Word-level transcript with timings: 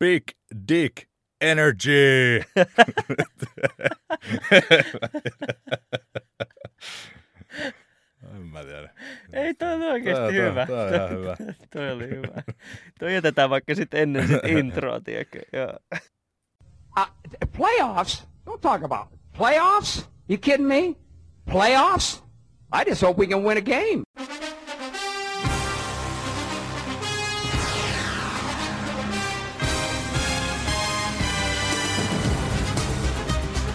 Big 0.00 0.22
Dick 0.68 0.96
Energy. 1.40 2.40
en 8.34 8.42
mä 8.52 8.64
tiedä. 8.64 8.90
Ei, 9.32 9.54
toi 9.54 9.72
on 9.74 9.82
oikeasti 9.82 10.22
Toi- 10.22 10.34
toi- 10.34 10.50
hyvä. 10.50 10.66
toi 10.66 10.88
on 10.88 10.94
ihan 10.94 11.10
hyvä. 11.10 11.36
toi 11.74 11.90
oli 11.92 12.08
hyvä. 12.08 12.42
toi 12.98 13.14
jätetään 13.14 13.50
vaikka 13.50 13.74
sitten 13.74 14.00
ennen 14.02 14.28
sit 14.28 14.44
introa, 14.58 15.00
tiedätkö? 15.00 15.40
Joo. 15.52 15.72
Uh, 16.98 17.06
playoffs? 17.56 18.28
Don't 18.50 18.60
talk 18.60 18.84
about 18.84 19.12
it. 19.14 19.20
playoffs. 19.38 20.10
You 20.28 20.38
kidding 20.40 20.68
me? 20.68 20.94
Playoffs? 21.52 22.24
I 22.80 22.84
just 22.90 23.02
hope 23.02 23.20
we 23.20 23.26
can 23.26 23.44
win 23.44 23.58
a 23.58 23.60
game. 23.60 24.02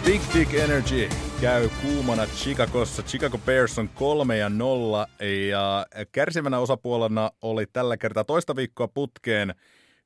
Big 0.05 0.21
Dick 0.33 0.53
Energy 0.53 1.09
käy 1.41 1.69
kuumana 1.81 2.25
Chicagossa. 2.25 3.03
Chicago 3.03 3.37
Bears 3.37 3.79
on 3.79 3.89
3 3.89 4.37
ja 4.37 4.49
0 4.49 5.07
ja 5.49 5.85
kärsivänä 6.11 6.59
osapuolena 6.59 7.31
oli 7.41 7.65
tällä 7.65 7.97
kertaa 7.97 8.23
toista 8.23 8.55
viikkoa 8.55 8.87
putkeen 8.87 9.55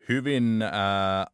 hyvin 0.10 0.62
ää, 0.62 1.28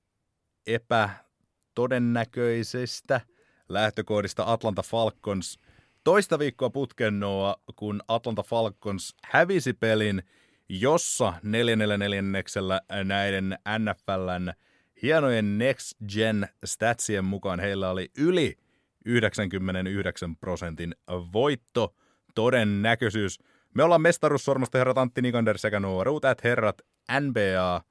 epätodennäköisestä 0.68 3.22
lähtökohdista 3.70 4.44
Atlanta 4.48 4.84
Falcons. 4.84 5.60
Toista 6.04 6.40
viikkoa 6.40 6.70
putkeen 6.70 7.20
Noa, 7.20 7.56
kun 7.76 8.02
Atlanta 8.08 8.44
Falcons 8.44 9.16
hävisi 9.24 9.74
pelin, 9.74 10.24
jossa 10.70 11.34
444 11.44 12.82
näiden 13.04 13.58
NFLn 13.80 14.54
hienojen 15.02 15.58
Next 15.58 15.94
Gen 16.14 16.48
statsien 16.66 17.26
mukaan 17.26 17.60
heillä 17.60 17.90
oli 17.90 18.12
yli 18.18 18.58
99 19.06 20.36
prosentin 20.36 20.96
voitto 21.34 21.96
todennäköisyys. 22.36 23.40
Me 23.74 23.84
ollaan 23.84 24.02
mestaruussormusten 24.02 24.80
herrat 24.80 24.98
Antti 24.98 25.22
Nikander 25.22 25.58
sekä 25.58 25.80
nuo 25.80 26.04
ruutäät 26.04 26.44
herrat 26.44 26.82
NBA 27.20 27.82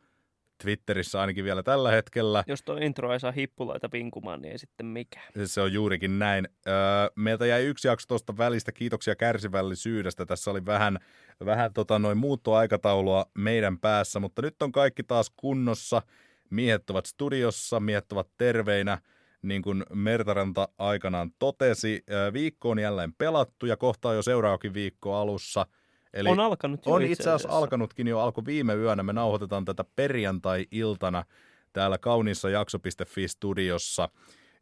Twitterissä 0.63 1.21
ainakin 1.21 1.45
vielä 1.45 1.63
tällä 1.63 1.91
hetkellä. 1.91 2.45
Jos 2.47 2.63
tuo 2.63 2.77
intro 2.77 3.13
ei 3.13 3.21
saa 3.21 3.33
hippuloita 3.33 3.89
pinkumaan, 3.89 4.43
niin 4.43 4.53
ei 4.53 4.59
sitten 4.59 4.87
mikään. 4.87 5.27
Se 5.45 5.61
on 5.61 5.73
juurikin 5.73 6.19
näin. 6.19 6.49
Öö, 6.67 6.75
meiltä 7.17 7.47
jäi 7.47 7.65
yksi 7.65 7.89
jakso 7.89 8.07
tuosta 8.09 8.37
välistä. 8.37 8.73
Kiitoksia 8.73 9.17
kärsivällisyydestä. 9.17 10.27
Tässä 10.27 10.51
oli 10.51 10.67
vähän, 10.67 10.99
vähän 11.45 11.73
tota 11.73 11.99
noin 11.99 12.19
muuttoaikataulua 12.19 13.27
meidän 13.39 13.79
päässä, 13.79 14.21
mutta 14.21 14.43
nyt 14.43 14.63
on 14.63 14.73
kaikki 14.73 15.03
taas 15.03 15.33
kunnossa. 15.37 16.03
Miehet 16.51 16.91
ovat 16.91 17.07
studiossa, 17.07 17.81
miehet 17.81 18.13
ovat 18.13 18.29
terveinä, 18.37 18.99
niin 19.43 19.63
kuin 19.63 19.85
Mertaranta 19.95 20.69
aikanaan 20.79 21.31
totesi. 21.39 22.05
Viikko 22.33 22.71
on 22.71 22.79
jälleen 22.79 23.13
pelattu 23.13 23.67
ja 23.67 23.77
kohta 23.77 24.13
jo 24.13 24.23
seuraavakin 24.23 24.75
viikko 24.75 25.15
alussa. 25.15 25.67
Eli 26.13 26.29
on 26.29 26.41
alkanut 26.41 26.87
jo 26.87 26.93
on 26.93 27.03
itse 27.03 27.31
asiassa 27.31 27.59
alkanutkin 27.59 28.09
jo, 28.09 28.21
alkoi 28.21 28.45
viime 28.45 28.75
yönä. 28.75 29.03
Me 29.03 29.13
nauhoitetaan 29.13 29.65
tätä 29.65 29.85
perjantai-iltana 29.97 31.25
täällä 31.73 31.99
kauniissa 31.99 32.51
jakso.fi 32.51 33.29
studiossa. 33.29 34.09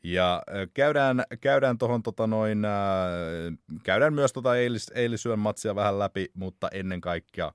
Ja 0.05 0.43
käydään, 0.75 1.25
käydään 1.41 1.79
tuohon 1.79 2.03
tota 2.03 2.27
noin, 2.27 2.65
äh, 2.65 2.73
käydään 3.83 4.15
myös 4.15 4.33
tota 4.33 4.57
eilis, 4.57 4.93
eilisyön 4.95 5.39
matsia 5.39 5.75
vähän 5.75 5.99
läpi, 5.99 6.29
mutta 6.35 6.69
ennen 6.69 7.01
kaikkea 7.01 7.53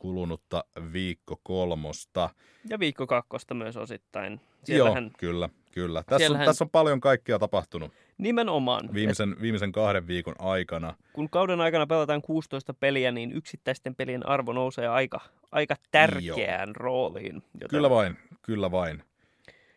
kulunutta 0.00 0.64
viikko 0.92 1.40
kolmosta. 1.42 2.30
Ja 2.68 2.78
viikko 2.78 3.06
kakkosta 3.06 3.54
myös 3.54 3.76
osittain. 3.76 4.40
Siellähän, 4.64 5.04
Joo, 5.04 5.10
kyllä, 5.18 5.48
kyllä. 5.72 6.02
Tässä, 6.02 6.18
siellähän- 6.18 6.44
on, 6.44 6.46
tässä 6.50 6.64
on 6.64 6.70
paljon 6.70 7.00
kaikkea 7.00 7.38
tapahtunut 7.38 7.92
Nimenomaan. 8.18 8.88
viimeisen, 8.94 9.36
viimeisen 9.40 9.72
kahden 9.72 10.06
viikon 10.06 10.34
aikana. 10.38 10.94
kun 11.12 11.30
kauden 11.30 11.60
aikana 11.60 11.86
pelataan 11.86 12.22
16 12.22 12.74
peliä, 12.74 13.12
niin 13.12 13.32
yksittäisten 13.32 13.94
pelien 13.94 14.26
arvo 14.28 14.52
nousee 14.52 14.88
aika, 14.88 15.20
aika 15.52 15.76
tärkeään 15.90 16.76
rooliin. 16.76 17.34
Joten 17.54 17.68
Kyllä 17.68 17.90
vain, 17.90 18.18
kyllä 18.42 18.70
vain. 18.70 19.02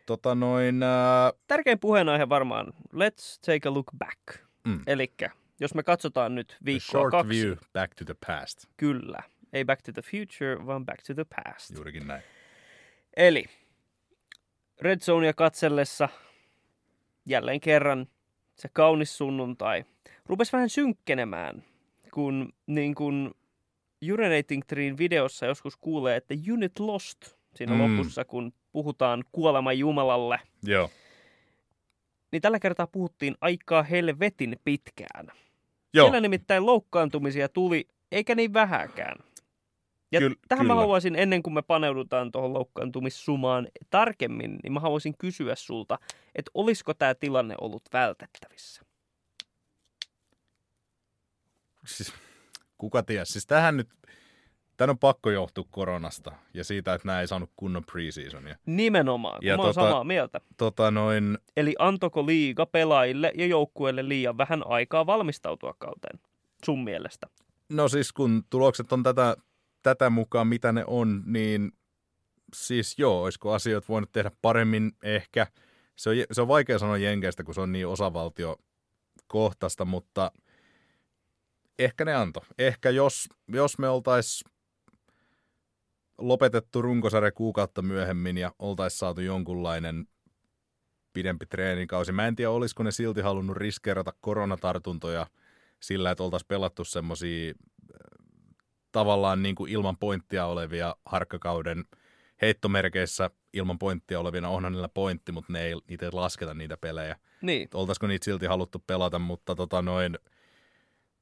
Tota 0.06 0.34
noin, 0.34 0.82
äh, 0.82 1.32
Tärkein 1.48 1.78
puheenaihe 1.78 2.28
varmaan, 2.28 2.66
let's 2.94 3.38
take 3.46 3.68
a 3.68 3.74
look 3.74 3.86
back. 3.98 4.44
Mm. 4.64 4.80
Eli 4.86 5.12
jos 5.60 5.74
me 5.74 5.82
katsotaan 5.82 6.34
nyt 6.34 6.46
the 6.48 6.58
viikkoa 6.64 6.90
short 7.00 7.10
kaksi, 7.10 7.28
view 7.28 7.56
back 7.72 7.94
to 7.94 8.04
the 8.04 8.14
past. 8.26 8.64
kyllä, 8.76 9.18
ei 9.54 9.64
back 9.64 9.82
to 9.82 9.92
the 9.92 10.02
future, 10.02 10.66
vaan 10.66 10.86
back 10.86 11.02
to 11.06 11.14
the 11.14 11.24
past. 11.24 11.70
Juurikin 11.74 12.06
näin. 12.06 12.22
Eli 13.16 13.44
Red 14.80 15.00
Zonea 15.00 15.32
katsellessa 15.32 16.08
jälleen 17.26 17.60
kerran 17.60 18.06
se 18.56 18.68
kaunis 18.68 19.16
sunnuntai 19.16 19.84
rupesi 20.26 20.52
vähän 20.52 20.68
synkkenemään, 20.68 21.64
kun 22.14 22.52
niin 22.66 22.94
kun 22.94 23.34
Urinating 24.12 24.62
Treen 24.66 24.98
videossa 24.98 25.46
joskus 25.46 25.76
kuulee, 25.76 26.16
että 26.16 26.34
unit 26.52 26.78
lost 26.78 27.18
siinä 27.54 27.74
mm. 27.74 27.82
lopussa, 27.82 28.24
kun 28.24 28.52
puhutaan 28.72 29.24
kuolema 29.32 29.72
Jumalalle, 29.72 30.40
Joo. 30.62 30.90
niin 32.32 32.42
tällä 32.42 32.58
kertaa 32.58 32.86
puhuttiin 32.86 33.34
aikaa 33.40 33.82
helvetin 33.82 34.56
pitkään. 34.64 35.26
Joo. 35.94 36.06
Siellä 36.06 36.20
nimittäin 36.20 36.66
loukkaantumisia 36.66 37.48
tuli, 37.48 37.88
eikä 38.12 38.34
niin 38.34 38.54
vähäkään. 38.54 39.16
Ja 40.14 40.20
Kyl- 40.20 40.34
tähän 40.48 40.64
kyllä. 40.64 40.74
mä 40.74 40.80
haluaisin, 40.80 41.16
ennen 41.16 41.42
kuin 41.42 41.54
me 41.54 41.62
paneudutaan 41.62 42.32
tuohon 42.32 42.54
loukkaantumissumaan 42.54 43.68
tarkemmin, 43.90 44.58
niin 44.62 44.72
mä 44.72 44.80
haluaisin 44.80 45.14
kysyä 45.18 45.54
sulta, 45.54 45.98
että 46.34 46.50
olisiko 46.54 46.94
tämä 46.94 47.14
tilanne 47.14 47.54
ollut 47.60 47.82
vältettävissä? 47.92 48.82
Siis, 51.86 52.12
kuka 52.78 53.02
tiedä? 53.02 53.24
Siis 53.24 53.46
tähän 53.46 53.76
nyt, 53.76 53.88
tämän 54.76 54.90
on 54.90 54.98
pakko 54.98 55.30
johtua 55.30 55.64
koronasta 55.70 56.32
ja 56.54 56.64
siitä, 56.64 56.94
että 56.94 57.08
nämä 57.08 57.20
ei 57.20 57.26
saanut 57.26 57.50
kunnon 57.56 57.84
preseasonia. 57.92 58.56
Nimenomaan, 58.66 59.38
Ja 59.42 59.56
mä 59.56 59.62
tota- 59.62 59.72
samaa 59.72 60.04
mieltä. 60.04 60.40
Tota 60.56 60.90
noin, 60.90 61.38
Eli 61.56 61.74
antoko 61.78 62.26
liiga 62.26 62.66
pelaajille 62.66 63.32
ja 63.38 63.46
joukkueelle 63.46 64.08
liian 64.08 64.38
vähän 64.38 64.62
aikaa 64.66 65.06
valmistautua 65.06 65.74
kauteen? 65.78 66.20
Sun 66.64 66.84
mielestä? 66.84 67.26
no 67.68 67.88
siis 67.88 68.12
kun 68.12 68.44
tulokset 68.50 68.92
on 68.92 69.02
tätä, 69.02 69.36
tätä 69.84 70.10
mukaan, 70.10 70.46
mitä 70.46 70.72
ne 70.72 70.84
on, 70.86 71.22
niin 71.26 71.72
siis 72.54 72.98
joo, 72.98 73.22
olisiko 73.22 73.52
asioita 73.52 73.88
voinut 73.88 74.12
tehdä 74.12 74.30
paremmin 74.42 74.92
ehkä. 75.02 75.46
Se 75.96 76.10
on, 76.10 76.16
se 76.32 76.42
on 76.42 76.48
vaikea 76.48 76.78
sanoa 76.78 76.96
Jenkeistä, 76.96 77.44
kun 77.44 77.54
se 77.54 77.60
on 77.60 77.72
niin 77.72 77.86
osavaltiokohtaista, 77.86 79.84
mutta 79.84 80.32
ehkä 81.78 82.04
ne 82.04 82.14
anto. 82.14 82.44
Ehkä 82.58 82.90
jos, 82.90 83.28
jos 83.48 83.78
me 83.78 83.88
oltais 83.88 84.44
lopetettu 86.18 86.82
runkosarja 86.82 87.32
kuukautta 87.32 87.82
myöhemmin 87.82 88.38
ja 88.38 88.52
oltaisiin 88.58 88.98
saatu 88.98 89.20
jonkunlainen 89.20 90.06
pidempi 91.12 91.46
treenikausi. 91.46 92.12
Mä 92.12 92.26
en 92.26 92.36
tiedä, 92.36 92.50
olisiko 92.50 92.82
ne 92.82 92.90
silti 92.90 93.20
halunnut 93.20 93.56
riskeerata 93.56 94.12
koronatartuntoja 94.20 95.26
sillä, 95.80 96.10
että 96.10 96.22
oltaisiin 96.24 96.48
pelattu 96.48 96.84
semmoisia 96.84 97.54
tavallaan 98.94 99.42
niin 99.42 99.54
kuin 99.54 99.72
ilman 99.72 99.96
pointtia 99.96 100.46
olevia 100.46 100.96
harkkakauden 101.06 101.84
heittomerkeissä 102.42 103.30
ilman 103.52 103.78
pointtia 103.78 104.20
olevina. 104.20 104.48
Onhan 104.48 104.72
niillä 104.72 104.88
pointti, 104.88 105.32
mutta 105.32 105.52
ne 105.52 105.62
ei, 105.62 105.74
niitä 105.88 106.06
ei 106.06 106.12
lasketa 106.12 106.54
niitä 106.54 106.76
pelejä. 106.76 107.16
Niin, 107.42 107.68
Oltaisiko 107.74 108.06
niitä 108.06 108.24
silti 108.24 108.46
haluttu 108.46 108.84
pelata, 108.86 109.18
mutta 109.18 109.54
tota 109.54 109.82
noin, 109.82 110.18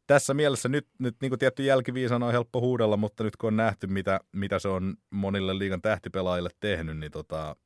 tässä 0.06 0.34
mielessä 0.34 0.68
nyt, 0.68 0.88
nyt 0.98 1.16
niin 1.20 1.30
kuin 1.30 1.38
tietty 1.38 1.64
jälkiviisana 1.64 2.26
on 2.26 2.32
helppo 2.32 2.60
huudella, 2.60 2.96
mutta 2.96 3.24
nyt 3.24 3.36
kun 3.36 3.48
on 3.48 3.56
nähty, 3.56 3.86
mitä, 3.86 4.20
mitä 4.32 4.58
se 4.58 4.68
on 4.68 4.94
monille 5.10 5.58
liigan 5.58 5.82
tähtipelaajille 5.82 6.50
tehnyt, 6.60 6.98
niin 6.98 7.12
tota, 7.12 7.56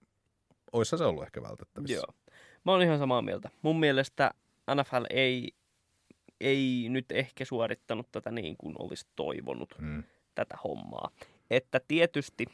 oissa 0.72 0.96
se 0.96 1.04
ollut 1.04 1.24
ehkä 1.24 1.42
vältettävissä. 1.42 1.96
Joo. 1.96 2.36
Mä 2.64 2.72
oon 2.72 2.82
ihan 2.82 2.98
samaa 2.98 3.22
mieltä. 3.22 3.50
Mun 3.62 3.80
mielestä 3.80 4.30
NFL 4.74 5.04
ei, 5.10 5.54
ei 6.40 6.86
nyt 6.90 7.12
ehkä 7.12 7.44
suorittanut 7.44 8.06
tätä 8.12 8.30
niin 8.30 8.56
kuin 8.56 8.74
olisi 8.78 9.06
toivonut 9.16 9.74
Mm. 9.78 10.02
tätä 10.34 10.56
hommaa. 10.64 11.10
Että 11.50 11.80
tietysti, 11.88 12.44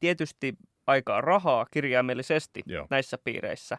tietysti 0.00 0.54
aikaa 0.86 1.20
rahaa 1.20 1.66
kirjaimellisesti 1.70 2.62
Joo. 2.66 2.86
näissä 2.90 3.18
piireissä, 3.18 3.78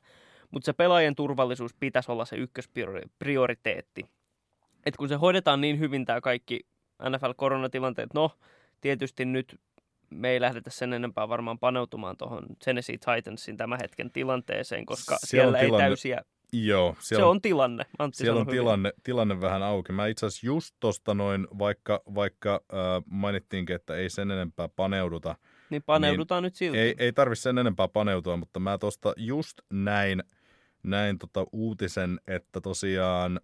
mutta 0.51 0.65
se 0.65 0.73
pelaajien 0.73 1.15
turvallisuus 1.15 1.73
pitäisi 1.79 2.11
olla 2.11 2.25
se 2.25 2.35
ykkösprioriteetti. 2.35 4.05
Et 4.85 4.97
kun 4.97 5.09
se 5.09 5.15
hoidetaan 5.15 5.61
niin 5.61 5.79
hyvin 5.79 6.05
tämä 6.05 6.21
kaikki 6.21 6.59
NFL-koronatilanteet, 7.09 8.09
no 8.13 8.31
tietysti 8.81 9.25
nyt 9.25 9.59
me 10.09 10.29
ei 10.29 10.41
lähdetä 10.41 10.69
sen 10.69 10.93
enempää 10.93 11.29
varmaan 11.29 11.59
paneutumaan 11.59 12.17
tuohon 12.17 12.45
Tennessee 12.65 12.97
Titansin 12.97 13.57
tämän 13.57 13.79
hetken 13.81 14.11
tilanteeseen, 14.11 14.85
koska 14.85 15.17
Siellä 15.23 15.47
on 15.47 15.53
siellä, 15.53 15.59
ei 15.59 15.65
tilanne- 15.65 15.83
täysiä, 15.83 16.21
Joo, 16.53 16.95
se 16.99 17.07
siellä 17.07 17.27
on 17.27 17.41
tilanne. 17.41 17.83
Antti 17.99 18.17
Siellä 18.17 18.39
on 18.39 18.47
hyvin. 18.47 18.59
tilanne, 18.59 18.93
tilanne 19.03 19.41
vähän 19.41 19.63
auki. 19.63 19.91
Mä 19.91 20.07
itse 20.07 20.25
asiassa 20.25 20.47
just 20.47 20.75
tosta 20.79 21.13
noin, 21.13 21.47
vaikka, 21.59 22.01
vaikka 22.15 22.61
äh, 22.73 23.03
mainittiinkin, 23.05 23.75
että 23.75 23.95
ei 23.95 24.09
sen 24.09 24.31
enempää 24.31 24.69
paneuduta, 24.75 25.35
Niin 25.69 25.83
paneudutaan 25.85 26.43
niin 26.43 26.47
nyt 26.47 26.55
silti. 26.55 26.79
Ei, 26.79 26.95
ei 26.97 27.13
tarvi 27.13 27.35
sen 27.35 27.57
enempää 27.57 27.87
paneutua, 27.87 28.37
mutta 28.37 28.59
mä 28.59 28.77
tuosta 28.77 29.13
just 29.17 29.57
näin, 29.73 30.23
näin 30.83 31.19
tota 31.19 31.45
uutisen, 31.51 32.19
että 32.27 32.61
tosiaan 32.61 33.39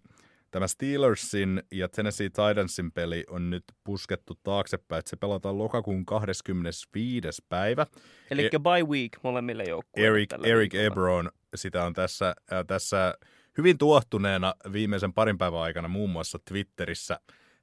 tämä 0.50 0.66
Steelersin 0.66 1.62
ja 1.72 1.88
Tennessee 1.88 2.28
Titansin 2.28 2.92
peli 2.92 3.24
on 3.30 3.50
nyt 3.50 3.64
puskettu 3.84 4.38
taaksepäin, 4.42 4.98
että 4.98 5.10
se 5.10 5.16
pelataan 5.16 5.58
lokakuun 5.58 6.06
25. 6.06 7.42
päivä. 7.48 7.86
Eli 8.30 8.46
e- 8.46 8.58
bye 8.58 8.82
week 8.82 9.18
molemmille 9.22 9.64
joukkueille. 9.64 10.08
Eric, 10.10 10.32
Eric 10.44 10.74
Ebron 10.74 11.30
sitä 11.54 11.84
on 11.84 11.92
tässä, 11.92 12.34
äh, 12.52 12.66
tässä 12.66 13.14
hyvin 13.58 13.78
tuottuneena 13.78 14.54
viimeisen 14.72 15.12
parin 15.12 15.38
päivän 15.38 15.60
aikana 15.60 15.88
muun 15.88 16.10
muassa 16.10 16.38
Twitterissä 16.48 17.20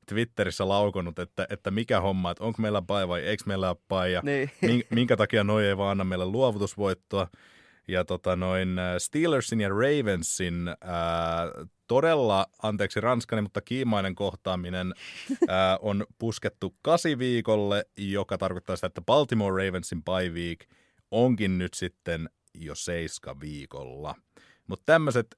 Twitterissä 0.07 0.68
laukonut, 0.68 1.19
että, 1.19 1.48
että 1.50 1.72
mikä 1.72 2.01
homma, 2.01 2.31
että 2.31 2.44
onko 2.44 2.62
meillä 2.62 2.81
pai 2.81 3.07
vai 3.07 3.22
eikö 3.22 3.44
meillä 3.45 3.69
ole 3.69 3.78
pai 3.88 4.13
ja 4.13 4.22
niin. 4.24 4.51
minkä 4.89 5.18
takia 5.18 5.44
noi 5.44 5.66
ei 5.66 5.78
vaan 5.78 5.92
anna 5.92 6.04
meille 6.04 6.25
luovutusvoittoa. 6.25 7.28
Ja 7.88 8.06
tota 8.06 8.36
noin 8.36 8.69
Steelersin 8.98 9.62
ja 9.62 9.69
Ravensin 9.69 10.68
ää, 10.68 10.75
todella, 11.88 12.45
anteeksi 12.63 13.01
ranskani, 13.01 13.42
mutta 13.42 13.62
kiimainen 13.62 14.16
kohtaaminen 14.16 14.94
ää, 15.48 15.78
on 15.81 16.06
puskettu 16.18 16.75
kasi 16.81 17.19
viikolle, 17.19 17.86
joka 17.98 18.38
tarkoittaa 18.38 18.75
sitä, 18.75 18.88
että 18.88 19.01
Baltimore 19.01 19.66
Ravensin 19.66 20.04
bye 20.04 20.30
week 20.30 20.66
onkin 21.12 21.57
nyt 21.57 21.74
sitten 21.74 22.30
jo 22.59 22.75
seiska 22.75 23.39
viikolla. 23.39 24.15
Mutta 24.68 24.83
tämmöiset 24.86 25.38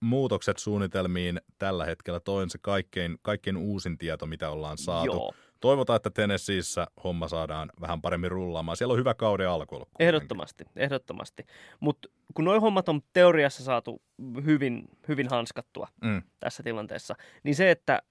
muutokset 0.00 0.58
suunnitelmiin 0.58 1.40
tällä 1.58 1.84
hetkellä. 1.84 2.20
Toi 2.20 2.42
on 2.42 2.50
se 2.50 2.58
kaikkein, 2.62 3.18
kaikkein 3.22 3.56
uusin 3.56 3.98
tieto, 3.98 4.26
mitä 4.26 4.50
ollaan 4.50 4.78
saatu. 4.78 5.06
Joo. 5.06 5.32
Toivotaan, 5.60 5.96
että 5.96 6.10
Tennesseeissä 6.10 6.86
homma 7.04 7.28
saadaan 7.28 7.70
vähän 7.80 8.02
paremmin 8.02 8.30
rullaamaan. 8.30 8.76
Siellä 8.76 8.92
on 8.92 8.98
hyvä 8.98 9.14
kauden 9.14 9.48
alku. 9.48 9.82
Ehdottomasti, 9.98 10.64
ehdottomasti. 10.76 11.46
Mutta 11.80 12.08
kun 12.34 12.44
nuo 12.44 12.60
hommat 12.60 12.88
on 12.88 13.00
teoriassa 13.12 13.64
saatu 13.64 14.02
hyvin, 14.44 14.88
hyvin 15.08 15.28
hanskattua 15.28 15.88
mm. 16.04 16.22
tässä 16.40 16.62
tilanteessa, 16.62 17.14
niin 17.42 17.54
se, 17.54 17.70
että 17.70 18.02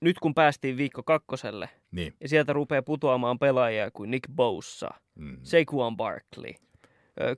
nyt 0.00 0.18
kun 0.18 0.34
päästiin 0.34 0.76
viikko 0.76 1.02
kakkoselle, 1.02 1.68
niin. 1.90 2.14
ja 2.20 2.28
sieltä 2.28 2.52
rupeaa 2.52 2.82
putoamaan 2.82 3.38
pelaajia 3.38 3.90
kuin 3.90 4.10
Nick 4.10 4.24
Bosa, 4.34 4.90
mm. 5.14 5.38
Saquon 5.42 5.96
Barkley, 5.96 6.52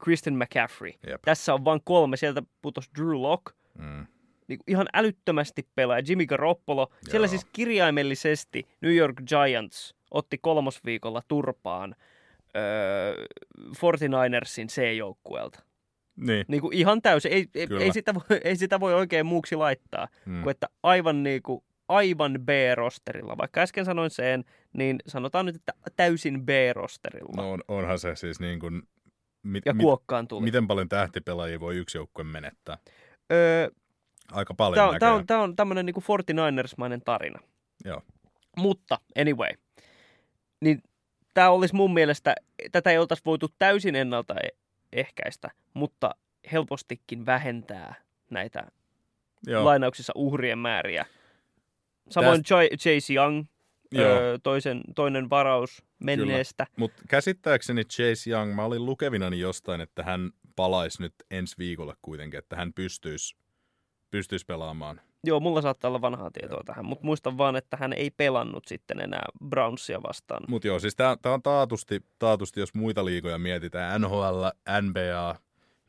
Kristen 0.04 0.34
McCaffrey. 0.34 0.92
Jep. 1.06 1.22
Tässä 1.22 1.54
on 1.54 1.64
vain 1.64 1.80
kolme. 1.84 2.16
Sieltä 2.16 2.42
putosi 2.62 2.90
Drew 2.98 3.22
Locke, 3.22 3.52
mm. 3.78 4.06
niin 4.48 4.58
ihan 4.66 4.86
älyttömästi 4.92 5.68
pelaa. 5.74 5.98
Jimmy 6.08 6.26
Garoppolo. 6.26 6.88
Joo. 6.90 6.98
Siellä 7.10 7.26
siis 7.26 7.46
kirjaimellisesti 7.52 8.68
New 8.80 8.94
York 8.94 9.16
Giants 9.28 9.94
otti 10.10 10.38
kolmosviikolla 10.38 11.22
turpaan 11.28 11.94
öö, 12.56 13.26
49ersin 13.76 14.66
C-joukkueelta. 14.68 15.62
Niin. 16.16 16.44
niin 16.48 16.60
kuin 16.60 16.76
ihan 16.76 17.02
täysin. 17.02 17.32
Ei, 17.32 17.46
ei, 17.54 17.66
ei, 17.80 17.92
sitä 17.92 18.14
voi, 18.14 18.22
ei 18.44 18.56
sitä 18.56 18.80
voi 18.80 18.94
oikein 18.94 19.26
muuksi 19.26 19.56
laittaa, 19.56 20.08
mm. 20.26 20.42
kuin 20.42 20.50
että 20.50 20.66
aivan 20.82 21.22
niin 21.22 21.42
kuin 21.42 21.64
aivan 21.88 22.38
B-rosterilla. 22.44 23.38
Vaikka 23.38 23.60
äsken 23.60 23.84
sanoin 23.84 24.10
sen, 24.10 24.44
niin 24.72 24.98
sanotaan 25.06 25.46
nyt, 25.46 25.56
että 25.56 25.72
täysin 25.96 26.46
B-rosterilla. 26.46 27.42
No 27.42 27.52
on, 27.52 27.62
onhan 27.68 27.98
se 27.98 28.16
siis 28.16 28.40
niin 28.40 28.60
kuin... 28.60 28.82
Mit, 29.44 29.66
ja 29.66 29.74
kuokkaan 29.80 30.28
tuli. 30.28 30.44
Miten 30.44 30.66
paljon 30.66 30.88
tähtipelaajia 30.88 31.60
voi 31.60 31.76
yksi 31.76 31.98
joukkue 31.98 32.24
menettää? 32.24 32.78
Öö, 33.32 33.68
Aika 34.32 34.54
paljon 34.54 34.98
Tämä 34.98 35.14
on, 35.14 35.26
tämä 35.26 35.40
on, 35.40 35.50
on 35.50 35.56
tämmöinen 35.56 35.86
niin 35.86 35.96
49ers-mainen 35.96 37.00
tarina. 37.04 37.38
Joo. 37.84 38.02
Mutta, 38.56 38.98
anyway, 39.20 39.50
niin 40.60 40.82
tämä 41.34 41.50
olisi 41.50 41.74
mun 41.74 41.94
mielestä, 41.94 42.34
tätä 42.72 42.90
ei 42.90 42.98
oltaisi 42.98 43.22
voitu 43.26 43.48
täysin 43.58 43.96
ennalta 43.96 44.34
e- 44.34 44.56
ehkäistä, 44.92 45.50
mutta 45.74 46.10
helpostikin 46.52 47.26
vähentää 47.26 47.94
näitä 48.30 48.66
Joo. 49.46 49.64
lainauksissa 49.64 50.12
uhrien 50.16 50.58
määriä. 50.58 51.06
Samoin 52.10 52.42
Täst... 52.42 52.80
Chase 52.82 53.12
Young, 53.14 53.44
öö, 54.02 54.38
toisen, 54.42 54.80
toinen 54.94 55.30
varaus 55.30 55.82
menneestä. 55.98 56.66
Mutta 56.76 57.02
käsittääkseni 57.08 57.84
Chase 57.84 58.30
Young, 58.30 58.54
mä 58.54 58.64
olin 58.64 58.86
lukevinani 58.86 59.40
jostain, 59.40 59.80
että 59.80 60.02
hän 60.02 60.30
palaisi 60.56 61.02
nyt 61.02 61.14
ensi 61.30 61.54
viikolla 61.58 61.96
kuitenkin, 62.02 62.38
että 62.38 62.56
hän 62.56 62.72
pystyisi, 62.72 63.36
pystyisi 64.10 64.46
pelaamaan. 64.46 65.00
Joo, 65.26 65.40
mulla 65.40 65.62
saattaa 65.62 65.88
olla 65.88 66.00
vanhaa 66.00 66.30
tietoa 66.30 66.56
joo. 66.56 66.62
tähän, 66.64 66.84
mutta 66.84 67.06
muistan 67.06 67.38
vaan, 67.38 67.56
että 67.56 67.76
hän 67.76 67.92
ei 67.92 68.10
pelannut 68.10 68.64
sitten 68.66 69.00
enää 69.00 69.24
Brownsia 69.48 70.02
vastaan. 70.02 70.44
Mutta 70.48 70.66
joo, 70.66 70.78
siis 70.78 70.96
tämä 70.96 71.16
on 71.24 71.42
taatusti, 71.42 72.00
taatusti, 72.18 72.60
jos 72.60 72.74
muita 72.74 73.04
liigoja 73.04 73.38
mietitään, 73.38 74.00
NHL, 74.00 74.44
NBA, 74.82 75.36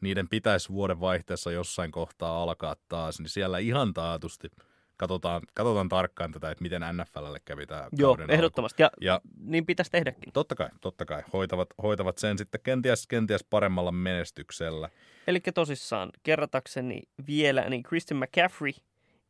niiden 0.01 0.29
pitäisi 0.29 0.69
vuoden 0.69 0.99
vaihteessa 0.99 1.51
jossain 1.51 1.91
kohtaa 1.91 2.43
alkaa 2.43 2.75
taas, 2.89 3.19
niin 3.19 3.29
siellä 3.29 3.57
ihan 3.57 3.93
taatusti– 3.93 4.47
katsotaan, 4.97 5.41
katsotaan 5.53 5.89
tarkkaan 5.89 6.31
tätä, 6.31 6.51
että 6.51 6.61
miten 6.61 6.81
NFLlle 6.93 7.39
kävi 7.45 7.65
tämä 7.65 7.87
Joo, 7.97 8.17
ehdottomasti. 8.29 8.83
Ja, 8.83 8.91
ja, 9.01 9.21
niin 9.39 9.65
pitäisi 9.65 9.91
tehdäkin. 9.91 10.33
Totta 10.33 10.55
kai, 10.55 10.69
totta 10.81 11.05
kai. 11.05 11.23
Hoitavat, 11.33 11.69
hoitavat 11.83 12.17
sen 12.17 12.37
sitten 12.37 12.61
kenties, 12.63 13.07
kenties 13.07 13.43
paremmalla 13.43 13.91
menestyksellä. 13.91 14.89
Eli 15.27 15.39
tosissaan, 15.53 16.09
kerratakseni 16.23 17.01
vielä, 17.27 17.69
niin 17.69 17.83
Christian 17.83 18.19
McCaffrey, 18.19 18.73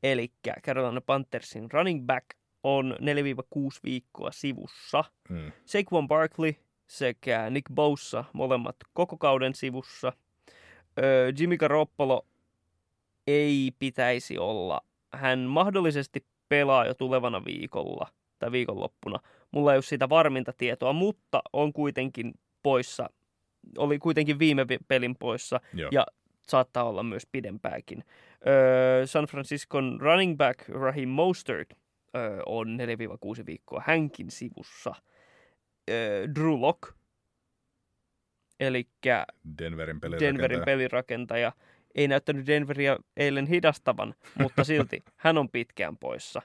eli 0.04 0.32
Carolina 0.66 1.02
Panthersin 1.02 1.72
running 1.72 2.06
back, 2.06 2.26
on 2.64 2.96
4-6 3.00 3.80
viikkoa 3.84 4.32
sivussa. 4.32 5.04
Mm. 5.30 5.52
Saquon 5.66 6.08
Barkley 6.08 6.54
sekä 6.88 7.50
Nick 7.50 7.74
Bosa, 7.74 8.24
molemmat 8.34 8.76
koko 8.94 9.18
kauden 9.18 9.56
sivussa. 9.56 10.14
Jimmy 11.40 11.58
Garoppolo 11.58 12.26
ei 13.28 13.72
pitäisi 13.80 14.38
olla 14.38 14.82
hän 15.14 15.40
mahdollisesti 15.40 16.26
pelaa 16.50 16.86
jo 16.86 16.94
tulevana 16.94 17.46
viikolla 17.46 18.08
tai 18.40 18.52
viikonloppuna. 18.52 19.20
Mulla 19.52 19.74
ei 19.74 19.78
ole 19.78 19.82
siitä 19.84 20.10
varminta 20.10 20.54
tietoa, 20.58 20.94
mutta 20.94 21.42
on 21.54 21.74
kuitenkin 21.74 22.34
poissa. 22.64 23.10
Oli 23.78 24.00
kuitenkin 24.00 24.40
viime 24.40 24.66
pelin 24.88 25.16
poissa 25.20 25.60
Joo. 25.74 25.90
ja 25.94 26.06
saattaa 26.48 26.84
olla 26.84 27.04
myös 27.04 27.28
pidempääkin. 27.32 28.04
Öö, 28.48 29.08
San 29.08 29.26
Franciscon 29.26 29.98
running 30.02 30.38
back 30.38 30.70
Raheem 30.70 31.10
Mostert 31.10 31.74
öö, 32.16 32.42
on 32.46 32.78
4-6 33.42 33.46
viikkoa 33.46 33.84
hänkin 33.86 34.32
sivussa. 34.32 34.96
Öö, 35.90 36.28
Drew 36.36 36.62
Lock, 36.62 36.82
eli 38.60 38.88
Denverin 39.60 40.00
pelirakentaja. 40.00 40.34
Denverin 40.34 40.62
pelirakentaja 40.66 41.52
ei 41.96 42.08
näyttänyt 42.08 42.48
Denveria 42.48 42.98
eilen 43.18 43.48
hidastavan, 43.48 44.14
mutta 44.42 44.64
silti 44.64 45.04
hän 45.16 45.38
on 45.38 45.50
pitkään 45.50 45.98
poissa. 45.98 46.42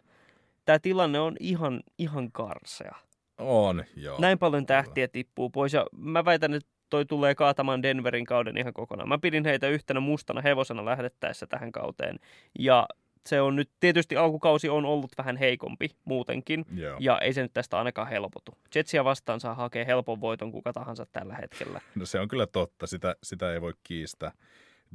Tämä 0.64 0.78
tilanne 0.78 1.20
on 1.20 1.36
ihan, 1.40 1.80
ihan 1.98 2.32
karsea. 2.32 2.94
On, 3.38 3.84
joo. 3.96 4.20
Näin 4.20 4.38
paljon 4.38 4.66
tähtiä 4.66 5.08
tippuu 5.08 5.50
pois 5.50 5.72
ja 5.72 5.86
mä 5.96 6.24
väitän, 6.24 6.54
että 6.54 6.70
toi 6.90 7.06
tulee 7.06 7.34
kaatamaan 7.34 7.82
Denverin 7.82 8.26
kauden 8.26 8.56
ihan 8.56 8.72
kokonaan. 8.72 9.08
Mä 9.08 9.18
pidin 9.18 9.44
heitä 9.44 9.68
yhtenä 9.68 10.00
mustana 10.00 10.40
hevosena 10.40 10.84
lähdettäessä 10.84 11.46
tähän 11.46 11.72
kauteen. 11.72 12.18
Ja 12.58 12.86
se 13.26 13.40
on 13.40 13.56
nyt, 13.56 13.70
tietysti 13.80 14.16
alkukausi 14.16 14.68
on 14.68 14.84
ollut 14.84 15.12
vähän 15.18 15.36
heikompi 15.36 15.90
muutenkin, 16.04 16.64
Joo. 16.74 16.96
ja 17.00 17.18
ei 17.18 17.32
se 17.32 17.42
nyt 17.42 17.52
tästä 17.52 17.78
ainakaan 17.78 18.08
helpotu. 18.08 18.52
Jetsia 18.74 19.04
vastaan 19.04 19.40
saa 19.40 19.54
hakea 19.54 19.84
helpon 19.84 20.20
voiton 20.20 20.52
kuka 20.52 20.72
tahansa 20.72 21.06
tällä 21.12 21.34
hetkellä. 21.34 21.80
No 21.94 22.06
se 22.06 22.20
on 22.20 22.28
kyllä 22.28 22.46
totta, 22.46 22.86
sitä, 22.86 23.16
sitä 23.22 23.52
ei 23.52 23.60
voi 23.60 23.72
kiistää. 23.82 24.32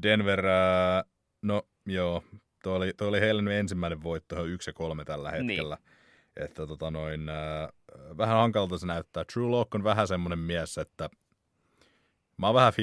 Denver, 0.04 0.44
no 1.42 1.62
joo, 1.86 2.24
toi 2.64 2.76
oli, 2.76 2.94
toi 2.98 3.08
oli 3.08 3.20
heille 3.20 3.42
nyt 3.42 3.54
ensimmäinen 3.54 4.04
voitto, 4.04 4.46
1 4.46 4.70
ja 4.70 4.74
3 4.74 5.06
tällä 5.06 5.32
niin. 5.32 5.50
hetkellä. 5.50 5.78
Niin. 5.86 6.46
Että 6.46 6.68
tota 6.68 6.92
noin, 6.92 7.30
äh, 7.30 7.70
vähän 8.18 8.38
hankalta 8.38 8.78
se 8.78 8.86
näyttää. 8.86 9.26
True 9.34 9.50
Lock 9.50 9.76
on 9.76 9.84
vähän 9.84 10.08
semmoinen 10.08 10.40
mies, 10.40 10.78
että 10.78 11.10
mä 12.38 12.48
oon 12.48 12.56
vähän 12.56 12.74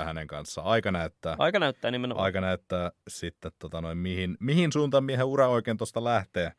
50-50 0.00 0.04
hänen 0.04 0.26
kanssaan. 0.26 0.66
Aika 0.66 0.92
näyttää. 0.92 1.36
Aika 1.38 1.58
näyttää 1.58 1.90
nimenomaan. 1.90 2.24
Aika 2.24 2.40
näyttää 2.40 2.92
sitten, 3.08 3.52
tota 3.58 3.80
noin, 3.80 3.98
mihin, 3.98 4.36
mihin 4.40 4.72
suuntaan 4.72 5.04
miehen 5.04 5.26
ura 5.26 5.48
oikein 5.48 5.76
tuosta 5.76 6.04
lähtee. 6.04 6.52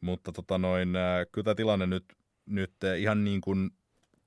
Mutta 0.00 0.32
tota 0.32 0.58
noin, 0.58 0.96
äh, 0.96 1.26
kyllä 1.32 1.44
tämä 1.44 1.54
tilanne 1.54 1.86
nyt, 1.86 2.04
nyt 2.46 2.72
ihan 2.98 3.24
niin 3.24 3.40
kuin 3.40 3.70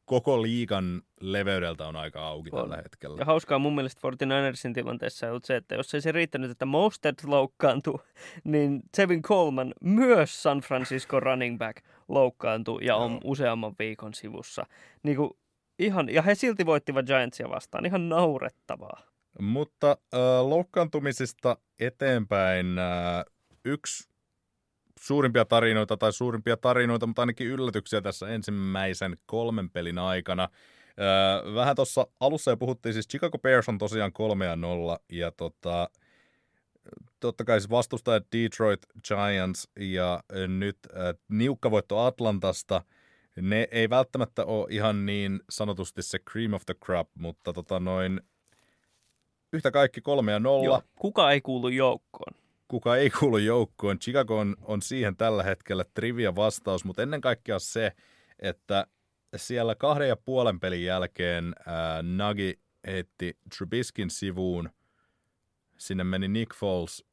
koko 0.09 0.41
liikan 0.41 1.01
leveydeltä 1.21 1.87
on 1.87 1.95
aika 1.95 2.27
auki 2.27 2.49
on. 2.53 2.61
tällä 2.61 2.77
hetkellä. 2.83 3.15
Ja 3.19 3.25
hauskaa 3.25 3.59
mun 3.59 3.75
mielestä 3.75 4.01
49ersin 4.07 4.73
tilanteessa 4.73 5.31
on 5.31 5.39
se, 5.43 5.55
että 5.55 5.75
jos 5.75 5.93
ei 5.93 6.01
se 6.01 6.11
riittänyt, 6.11 6.51
että 6.51 6.65
Mostert 6.65 7.23
loukkaantui, 7.23 7.99
niin 8.43 8.81
Tevin 8.97 9.21
Coleman, 9.21 9.73
myös 9.83 10.43
San 10.43 10.59
Francisco 10.59 11.19
running 11.19 11.57
back, 11.57 11.85
loukkaantui 12.07 12.85
ja 12.85 12.95
on 12.95 13.11
no. 13.11 13.19
useamman 13.23 13.75
viikon 13.79 14.13
sivussa. 14.13 14.65
Niin 15.03 15.17
kuin 15.17 15.31
ihan, 15.79 16.09
ja 16.09 16.21
he 16.21 16.35
silti 16.35 16.65
voittivat 16.65 17.05
Giantsia 17.05 17.49
vastaan. 17.49 17.85
Ihan 17.85 18.09
naurettavaa. 18.09 19.01
Mutta 19.39 19.91
äh, 19.91 20.19
loukkaantumisista 20.41 21.57
eteenpäin 21.79 22.79
äh, 22.79 23.25
yksi 23.65 24.08
suurimpia 24.99 25.45
tarinoita 25.45 25.97
tai 25.97 26.13
suurimpia 26.13 26.57
tarinoita, 26.57 27.07
mutta 27.07 27.21
ainakin 27.21 27.47
yllätyksiä 27.47 28.01
tässä 28.01 28.27
ensimmäisen 28.27 29.17
kolmen 29.25 29.69
pelin 29.69 29.97
aikana. 29.97 30.49
Öö, 30.99 31.55
vähän 31.55 31.75
tuossa 31.75 32.07
alussa 32.19 32.51
jo 32.51 32.57
puhuttiin, 32.57 32.93
siis 32.93 33.07
Chicago 33.07 33.37
Bears 33.37 33.69
on 33.69 33.77
tosiaan 33.77 34.13
3 34.13 34.45
ja 34.45 34.55
0, 34.55 34.97
ja 35.09 35.31
tota, 35.31 35.89
totta 37.19 37.43
kai 37.43 37.59
siis 37.59 37.69
vastustaja 37.69 38.21
Detroit 38.35 38.81
Giants, 39.07 39.67
ja 39.79 40.23
nyt 40.47 40.77
äh, 40.85 41.15
niukka 41.29 41.71
voitto 41.71 41.99
Atlantasta, 41.99 42.81
ne 43.41 43.67
ei 43.71 43.89
välttämättä 43.89 44.45
ole 44.45 44.67
ihan 44.69 45.05
niin 45.05 45.39
sanotusti 45.49 46.01
se 46.01 46.19
cream 46.19 46.53
of 46.53 46.65
the 46.65 46.73
crop, 46.85 47.09
mutta 47.15 47.53
tota 47.53 47.79
noin, 47.79 48.21
yhtä 49.53 49.71
kaikki 49.71 50.01
3 50.01 50.31
ja 50.31 50.39
0. 50.39 50.65
Joo, 50.65 50.81
kuka 50.95 51.31
ei 51.31 51.41
kuulu 51.41 51.67
joukkoon? 51.67 52.33
Kuka 52.69 52.95
ei 52.95 53.09
kuulu 53.09 53.37
joukkoon. 53.37 53.99
Chicago 53.99 54.39
on, 54.39 54.55
on 54.61 54.81
siihen 54.81 55.17
tällä 55.17 55.43
hetkellä 55.43 55.85
trivia 55.93 56.35
vastaus, 56.35 56.85
mutta 56.85 57.01
ennen 57.03 57.21
kaikkea 57.21 57.59
se, 57.59 57.91
että 58.39 58.87
siellä 59.35 59.75
kahden 59.75 60.07
ja 60.07 60.15
puolen 60.15 60.59
pelin 60.59 60.83
jälkeen 60.83 61.55
ää, 61.65 62.01
Nagi 62.01 62.59
heitti 62.87 63.37
Trubiskin 63.57 64.09
sivuun. 64.09 64.69
Sinne 65.77 66.03
meni 66.03 66.27
Nick 66.27 66.55
Foles 66.55 67.05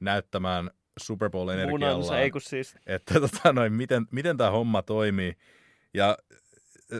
näyttämään 0.00 0.70
Super 1.00 1.30
bowl 1.30 1.48
energialla. 1.48 2.18
ei 2.18 2.30
kun 2.30 2.40
siis. 2.40 2.76
Että 2.86 3.20
tota, 3.20 3.52
noin, 3.52 3.72
miten, 3.72 4.06
miten 4.10 4.36
tämä 4.36 4.50
homma 4.50 4.82
toimii. 4.82 5.36
Ja 5.94 6.18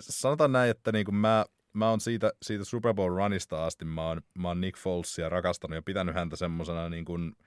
sanotaan 0.01 0.53
näin, 0.53 0.71
että 0.71 0.93
niin 0.93 1.05
kuin 1.05 1.15
mä, 1.15 1.45
mä 1.73 1.91
oon 1.91 2.01
siitä, 2.01 2.33
siitä 2.43 2.65
Super 2.65 2.95
Bowl 2.95 3.17
runista 3.17 3.67
asti, 3.67 3.85
mä 3.85 4.09
oon, 4.09 4.23
mä 4.39 4.49
oon 4.49 4.61
Nick 4.61 4.79
Folesia 4.79 5.29
rakastanut 5.29 5.75
ja 5.75 5.83
pitänyt 5.83 6.15
häntä 6.15 6.37
semmoisena 6.37 6.89
niin 6.89 7.05
kuin– 7.05 7.33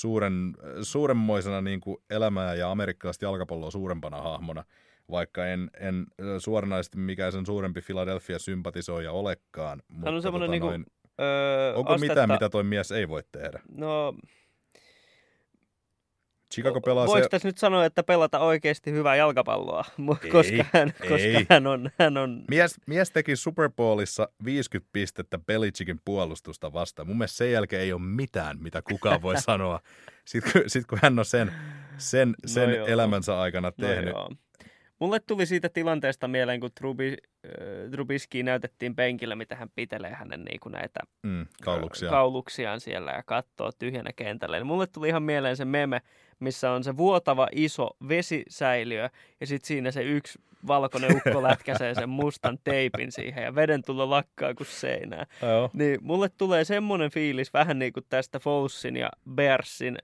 suuren, 0.00 0.54
suuremmoisena 0.82 1.60
niin 1.60 1.80
kuin 1.80 1.96
elämää 2.10 2.54
ja 2.54 2.70
amerikkalaista 2.70 3.24
jalkapalloa 3.24 3.70
suurempana 3.70 4.22
hahmona, 4.22 4.64
vaikka 5.10 5.46
en, 5.46 5.70
en 5.80 6.06
suoranaisesti 6.38 6.98
mikään 6.98 7.32
sen 7.32 7.46
suurempi 7.46 7.80
Philadelphia-sympatisoija 7.80 9.12
olekaan. 9.12 9.82
Mutta 9.88 10.06
Hän 10.06 10.14
on 10.14 10.22
semmoinen 10.22 10.46
tota, 10.46 10.50
niin 10.50 10.62
kuin, 10.62 10.86
öö, 11.20 11.74
onko 11.74 11.92
astetta... 11.92 12.12
mitään, 12.12 12.28
mitä 12.28 12.48
toi 12.48 12.64
mies 12.64 12.92
ei 12.92 13.08
voi 13.08 13.22
tehdä? 13.32 13.60
No, 13.76 14.14
Chicago 16.54 16.80
pelaa 16.80 17.06
Voiko 17.06 17.24
se... 17.24 17.28
tässä 17.28 17.48
nyt 17.48 17.58
sanoa, 17.58 17.84
että 17.84 18.02
pelata 18.02 18.38
oikeasti 18.38 18.92
hyvää 18.92 19.16
jalkapalloa, 19.16 19.84
ei, 20.24 20.30
koska, 20.30 20.64
hän, 20.72 20.92
koska 20.98 21.16
ei. 21.16 21.46
hän 21.50 21.66
on... 21.66 21.90
Hän 21.98 22.16
on... 22.16 22.44
Mies, 22.50 22.80
mies 22.86 23.10
teki 23.10 23.36
Super 23.36 23.70
Bowlissa 23.76 24.28
50 24.44 24.90
pistettä 24.92 25.38
Belichickin 25.38 26.00
puolustusta 26.04 26.72
vastaan. 26.72 27.08
Mun 27.08 27.18
mielestä 27.18 27.36
sen 27.36 27.52
jälkeen 27.52 27.82
ei 27.82 27.92
ole 27.92 28.02
mitään, 28.02 28.58
mitä 28.58 28.82
kukaan 28.82 29.22
voi 29.22 29.40
sanoa. 29.42 29.80
Sitten 30.24 30.52
kun, 30.52 30.62
sit 30.66 30.86
kun 30.86 30.98
hän 31.02 31.18
on 31.18 31.24
sen, 31.24 31.52
sen, 31.98 32.28
no 32.28 32.34
sen 32.46 32.70
no 32.70 32.86
elämänsä 32.86 33.40
aikana 33.40 33.68
no 33.68 33.86
tehnyt. 33.86 34.14
No 34.14 34.28
Mulle 34.98 35.20
tuli 35.20 35.46
siitä 35.46 35.68
tilanteesta 35.68 36.28
mieleen, 36.28 36.60
kun 36.60 36.70
Trubi, 36.74 37.16
äh, 37.46 37.90
Trubiski 37.90 38.42
näytettiin 38.42 38.96
penkillä, 38.96 39.36
mitä 39.36 39.56
hän 39.56 39.68
pitelee 39.74 40.10
hänen 40.10 40.42
niin 40.44 40.60
kuin 40.60 40.72
näitä 40.72 41.00
mm, 41.22 41.46
kauluksia. 41.62 42.10
kauluksiaan 42.10 42.80
siellä 42.80 43.12
ja 43.12 43.22
katsoo 43.22 43.72
tyhjänä 43.78 44.10
kentällä. 44.16 44.56
Niin 44.56 44.66
mulle 44.66 44.86
tuli 44.86 45.08
ihan 45.08 45.22
mieleen 45.22 45.56
se 45.56 45.64
meme, 45.64 46.00
missä 46.44 46.70
on 46.70 46.84
se 46.84 46.96
vuotava 46.96 47.48
iso 47.52 47.90
vesisäiliö 48.08 49.10
ja 49.40 49.46
sitten 49.46 49.66
siinä 49.66 49.90
se 49.90 50.02
yksi 50.02 50.38
valkoinen 50.66 51.16
ukko 51.16 51.42
lätkäsee 51.48 51.94
sen 51.94 52.08
mustan 52.08 52.58
teipin 52.64 53.12
siihen 53.12 53.44
ja 53.44 53.54
veden 53.54 53.82
tulla 53.82 54.10
lakkaa 54.10 54.54
kuin 54.54 54.66
seinää. 54.66 55.26
Joo. 55.42 55.70
Niin 55.72 55.98
mulle 56.02 56.28
tulee 56.28 56.64
semmoinen 56.64 57.10
fiilis 57.10 57.52
vähän 57.52 57.78
niin 57.78 57.92
kuin 57.92 58.06
tästä 58.08 58.38
Foussin 58.38 58.96
ja 58.96 59.10
Bearsin 59.34 59.98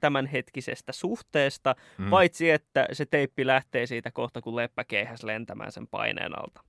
tämänhetkisestä 0.00 0.92
suhteesta, 0.92 1.74
mm. 1.98 2.10
paitsi 2.10 2.50
että 2.50 2.86
se 2.92 3.06
teippi 3.06 3.46
lähtee 3.46 3.86
siitä 3.86 4.10
kohta, 4.10 4.40
kun 4.40 4.56
leppä 4.56 4.84
keihäs 4.84 5.22
lentämään 5.22 5.72
sen 5.72 5.86
paineen 5.86 6.38
alta. 6.38 6.60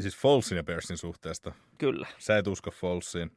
Siis 0.00 0.16
Folesin 0.16 0.56
ja 0.56 0.64
Bearsin 0.64 0.98
suhteesta? 0.98 1.52
Kyllä. 1.78 2.06
Sä 2.18 2.38
et 2.38 2.46
usko 2.46 2.70
Folesiin? 2.70 3.30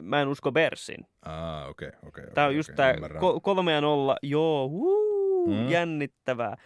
Mä 0.00 0.22
en 0.22 0.28
usko 0.28 0.52
Bersin. 0.52 1.06
Ah, 1.22 1.68
okei, 1.68 1.88
okay, 1.88 1.98
okei. 2.08 2.24
Okay, 2.24 2.34
Tämä 2.34 2.46
on 2.46 2.56
just 2.56 2.70
okay, 2.70 2.96
tämä 3.00 3.18
kolme 3.42 3.72
ja 3.72 3.80
nolla, 3.80 4.16
joo, 4.22 4.68
huu, 4.68 5.46
mm. 5.46 5.68
jännittävää. 5.68 6.56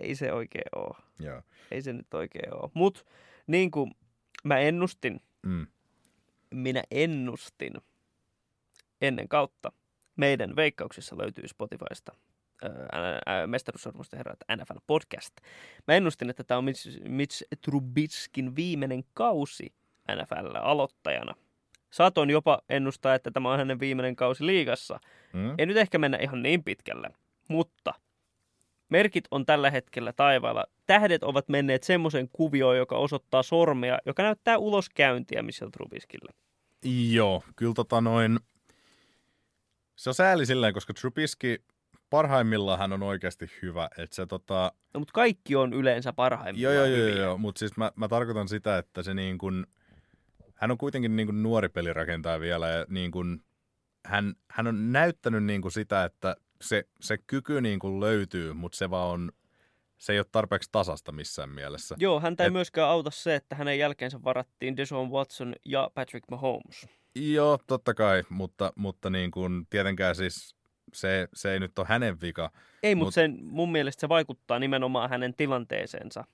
Ei 0.00 0.14
se 0.14 0.32
oikein 0.32 0.68
ole. 0.76 0.96
Joo. 1.18 1.42
Ei 1.70 1.82
se 1.82 1.92
nyt 1.92 2.14
oikein 2.14 2.54
ole. 2.54 2.70
Mutta 2.74 3.04
niin 3.46 3.70
kuin 3.70 3.94
mä 4.44 4.58
ennustin, 4.58 5.20
mm. 5.42 5.66
minä 6.50 6.82
ennustin 6.90 7.72
ennen 9.00 9.28
kautta. 9.28 9.72
Meidän 10.16 10.56
veikkauksissa 10.56 11.18
löytyy 11.18 11.48
Spotifysta 11.48 12.12
mestaruusarvoista 13.46 14.16
herrat 14.16 14.38
NFL 14.56 14.78
Podcast. 14.86 15.36
Mä 15.88 15.94
ennustin, 15.94 16.30
että 16.30 16.44
tämä 16.44 16.58
on 16.58 16.64
Mitch, 16.64 17.08
Mitch 17.08 17.42
Trubiskin 17.64 18.56
viimeinen 18.56 19.04
kausi 19.14 19.74
NFL-aloittajana. 20.12 21.34
Saatoin 21.94 22.30
jopa 22.30 22.58
ennustaa, 22.68 23.14
että 23.14 23.30
tämä 23.30 23.52
on 23.52 23.58
hänen 23.58 23.80
viimeinen 23.80 24.16
kausi 24.16 24.46
liigassa. 24.46 25.00
Mm. 25.32 25.54
Ei 25.58 25.66
nyt 25.66 25.76
ehkä 25.76 25.98
mennä 25.98 26.18
ihan 26.18 26.42
niin 26.42 26.64
pitkälle, 26.64 27.10
mutta 27.48 27.94
merkit 28.88 29.24
on 29.30 29.46
tällä 29.46 29.70
hetkellä 29.70 30.12
taivaalla. 30.12 30.64
Tähdet 30.86 31.22
ovat 31.22 31.48
menneet 31.48 31.82
semmoisen 31.82 32.28
kuvioon, 32.32 32.76
joka 32.76 32.96
osoittaa 32.96 33.42
sormea, 33.42 33.98
joka 34.06 34.22
näyttää 34.22 34.58
uloskäyntiä 34.58 35.42
Michel 35.42 35.70
Trubiskille. 35.70 36.32
Joo, 37.10 37.42
kyllä 37.56 37.74
tota 37.74 38.00
noin... 38.00 38.40
Se 39.96 40.10
on 40.10 40.14
sääli 40.14 40.46
silleen, 40.46 40.74
koska 40.74 40.94
Trubiski 40.94 41.64
parhaimmillaan 42.10 42.78
hän 42.78 42.92
on 42.92 43.02
oikeasti 43.02 43.50
hyvä. 43.62 43.88
Että 43.98 44.16
se 44.16 44.26
tota... 44.26 44.72
No, 44.94 45.00
mutta 45.00 45.12
kaikki 45.12 45.56
on 45.56 45.72
yleensä 45.72 46.12
parhaimmillaan 46.12 46.76
Joo, 46.76 46.84
joo, 46.86 47.08
joo, 47.08 47.16
joo. 47.18 47.38
mutta 47.38 47.58
siis 47.58 47.76
mä, 47.76 47.92
mä 47.96 48.08
tarkoitan 48.08 48.48
sitä, 48.48 48.78
että 48.78 49.02
se 49.02 49.14
niin 49.14 49.38
kuin 49.38 49.66
hän 50.54 50.70
on 50.70 50.78
kuitenkin 50.78 51.16
niin 51.16 51.26
kuin 51.26 51.42
nuori 51.42 51.68
pelirakentaja 51.68 52.40
vielä 52.40 52.68
ja 52.68 52.86
niin 52.88 53.10
kuin, 53.10 53.44
hän, 54.06 54.34
hän 54.50 54.66
on 54.66 54.92
näyttänyt 54.92 55.44
niin 55.44 55.62
kuin 55.62 55.72
sitä, 55.72 56.04
että 56.04 56.36
se, 56.60 56.84
se 57.00 57.18
kyky 57.18 57.60
niin 57.60 57.78
kuin 57.78 58.00
löytyy, 58.00 58.52
mutta 58.52 58.78
se 58.78 58.90
vaan 58.90 59.10
on, 59.10 59.32
se 59.98 60.12
ei 60.12 60.18
ole 60.18 60.26
tarpeeksi 60.32 60.68
tasasta 60.72 61.12
missään 61.12 61.50
mielessä. 61.50 61.94
Joo, 61.98 62.20
häntä 62.20 62.42
ei 62.42 62.46
Et, 62.46 62.52
myöskään 62.52 62.88
auta 62.88 63.10
se, 63.10 63.34
että 63.34 63.56
hänen 63.56 63.78
jälkeensä 63.78 64.22
varattiin 64.24 64.76
Deshaun 64.76 65.10
Watson 65.10 65.54
ja 65.64 65.90
Patrick 65.94 66.30
Mahomes. 66.30 66.86
Joo, 67.14 67.58
totta 67.66 67.94
kai, 67.94 68.22
mutta, 68.28 68.72
mutta 68.76 69.10
niin 69.10 69.30
kuin, 69.30 69.66
tietenkään 69.70 70.16
siis 70.16 70.56
se, 70.92 71.28
se 71.34 71.52
ei 71.52 71.60
nyt 71.60 71.78
ole 71.78 71.86
hänen 71.88 72.20
vika. 72.20 72.50
Ei, 72.82 72.94
mutta 72.94 73.06
mut, 73.06 73.14
sen, 73.14 73.38
mun 73.42 73.72
mielestä 73.72 74.00
se 74.00 74.08
vaikuttaa 74.08 74.58
nimenomaan 74.58 75.10
hänen 75.10 75.34
tilanteeseensa. 75.34 76.24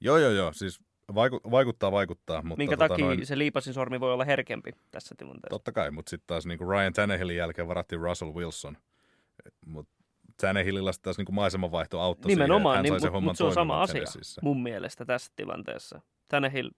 Joo, 0.00 0.18
joo, 0.18 0.30
joo. 0.30 0.52
Siis 0.52 0.80
Vaiku, 1.14 1.40
vaikuttaa, 1.50 1.92
vaikuttaa. 1.92 2.42
Mutta 2.42 2.58
Minkä 2.58 2.76
tota 2.76 2.88
takia 2.88 3.04
noin... 3.04 3.26
se 3.26 3.38
liipasin 3.38 3.74
sormi 3.74 4.00
voi 4.00 4.12
olla 4.12 4.24
herkempi 4.24 4.70
tässä 4.90 5.14
tilanteessa? 5.18 5.50
Totta 5.50 5.72
kai, 5.72 5.90
mutta 5.90 6.10
sitten 6.10 6.26
taas 6.26 6.46
niin 6.46 6.58
kuin 6.58 6.68
Ryan 6.68 6.92
Tannehillin 6.92 7.36
jälkeen 7.36 7.68
varattiin 7.68 8.00
Russell 8.00 8.34
Wilson. 8.34 8.78
Mutta 9.66 9.96
Tannehillilla 10.40 10.92
sitten 10.92 11.04
taas 11.04 11.18
niin 11.18 11.26
kuin 11.26 11.34
maisemanvaihto 11.34 12.00
auttoi 12.00 12.28
Nimenomaan, 12.28 12.76
siihen, 12.76 13.00
niin, 13.00 13.12
mutta 13.12 13.20
mut 13.20 13.36
se 13.36 13.44
on 13.44 13.54
sama 13.54 13.82
asia 13.82 14.04
mun 14.42 14.62
mielestä 14.62 15.04
tässä 15.04 15.32
tilanteessa. 15.36 16.00
Tannehill 16.28 16.70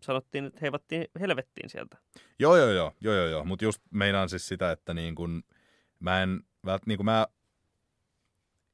sanottiin, 0.00 0.44
että 0.44 0.58
heivattiin 0.62 1.04
helvettiin 1.20 1.70
sieltä. 1.70 1.96
Joo, 2.38 2.56
joo, 2.56 2.70
joo, 2.70 2.92
joo, 3.00 3.14
joo, 3.14 3.26
joo. 3.26 3.44
mutta 3.44 3.64
just 3.64 3.82
meinaan 3.90 4.28
siis 4.28 4.48
sitä, 4.48 4.72
että 4.72 4.94
niin 4.94 5.14
kuin, 5.14 5.42
mä 6.00 6.22
en, 6.22 6.40
niin 6.86 6.98
kuin 6.98 7.04
mä 7.04 7.26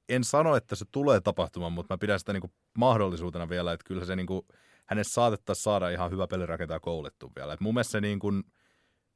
en 0.09 0.25
sano, 0.25 0.57
että 0.57 0.75
se 0.75 0.85
tulee 0.93 1.21
tapahtumaan, 1.21 1.73
mutta 1.73 1.95
mä 1.95 1.99
pidän 1.99 2.19
sitä 2.19 2.33
niin 2.33 2.53
mahdollisuutena 2.79 3.49
vielä, 3.49 3.73
että 3.73 3.85
kyllä 3.87 4.05
se 4.05 4.17
niin 4.17 4.27
kuin, 4.27 4.47
hänestä 4.87 5.15
saatettaisiin 5.15 5.63
saada 5.63 5.91
ihan 5.91 6.11
hyvä 6.11 6.27
pelirakentaja 6.27 6.81
koulutettu 6.81 7.33
vielä. 7.37 7.53
Et 7.53 7.61
mun 7.61 7.75
mielestä 7.75 7.93
se 7.93 8.01
niin 8.01 8.19
kuin, 8.19 8.45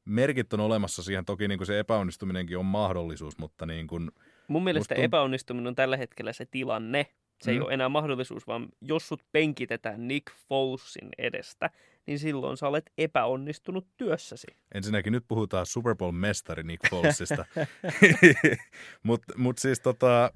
merkit 0.05 0.53
on 0.53 0.59
olemassa 0.59 1.03
siihen, 1.03 1.25
toki 1.25 1.47
niin 1.47 1.59
kuin 1.59 1.67
se 1.67 1.79
epäonnistuminenkin 1.79 2.57
on 2.57 2.65
mahdollisuus, 2.65 3.37
mutta 3.37 3.65
niin 3.65 3.87
kuin, 3.87 4.11
Mun 4.47 4.63
mielestä 4.63 4.95
tunt... 4.95 5.05
epäonnistuminen 5.05 5.67
on 5.67 5.75
tällä 5.75 5.97
hetkellä 5.97 6.33
se 6.33 6.45
tilanne. 6.45 7.05
Se 7.41 7.51
mm. 7.51 7.55
ei 7.55 7.61
ole 7.61 7.73
enää 7.73 7.89
mahdollisuus, 7.89 8.47
vaan 8.47 8.67
jos 8.81 9.07
sut 9.07 9.23
penkitetään 9.31 10.07
Nick 10.07 10.31
Folesin 10.49 11.09
edestä, 11.17 11.69
niin 12.05 12.19
silloin 12.19 12.57
sä 12.57 12.67
olet 12.67 12.91
epäonnistunut 12.97 13.87
työssäsi. 13.97 14.47
Ensinnäkin 14.73 15.13
nyt 15.13 15.25
puhutaan 15.27 15.65
Super 15.65 15.95
Bowl-mestari 15.95 16.63
Nick 16.63 16.89
Folesista. 16.89 17.45
Mutta 19.03 19.33
mut 19.37 19.57
siis 19.57 19.79
tota, 19.79 20.33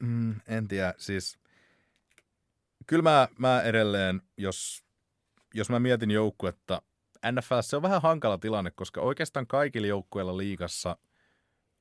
mm, 0.00 0.34
en 0.48 0.68
tiedä, 0.68 0.94
siis 0.98 1.41
kyllä 2.86 3.02
mä, 3.02 3.28
mä 3.38 3.62
edelleen, 3.62 4.22
jos, 4.38 4.84
jos 5.54 5.70
mä 5.70 5.80
mietin 5.80 6.10
joukkuetta, 6.10 6.82
NFL 7.32 7.60
se 7.60 7.76
on 7.76 7.82
vähän 7.82 8.02
hankala 8.02 8.38
tilanne, 8.38 8.70
koska 8.70 9.00
oikeastaan 9.00 9.46
kaikilla 9.46 9.86
joukkueilla 9.86 10.36
liigassa 10.36 10.96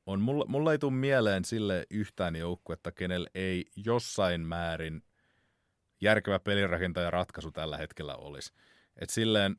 on, 0.06 0.22
mulla, 0.22 0.46
mulla 0.48 0.72
ei 0.72 0.80
tule 0.80 0.94
mieleen 0.94 1.46
sille 1.46 1.86
yhtään 1.90 2.36
joukkuetta, 2.36 2.92
kenellä 2.92 3.30
ei 3.36 3.66
jossain 3.76 4.42
määrin 4.42 5.04
järkevä 6.02 6.40
pelirakentaja 6.40 7.12
ratkaisu 7.12 7.52
tällä 7.52 7.78
hetkellä 7.78 8.16
olisi. 8.16 8.54
Et 8.98 9.10
silleen 9.10 9.56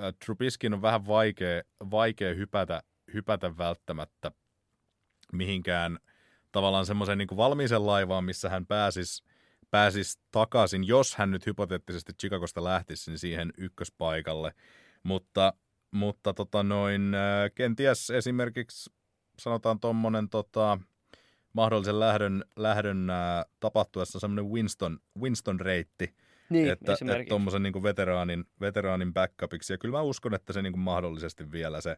äh, 0.00 0.14
Trubiskin 0.24 0.74
on 0.74 0.82
vähän 0.82 1.06
vaikea, 1.06 1.62
vaikea 1.90 2.34
hypätä, 2.34 2.82
hypätä 3.14 3.58
välttämättä 3.58 4.32
mihinkään 5.32 5.98
tavallaan 6.52 6.86
semmoisen 6.86 7.18
niin 7.18 7.36
valmiisen 7.36 7.86
laivaan, 7.86 8.24
missä 8.24 8.48
hän 8.48 8.66
pääsisi 8.66 9.24
pääsisi 9.72 10.18
takaisin, 10.30 10.86
jos 10.86 11.16
hän 11.16 11.30
nyt 11.30 11.46
hypoteettisesti 11.46 12.12
Chicagosta 12.12 12.64
lähtisi 12.64 13.10
niin 13.10 13.18
siihen 13.18 13.52
ykköspaikalle. 13.58 14.54
Mutta, 15.02 15.54
mutta 15.90 16.34
tota 16.34 16.62
noin, 16.62 17.14
äh, 17.14 17.50
kenties 17.54 18.10
esimerkiksi 18.10 18.90
sanotaan 19.38 19.80
tuommoinen 19.80 20.28
tota, 20.28 20.78
mahdollisen 21.52 22.00
lähdön, 22.00 22.44
lähdön 22.56 23.10
ää, 23.10 23.44
tapahtuessa 23.60 24.20
semmoinen 24.20 24.52
Winston, 24.52 24.98
Winston-reitti, 25.20 26.14
Niin, 26.48 26.70
että 26.70 26.96
tuommoisen 27.28 27.62
niin 27.62 27.82
veteraanin, 27.82 28.44
veteraanin 28.60 29.14
backupiksi. 29.14 29.72
Ja 29.72 29.78
kyllä 29.78 29.98
mä 29.98 30.02
uskon, 30.02 30.34
että 30.34 30.52
se 30.52 30.62
niin 30.62 30.72
kuin 30.72 30.82
mahdollisesti 30.82 31.52
vielä 31.52 31.80
se, 31.80 31.96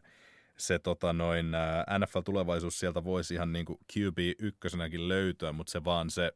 se 0.57 0.79
tota 0.79 1.13
noin, 1.13 1.55
ää, 1.55 1.85
NFL-tulevaisuus 1.99 2.79
sieltä 2.79 3.03
voisi 3.03 3.33
ihan 3.33 3.53
niin 3.53 3.65
kuin 3.65 3.79
QB 3.97 4.17
ykkösenäkin 4.39 5.07
löytyä, 5.07 5.51
mutta 5.51 5.71
se 5.71 5.83
vaan 5.83 6.09
se 6.09 6.31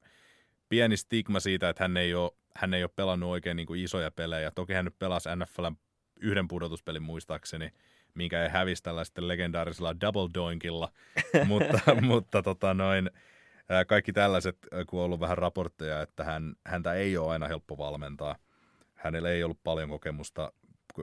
pieni 0.70 0.98
stigma 0.98 1.40
siitä, 1.40 1.70
että 1.70 1.84
hän 1.84 1.98
ei 1.98 2.14
ole, 2.14 2.32
hän 2.56 2.74
ei 2.74 2.84
ole 2.84 2.92
pelannut 2.96 3.30
oikein 3.30 3.58
niin 3.58 3.68
kuin 3.68 3.84
isoja 3.84 4.12
pelejä. 4.12 4.52
Toki 4.52 4.74
hän 4.74 4.86
nyt 4.86 5.00
pelasi 5.00 5.30
NFLn 5.36 5.76
yhden 6.20 6.48
pudotuspelin 6.48 7.04
muistaakseni, 7.04 7.74
minkä 8.14 8.44
ei 8.44 8.50
hävisi 8.50 8.84
tällä 8.84 9.04
sitten 9.04 9.28
legendaarisella 9.28 10.02
double 10.02 10.30
doinkilla, 10.34 10.92
mutta, 11.48 11.80
mutta 12.02 12.44
tota 12.44 12.74
noin, 12.74 13.12
kaikki 13.88 14.14
tällaiset, 14.14 14.58
kun 14.88 15.00
on 15.00 15.06
ollut 15.06 15.20
vähän 15.20 15.38
raportteja, 15.38 16.02
että 16.02 16.24
hän, 16.24 16.56
häntä 16.66 16.94
ei 16.94 17.18
ole 17.18 17.32
aina 17.32 17.48
helppo 17.48 17.78
valmentaa. 17.78 18.36
Hänellä 18.96 19.30
ei 19.30 19.44
ollut 19.44 19.64
paljon 19.64 19.90
kokemusta 19.90 20.52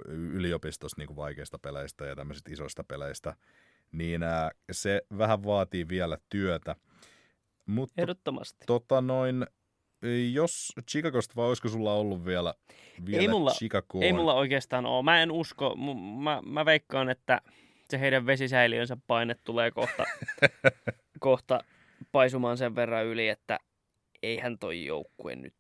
yliopistossa 0.08 0.96
niin 0.98 1.06
kuin 1.06 1.16
vaikeista 1.16 1.58
peleistä 1.58 2.06
ja 2.06 2.16
tämmöisistä 2.16 2.52
isoista 2.52 2.84
peleistä, 2.84 3.36
niin 3.92 4.20
se 4.70 5.02
vähän 5.18 5.44
vaatii 5.44 5.88
vielä 5.88 6.18
työtä. 6.30 6.76
Mutta 7.66 8.02
Ehdottomasti. 8.02 8.64
tota 8.66 9.00
noin, 9.00 9.46
jos 10.32 10.72
Chicagosta 10.90 11.34
vai 11.36 11.46
olisiko 11.46 11.68
sulla 11.68 11.92
ollut 11.94 12.24
vielä, 12.24 12.54
vielä 13.06 13.20
Ei 13.22 13.28
mulla- 13.28 13.50
Chicagoon? 13.50 14.04
Ei 14.04 14.12
mulla 14.12 14.34
oikeastaan 14.34 14.86
ole. 14.86 15.02
Mä 15.02 15.22
en 15.22 15.30
usko. 15.32 15.74
M- 15.76 16.22
Mä, 16.22 16.42
mä 16.46 16.64
veikkaan, 16.64 17.08
että 17.10 17.40
se 17.90 18.00
heidän 18.00 18.26
vesisäiliönsä 18.26 18.96
paine 19.06 19.34
tulee 19.44 19.70
kohta, 19.70 20.04
kohta 21.20 21.60
paisumaan 22.12 22.56
sen 22.58 22.74
verran 22.74 23.06
yli, 23.06 23.28
että 23.28 23.58
eihän 24.22 24.58
toi 24.58 24.84
joukkue 24.84 25.36
nyt 25.36 25.54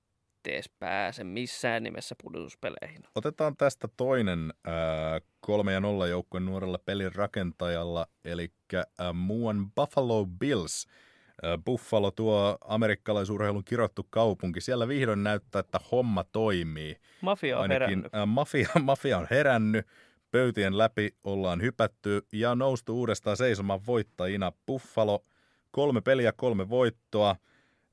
edes 0.48 0.70
pääse 0.78 1.24
missään 1.24 1.82
nimessä 1.82 2.14
pudotuspeleihin. 2.22 3.02
Otetaan 3.14 3.56
tästä 3.56 3.88
toinen 3.96 4.52
äh, 4.68 4.72
kolme 5.40 5.72
ja 5.72 5.80
nolla 5.80 6.06
joukkueen 6.06 6.44
nuorella 6.44 6.78
pelin 6.78 7.14
rakentajalla, 7.14 8.06
eli 8.24 8.52
äh, 8.74 8.84
muuan 9.14 9.72
Buffalo 9.76 10.26
Bills. 10.26 10.86
Buffalo, 11.64 12.10
tuo 12.10 12.58
amerikkalaisurheilun 12.64 13.64
kirottu 13.64 14.06
kaupunki, 14.10 14.60
siellä 14.60 14.88
vihdoin 14.88 15.22
näyttää, 15.24 15.60
että 15.60 15.80
homma 15.92 16.24
toimii. 16.24 16.96
Mafia 17.20 17.56
on 17.56 17.62
Ainakin 17.62 17.80
herännyt. 17.82 18.14
äh, 18.14 18.26
mafia, 18.26 18.68
mafia 18.82 19.18
on 19.18 19.26
herännyt, 19.30 19.86
pöytien 20.30 20.78
läpi 20.78 21.10
ollaan 21.24 21.62
hypätty 21.62 22.26
ja 22.32 22.54
noustu 22.54 22.98
uudestaan 22.98 23.36
seisomaan 23.36 23.80
voittajina. 23.86 24.52
Buffalo, 24.66 25.24
kolme 25.70 26.00
peliä, 26.00 26.32
kolme 26.32 26.68
voittoa. 26.68 27.36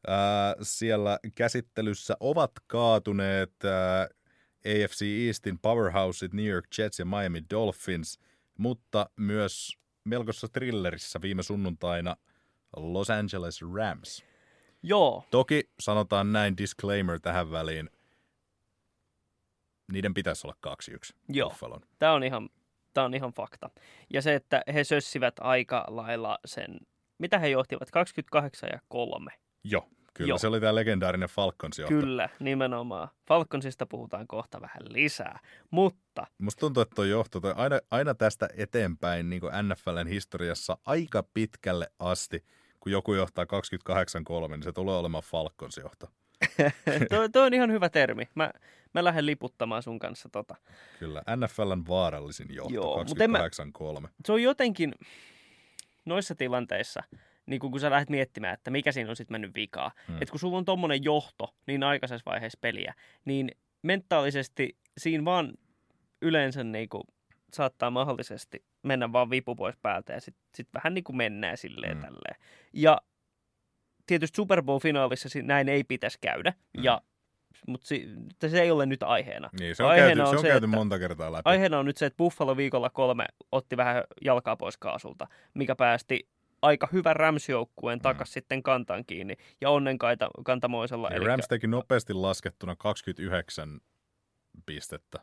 Ää, 0.07 0.55
siellä 0.61 1.19
käsittelyssä 1.35 2.17
ovat 2.19 2.51
kaatuneet 2.67 3.53
ää, 3.65 4.07
AFC 4.65 5.01
Eastin 5.27 5.59
powerhouseit 5.59 6.33
New 6.33 6.45
York 6.45 6.65
Jets 6.77 6.99
ja 6.99 7.05
Miami 7.05 7.41
Dolphins, 7.49 8.19
mutta 8.57 9.09
myös 9.15 9.77
melkoisessa 10.03 10.47
thrillerissä 10.49 11.21
viime 11.21 11.43
sunnuntaina 11.43 12.15
Los 12.77 13.09
Angeles 13.09 13.59
Rams. 13.75 14.23
Joo, 14.83 15.23
Toki 15.31 15.69
sanotaan 15.79 16.31
näin 16.33 16.57
disclaimer 16.57 17.19
tähän 17.19 17.51
väliin, 17.51 17.89
niiden 19.91 20.13
pitäisi 20.13 20.47
olla 20.47 20.55
2-1 21.11 21.15
Joo. 21.29 21.49
Buffalon. 21.49 21.81
tämä 21.99 22.13
on, 22.13 22.23
ihan, 22.23 22.49
tää 22.93 23.03
on 23.03 23.13
ihan 23.13 23.31
fakta. 23.33 23.69
Ja 24.13 24.21
se, 24.21 24.35
että 24.35 24.61
he 24.73 24.83
sössivät 24.83 25.33
aika 25.39 25.85
lailla 25.87 26.39
sen, 26.45 26.79
mitä 27.17 27.39
he 27.39 27.47
johtivat, 27.47 27.91
28 27.91 28.69
ja 28.73 28.79
3. 28.87 29.31
Joo, 29.63 29.89
kyllä 30.13 30.29
Joo. 30.29 30.37
se 30.37 30.47
oli 30.47 30.59
tämä 30.59 30.75
legendaarinen 30.75 31.29
Falcons 31.29 31.79
johto. 31.79 31.95
Kyllä, 31.95 32.29
nimenomaan. 32.39 33.07
Falconsista 33.27 33.85
puhutaan 33.85 34.27
kohta 34.27 34.61
vähän 34.61 34.81
lisää. 34.89 35.39
Mutta 35.71 36.27
Musta 36.37 36.59
tuntuu, 36.59 36.81
että 36.83 36.95
tuo 36.95 37.05
johto, 37.05 37.39
toi 37.39 37.53
aina, 37.55 37.79
aina 37.91 38.13
tästä 38.13 38.49
eteenpäin 38.57 39.29
niin 39.29 39.41
NFLn 39.69 40.07
historiassa 40.07 40.77
aika 40.85 41.23
pitkälle 41.33 41.87
asti, 41.99 42.45
kun 42.83 42.91
joku 42.91 43.13
johtaa 43.13 43.45
28-3, 43.45 43.47
niin 44.49 44.63
se 44.63 44.71
tulee 44.71 44.95
olemaan 44.97 45.23
Falcons 45.23 45.77
johto. 45.77 46.07
toi, 47.09 47.29
toi 47.29 47.45
on 47.45 47.53
ihan 47.53 47.71
hyvä 47.71 47.89
termi. 47.89 48.27
Mä, 48.35 48.51
mä 48.93 49.03
lähden 49.03 49.25
liputtamaan 49.25 49.83
sun 49.83 49.99
kanssa 49.99 50.29
tota. 50.29 50.55
Kyllä, 50.99 51.21
NFLn 51.35 51.83
vaarallisin 51.87 52.55
johto, 52.55 52.73
Joo, 52.73 53.03
mut 53.03 53.21
en 53.21 53.31
mä- 53.31 53.47
28-3. 54.03 54.07
Se 54.25 54.31
on 54.31 54.43
jotenkin 54.43 54.95
noissa 56.05 56.35
tilanteissa, 56.35 57.03
niin 57.45 57.59
kun, 57.59 57.71
kun 57.71 57.79
sä 57.79 57.89
lähdet 57.89 58.09
miettimään, 58.09 58.53
että 58.53 58.71
mikä 58.71 58.91
siinä 58.91 59.09
on 59.09 59.15
sitten 59.15 59.33
mennyt 59.33 59.55
vikaa. 59.55 59.91
Hmm. 60.07 60.15
Että 60.21 60.31
kun 60.31 60.39
sulla 60.39 60.57
on 60.57 60.65
tommonen 60.65 61.03
johto 61.03 61.55
niin 61.67 61.83
aikaisessa 61.83 62.31
vaiheessa 62.31 62.59
peliä, 62.61 62.93
niin 63.25 63.51
mentaalisesti 63.81 64.77
siinä 64.97 65.25
vaan 65.25 65.53
yleensä 66.21 66.63
niin 66.63 66.89
kuin 66.89 67.03
saattaa 67.53 67.91
mahdollisesti 67.91 68.63
mennä 68.83 69.11
vaan 69.11 69.29
vipu 69.29 69.55
pois 69.55 69.75
päältä 69.81 70.13
ja 70.13 70.21
sitten 70.21 70.43
sit 70.55 70.67
vähän 70.73 70.93
niin 70.93 71.03
kuin 71.03 71.15
mennään 71.15 71.57
silleen 71.57 71.97
Mm. 71.97 72.01
tälleen. 72.03 72.35
Ja 72.73 73.01
tietysti 74.05 74.35
Super 74.35 74.61
Bowl-finaalissa 74.63 75.29
näin 75.43 75.69
ei 75.69 75.83
pitäisi 75.83 76.17
käydä, 76.21 76.53
Mm. 76.77 76.83
ja, 76.83 77.01
mutta 77.67 77.87
mutta 78.23 78.49
se 78.49 78.61
ei 78.61 78.71
ole 78.71 78.85
nyt 78.85 79.03
aiheena. 79.03 79.49
Niin, 79.59 79.75
se 79.75 79.83
on 79.83 79.89
Aiheena 79.89 80.07
käyty, 80.15 80.21
on 80.21 80.27
se 80.29 80.35
on 80.35 80.41
se, 80.41 80.47
käyty 80.47 80.65
että- 80.65 80.77
monta 80.77 80.99
kertaa 80.99 81.31
läpi. 81.31 81.41
Aiheena 81.45 81.79
on 81.79 81.85
nyt 81.85 81.97
se, 81.97 82.05
että 82.05 82.17
Buffalo 82.17 82.57
viikolla 82.57 82.89
kolme 82.89 83.25
otti 83.51 83.77
vähän 83.77 84.03
jalkaa 84.21 84.55
pois 84.55 84.77
kaasulta, 84.77 85.27
mikä 85.53 85.75
päästi 85.75 86.27
aika 86.61 86.89
hyvän 86.91 87.15
Rams-joukkueen 87.15 87.99
takas 88.01 88.29
mm. 88.29 88.31
sitten 88.33 88.63
kantaan 88.63 89.03
kiinni 89.05 89.35
ja 89.61 89.69
onnenkaita 89.69 90.29
kantamoisella. 90.45 91.07
Ja 91.07 91.15
elikkä- 91.15 91.27
Rams 91.27 91.47
teki 91.47 91.67
nopeasti 91.67 92.13
laskettuna 92.13 92.75
29 92.75 93.79
pistettä. 94.65 95.19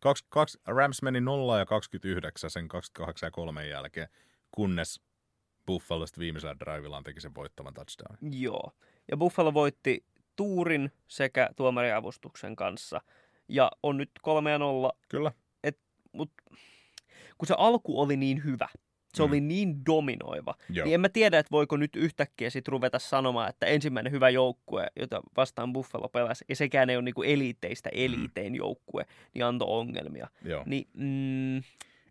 Kaksi, 0.00 0.24
kaksi, 0.28 0.58
Rams 0.66 1.02
meni 1.02 1.20
0 1.20 1.58
ja 1.58 1.66
29 1.66 2.50
sen 2.50 2.68
28 2.68 3.26
ja 3.26 3.30
3 3.30 3.66
jälkeen, 3.66 4.08
kunnes 4.50 5.00
Buffalo 5.66 6.04
viimeisellä 6.18 6.56
drivillaan 6.60 7.04
teki 7.04 7.20
sen 7.20 7.34
voittavan 7.34 7.74
touchdown. 7.74 8.16
Joo. 8.40 8.72
Ja 9.10 9.16
Buffalo 9.16 9.54
voitti 9.54 10.04
tuurin 10.36 10.92
sekä 11.08 11.50
tuomariavustuksen 11.56 12.56
kanssa. 12.56 13.00
Ja 13.48 13.70
on 13.82 13.96
nyt 13.96 14.10
3 14.22 14.50
ja 14.50 14.58
0, 14.58 14.92
Kyllä. 15.08 15.32
mutta 16.12 16.42
kun 17.38 17.46
se 17.46 17.54
alku 17.58 18.00
oli 18.00 18.16
niin 18.16 18.44
hyvä, 18.44 18.68
se 19.14 19.22
Mm. 19.22 19.26
mm. 19.26 19.30
oli 19.30 19.40
niin 19.40 19.86
dominoiva, 19.86 20.54
Joo. 20.70 20.84
niin 20.84 20.94
en 20.94 21.00
mä 21.00 21.08
tiedä, 21.08 21.38
että 21.38 21.50
voiko 21.50 21.76
nyt 21.76 21.96
yhtäkkiä 21.96 22.50
sit 22.50 22.68
ruveta 22.68 22.98
sanomaan, 22.98 23.50
että 23.50 23.66
ensimmäinen 23.66 24.12
hyvä 24.12 24.30
joukkue, 24.30 24.86
jota 24.96 25.20
vastaan 25.36 25.72
Buffalo 25.72 26.08
pelasi, 26.08 26.44
ja 26.48 26.56
sekään 26.56 26.90
ei 26.90 26.96
ole 26.96 27.04
niinku 27.04 27.22
eliiteistä 27.22 27.90
eliitein 27.92 28.54
joukkue, 28.54 29.06
niin 29.34 29.44
antoi 29.44 29.68
ongelmia. 29.70 30.28
Joo. 30.44 30.62
Niin, 30.66 30.88
mm, 30.94 31.62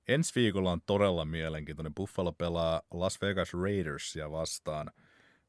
Ensi 0.08 0.36
viikolla 0.36 0.72
on 0.72 0.82
todella 0.86 1.26
mielenkiintoinen. 1.26 1.96
Buffalo 1.96 2.32
pelaa 2.32 2.82
Las 2.92 3.22
Vegas 3.22 3.54
Raidersia 3.54 4.32
vastaan, 4.32 4.92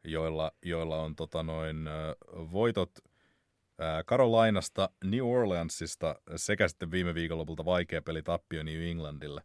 joilla, 0.05 0.53
joilla 0.65 1.03
on 1.03 1.17
tota 1.17 1.43
noin, 1.43 1.77
voitot 2.53 2.91
ää, 3.79 4.03
Carolinasta, 4.05 4.91
New 5.05 5.21
Orleansista 5.25 6.21
sekä 6.37 6.69
sitten 6.69 6.91
viime 6.91 7.15
viikonlopulta 7.15 7.65
vaikea 7.65 8.03
peli 8.03 8.23
tappio 8.23 8.63
New 8.63 8.83
Englandille. 8.83 9.43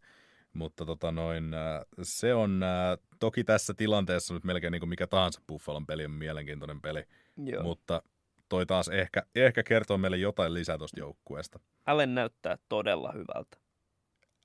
Mutta 0.55 0.85
tota 0.85 1.11
noin, 1.11 1.53
ää, 1.53 1.83
se 2.01 2.33
on 2.33 2.63
ää, 2.63 2.97
toki 3.19 3.43
tässä 3.43 3.73
tilanteessa 3.73 4.33
nyt 4.33 4.43
melkein 4.43 4.71
niin 4.71 4.79
kuin 4.79 4.89
mikä 4.89 5.07
tahansa 5.07 5.41
Buffalon 5.47 5.85
peli 5.85 6.05
on 6.05 6.11
mielenkiintoinen 6.11 6.81
peli, 6.81 7.03
joo. 7.37 7.63
Mut. 7.63 7.63
mutta 7.63 8.01
toi 8.49 8.65
taas 8.65 8.87
ehkä, 8.87 9.23
ehkä 9.35 9.63
kertoo 9.63 9.97
meille 9.97 10.17
jotain 10.17 10.53
lisää 10.53 10.77
tuosta 10.77 10.99
joukkueesta. 10.99 11.59
Allen 11.85 12.15
näyttää 12.15 12.57
todella 12.69 13.11
hyvältä. 13.11 13.57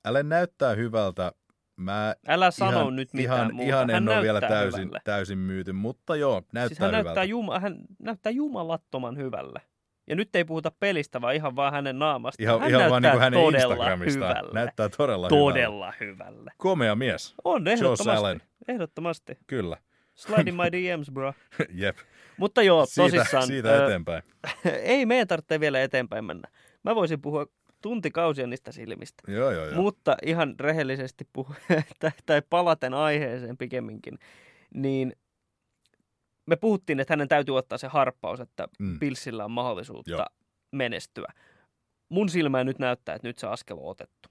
Älä 0.04 0.22
näyttää 0.22 0.74
hyvältä. 0.74 1.32
Mä 1.76 2.14
Älä 2.28 2.50
sano 2.50 2.90
nyt 2.90 3.12
mitään 3.12 3.36
ihan, 3.38 3.54
muuta. 3.54 3.68
Ihan 3.68 3.90
hän 3.90 4.02
en 4.02 4.08
ole 4.08 4.22
vielä 4.22 4.40
täysin, 4.40 4.80
hyvälle. 4.80 5.00
täysin 5.04 5.38
myyty, 5.38 5.72
mutta 5.72 6.16
joo, 6.16 6.42
näyttää 6.52 6.68
siis 6.68 6.78
hän 6.78 6.88
hyvältä. 6.88 7.08
näyttää, 7.08 7.24
juma, 7.24 7.60
hän 7.60 7.76
näyttää 7.98 8.30
jumalattoman 8.30 9.16
hyvälle. 9.16 9.60
Ja 10.06 10.16
nyt 10.16 10.36
ei 10.36 10.44
puhuta 10.44 10.72
pelistä, 10.80 11.20
vaan 11.20 11.34
ihan 11.34 11.56
vaan 11.56 11.72
hänen 11.72 11.98
naamasta. 11.98 12.42
Ihan, 12.42 12.60
hän 12.60 12.70
ihan 12.70 12.90
vaan 12.90 13.02
niin 13.02 13.12
näyttää 13.12 13.12
kuin 13.12 13.22
hänen 13.22 13.40
todella 13.40 13.74
Instagramista. 13.74 14.28
hyvälle. 14.28 14.50
Näyttää 14.54 14.88
todella, 14.88 15.28
todella 15.28 15.92
hyvälle. 16.00 16.52
Komea 16.56 16.94
mies, 16.94 17.34
On, 17.44 17.68
ehdottomasti. 17.68 18.46
Ehdottomasti. 18.68 19.38
kyllä. 19.46 19.76
Slide 20.14 20.50
in 20.50 20.54
my 20.56 20.62
DMs, 20.72 21.10
bro. 21.10 21.34
Jep, 21.74 21.96
Mutta 22.36 22.62
joo, 22.62 22.86
siitä, 22.86 23.10
tosissaan. 23.16 23.46
siitä 23.46 23.68
ö, 23.68 23.84
eteenpäin. 23.84 24.22
ei 24.82 25.06
meidän 25.06 25.28
tarvitse 25.28 25.60
vielä 25.60 25.82
eteenpäin 25.82 26.24
mennä. 26.24 26.48
Mä 26.82 26.94
voisin 26.94 27.20
puhua 27.20 27.46
tuntikausia 27.82 28.46
niistä 28.46 28.72
silmistä. 28.72 29.32
Joo, 29.32 29.50
joo, 29.50 29.64
joo. 29.66 29.74
Mutta 29.74 30.16
ihan 30.26 30.54
rehellisesti 30.60 31.28
puhu, 31.32 31.54
tai, 32.00 32.10
tai 32.26 32.42
palaten 32.50 32.94
aiheeseen 32.94 33.56
pikemminkin, 33.56 34.18
niin 34.74 35.12
me 36.50 36.56
puhuttiin, 36.56 37.00
että 37.00 37.12
hänen 37.12 37.28
täytyy 37.28 37.56
ottaa 37.56 37.78
se 37.78 37.86
harppaus, 37.86 38.40
että 38.40 38.68
Mm. 38.78 38.98
Billsillä 38.98 39.44
on 39.44 39.50
mahdollisuutta 39.50 40.10
Joo. 40.10 40.26
menestyä. 40.72 41.32
Mun 42.08 42.28
silmään 42.28 42.66
nyt 42.66 42.78
näyttää, 42.78 43.14
että 43.14 43.28
nyt 43.28 43.38
se 43.38 43.46
askel 43.46 43.78
on 43.78 43.90
otettu. 43.90 44.28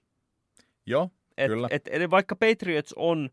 Joo, 0.85 1.09
Et, 1.39 1.47
Kyllä. 1.47 1.67
Et, 1.71 1.87
et, 1.91 2.11
vaikka 2.11 2.35
Patriots 2.35 2.93
on, 2.95 3.29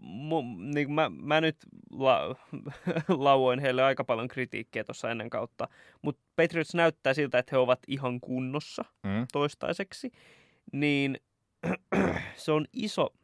mu, 0.00 0.42
niin 0.58 0.92
mä, 0.92 1.10
mä 1.22 1.40
nyt 1.40 1.56
la, 1.90 2.36
lauoin 3.08 3.60
heille 3.60 3.82
aika 3.82 4.04
paljon 4.04 4.28
kritiikkiä 4.28 4.84
tuossa 4.84 5.10
ennen 5.10 5.30
kautta, 5.30 5.68
mutta 6.02 6.22
Patriots 6.36 6.74
näyttää 6.74 7.14
siltä, 7.14 7.38
että 7.38 7.50
he 7.52 7.58
ovat 7.58 7.78
ihan 7.88 8.20
kunnossa 8.20 8.84
mm. 9.02 9.26
toistaiseksi, 9.32 10.10
niin 10.72 11.16
se 12.36 12.52
on 12.52 12.66
iso, 12.72 13.14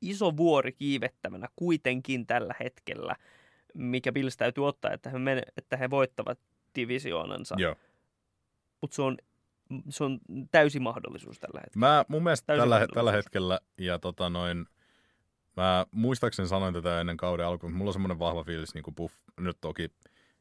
iso 0.00 0.36
vuori 0.36 0.72
kiivettävänä 0.72 1.48
kuitenkin 1.56 2.26
tällä 2.26 2.54
hetkellä, 2.60 3.16
mikä 3.74 4.12
Bills 4.12 4.36
täytyy 4.36 4.66
ottaa, 4.66 4.92
että 4.92 5.10
he, 5.10 5.18
men- 5.18 5.52
että 5.56 5.76
he 5.76 5.90
voittavat 5.90 6.38
divisioonansa. 6.74 7.54
joo. 7.58 7.76
Mutta 8.80 8.94
se 8.94 9.02
on, 9.02 9.16
se 9.88 10.04
on 10.04 10.18
täysi 10.50 10.80
mahdollisuus 10.80 11.38
tällä 11.38 11.60
hetkellä. 11.60 11.86
Mä 11.86 12.04
mun 12.08 12.22
mielestä 12.22 12.46
Täysin 12.46 12.62
tällä, 12.62 12.86
tällä 12.94 13.12
hetkellä, 13.12 13.60
ja 13.78 13.98
tota 13.98 14.30
noin, 14.30 14.66
mä 15.56 15.86
muistaakseni 15.90 16.48
sanoin 16.48 16.74
tätä 16.74 17.00
ennen 17.00 17.16
kauden 17.16 17.46
alkuun, 17.46 17.72
mutta 17.72 17.78
mulla 17.78 17.88
on 17.88 17.92
semmoinen 17.92 18.18
vahva 18.18 18.44
fiilis, 18.44 18.74
niin 18.74 18.82
kuin 18.82 18.94
Buff, 18.94 19.14
nyt 19.40 19.58
toki 19.60 19.92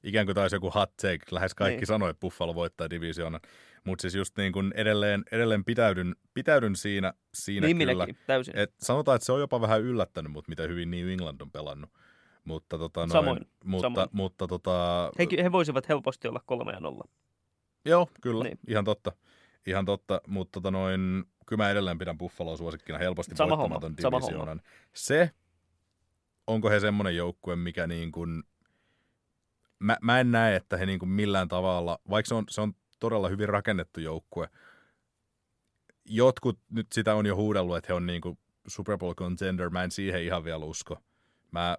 ikään 0.03 0.25
kuin 0.25 0.35
taisi 0.35 0.55
joku 0.55 0.69
hot 0.69 0.97
take, 0.97 1.19
lähes 1.31 1.55
kaikki 1.55 1.77
Niin. 1.79 1.87
sanoi, 1.87 2.09
että 2.09 2.19
Buffalo 2.19 2.55
voittaa 2.55 2.89
divisioonan, 2.89 3.41
mutta 3.83 4.01
siis 4.01 4.15
just 4.15 4.37
niin 4.37 4.51
kuin 4.53 4.71
edelleen, 4.75 5.23
edelleen 5.31 5.65
pitäydyn, 5.65 6.15
pitäydyn 6.33 6.75
siinä, 6.75 7.13
siinä 7.33 7.67
niin 7.67 7.77
kyllä. 7.77 8.07
täysin. 8.27 8.57
Et 8.57 8.73
sanotaan, 8.79 9.15
että 9.15 9.25
se 9.25 9.31
on 9.31 9.39
jopa 9.39 9.61
vähän 9.61 9.81
yllättänyt 9.81 10.31
mut, 10.31 10.47
mitä 10.47 10.63
hyvin 10.63 10.91
New 10.91 11.09
England 11.09 11.41
on 11.41 11.51
pelannut. 11.51 11.89
Mutta, 12.43 12.77
tota, 12.77 12.99
noin, 12.99 13.11
Samoin, 13.11 13.39
mutta, 13.65 13.85
samoin. 13.85 14.09
mutta 14.11 14.47
tota, 14.47 15.11
He, 15.19 15.43
he 15.43 15.51
voisivat 15.51 15.89
helposti 15.89 16.27
olla 16.27 16.41
kolme 16.45 16.71
ja 16.71 16.79
nolla. 16.79 17.03
Joo, 17.85 18.09
kyllä, 18.21 18.43
Niin. 18.43 18.59
ihan 18.67 18.85
totta. 18.85 19.11
Ihan 19.67 19.85
totta, 19.85 20.21
mutta 20.27 20.51
tota 20.51 20.71
noin, 20.71 21.23
kyllä 21.45 21.63
mä 21.63 21.69
edelleen 21.71 21.97
pidän 21.97 22.17
Buffaloa 22.17 22.57
suosikkina 22.57 22.97
helposti 22.97 23.35
Sama 23.35 23.57
voittamaton 23.57 23.97
divisioonan. 23.97 24.61
Se, 24.93 25.31
onko 26.47 26.69
he 26.69 26.79
semmoinen 26.79 27.15
joukkue, 27.15 27.55
mikä 27.55 27.87
niin 27.87 28.11
kuin, 28.11 28.43
mä, 29.79 29.97
mä 30.01 30.19
en 30.19 30.31
näe, 30.31 30.55
että 30.55 30.77
he 30.77 30.85
niin 30.85 30.99
kuin 30.99 31.09
millään 31.09 31.47
tavalla, 31.47 31.99
vaikka 32.09 32.27
se 32.27 32.35
on, 32.35 32.45
se 32.49 32.61
on 32.61 32.73
todella 32.99 33.29
hyvin 33.29 33.49
rakennettu 33.49 33.99
joukkue, 33.99 34.49
jotkut 36.05 36.59
nyt 36.69 36.87
sitä 36.91 37.15
on 37.15 37.25
jo 37.25 37.35
huudellut, 37.35 37.77
että 37.77 37.87
he 37.87 37.93
on 37.93 38.05
niin 38.05 38.21
kuin 38.21 38.37
Super 38.67 38.97
Bowl 38.97 39.13
contender, 39.13 39.69
mä 39.69 39.83
en 39.83 39.91
siihen 39.91 40.23
ihan 40.23 40.43
vielä 40.43 40.65
usko. 40.65 40.97
Mä, 41.51 41.77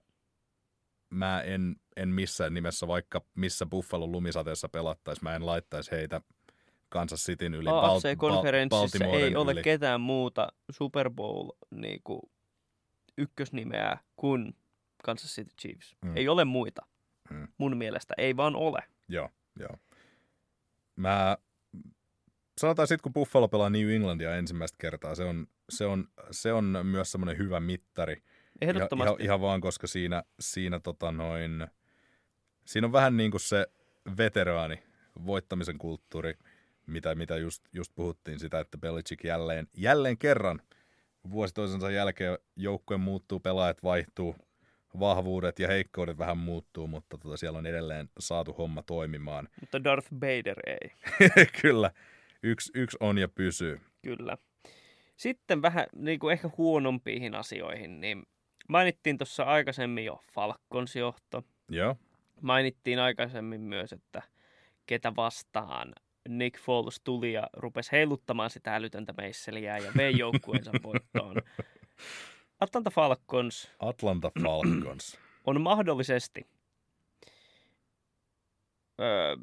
mä 1.10 1.40
en, 1.40 1.76
en 1.96 2.08
missään 2.08 2.54
nimessä, 2.54 2.88
vaikka 2.88 3.24
missä 3.34 3.66
Buffalo 3.66 4.06
lumisateessa 4.06 4.68
pelattaisi, 4.68 5.22
mä 5.22 5.34
en 5.34 5.46
laittaisi 5.46 5.90
heitä 5.90 6.20
Kansas 6.88 7.24
Cityn 7.24 7.54
yli, 7.54 7.70
Bal- 7.70 7.82
Bal- 7.82 7.96
AFC-konferenssissa 7.96 9.04
ei 9.04 9.36
ole 9.36 9.52
yli. 9.52 9.62
ketään 9.62 10.00
muuta 10.00 10.48
Super 10.70 11.10
Bowl 11.10 11.50
niin 11.70 12.00
kuin, 12.04 12.20
ykkösnimeä 13.18 13.98
kuin 14.16 14.56
Kansas 15.04 15.34
City 15.34 15.54
Chiefs. 15.60 15.96
Mm. 16.04 16.16
Ei 16.16 16.28
ole 16.28 16.44
muita. 16.44 16.86
Mm. 17.30 17.48
Mun 17.58 17.76
mielestä 17.76 18.14
ei 18.18 18.36
vaan 18.36 18.56
ole. 18.56 18.78
Joo, 19.08 19.30
joo. 19.58 19.76
Mä, 20.96 21.36
sanotaan 22.58 22.88
sitten, 22.88 23.02
kun 23.02 23.12
Buffalo 23.12 23.48
pelaa 23.48 23.70
New 23.70 23.90
Englandia 23.90 24.36
ensimmäistä 24.36 24.76
kertaa, 24.80 25.14
se 25.14 25.24
on, 25.24 25.46
se 25.70 25.86
on, 25.86 26.08
se 26.30 26.52
on 26.52 26.78
myös 26.82 27.12
semmoinen 27.12 27.38
hyvä 27.38 27.60
mittari. 27.60 28.22
Ehdottomasti. 28.60 29.12
Ihan, 29.12 29.20
ihan 29.20 29.40
vaan, 29.40 29.60
koska 29.60 29.86
siinä, 29.86 30.22
siinä, 30.40 30.80
tota 30.80 31.12
noin, 31.12 31.66
siinä 32.64 32.86
on 32.86 32.92
vähän 32.92 33.16
niin 33.16 33.30
kuin 33.30 33.40
se 33.40 33.66
veteraani, 34.16 34.82
voittamisen 35.26 35.78
kulttuuri, 35.78 36.34
mitä, 36.86 37.14
mitä 37.14 37.36
just, 37.36 37.62
just 37.72 37.92
puhuttiin 37.94 38.38
sitä, 38.38 38.60
että 38.60 38.78
Belichick 38.78 39.24
jälleen, 39.24 39.68
jälleen 39.76 40.18
kerran 40.18 40.62
vuosi 41.30 41.54
toisensa 41.54 41.90
jälkeen 41.90 42.38
joukkue 42.56 42.96
muuttuu, 42.96 43.40
pelaajat 43.40 43.82
vaihtuu, 43.82 44.36
vahvuudet 44.98 45.58
ja 45.58 45.68
heikkoudet 45.68 46.18
vähän 46.18 46.38
muuttuu, 46.38 46.86
mutta 46.86 47.18
tota, 47.18 47.36
siellä 47.36 47.58
on 47.58 47.66
edelleen 47.66 48.08
saatu 48.18 48.52
homma 48.52 48.82
toimimaan. 48.82 49.48
Mutta 49.60 49.84
Darth 49.84 50.08
Vader 50.12 50.60
ei. 50.66 50.92
Kyllä, 51.62 51.90
yksi, 52.42 52.72
yksi 52.74 52.96
on 53.00 53.18
ja 53.18 53.28
pysyy. 53.28 53.80
Kyllä. 54.02 54.38
Sitten 55.16 55.62
vähän 55.62 55.86
niin 55.96 56.18
kuin 56.18 56.32
ehkä 56.32 56.50
huonompiin 56.58 57.34
asioihin, 57.34 58.00
niin 58.00 58.22
mainittiin 58.68 59.18
tuossa 59.18 59.42
aikaisemmin 59.42 60.04
jo 60.04 60.20
Falcons 60.32 60.96
johto. 60.96 61.44
Joo, 61.68 61.96
Mainittiin 62.40 62.98
aikaisemmin 62.98 63.60
myös, 63.60 63.92
että 63.92 64.22
ketä 64.86 65.16
vastaan 65.16 65.92
Nick 66.28 66.60
Foles 66.60 67.00
tuli 67.04 67.32
ja 67.32 67.48
rupesi 67.52 67.92
heiluttamaan 67.92 68.50
sitä 68.50 68.74
älytöntä 68.74 69.14
meisseliä 69.16 69.78
ja 69.78 69.92
vei 69.96 70.18
joukkueensa 70.18 70.70
voittoon. 70.82 71.36
Atlanta 72.60 72.90
Falcons 72.90 73.70
Atlanta 73.78 74.30
Falcons. 74.42 75.18
on 75.44 75.60
mahdollisesti, 75.60 76.46
öö, 79.00 79.36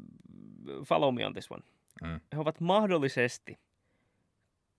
follow 0.84 1.14
me 1.14 1.26
on 1.26 1.32
this 1.32 1.50
one, 1.50 1.62
Mm. 2.02 2.20
he 2.32 2.38
ovat 2.38 2.60
mahdollisesti 2.60 3.58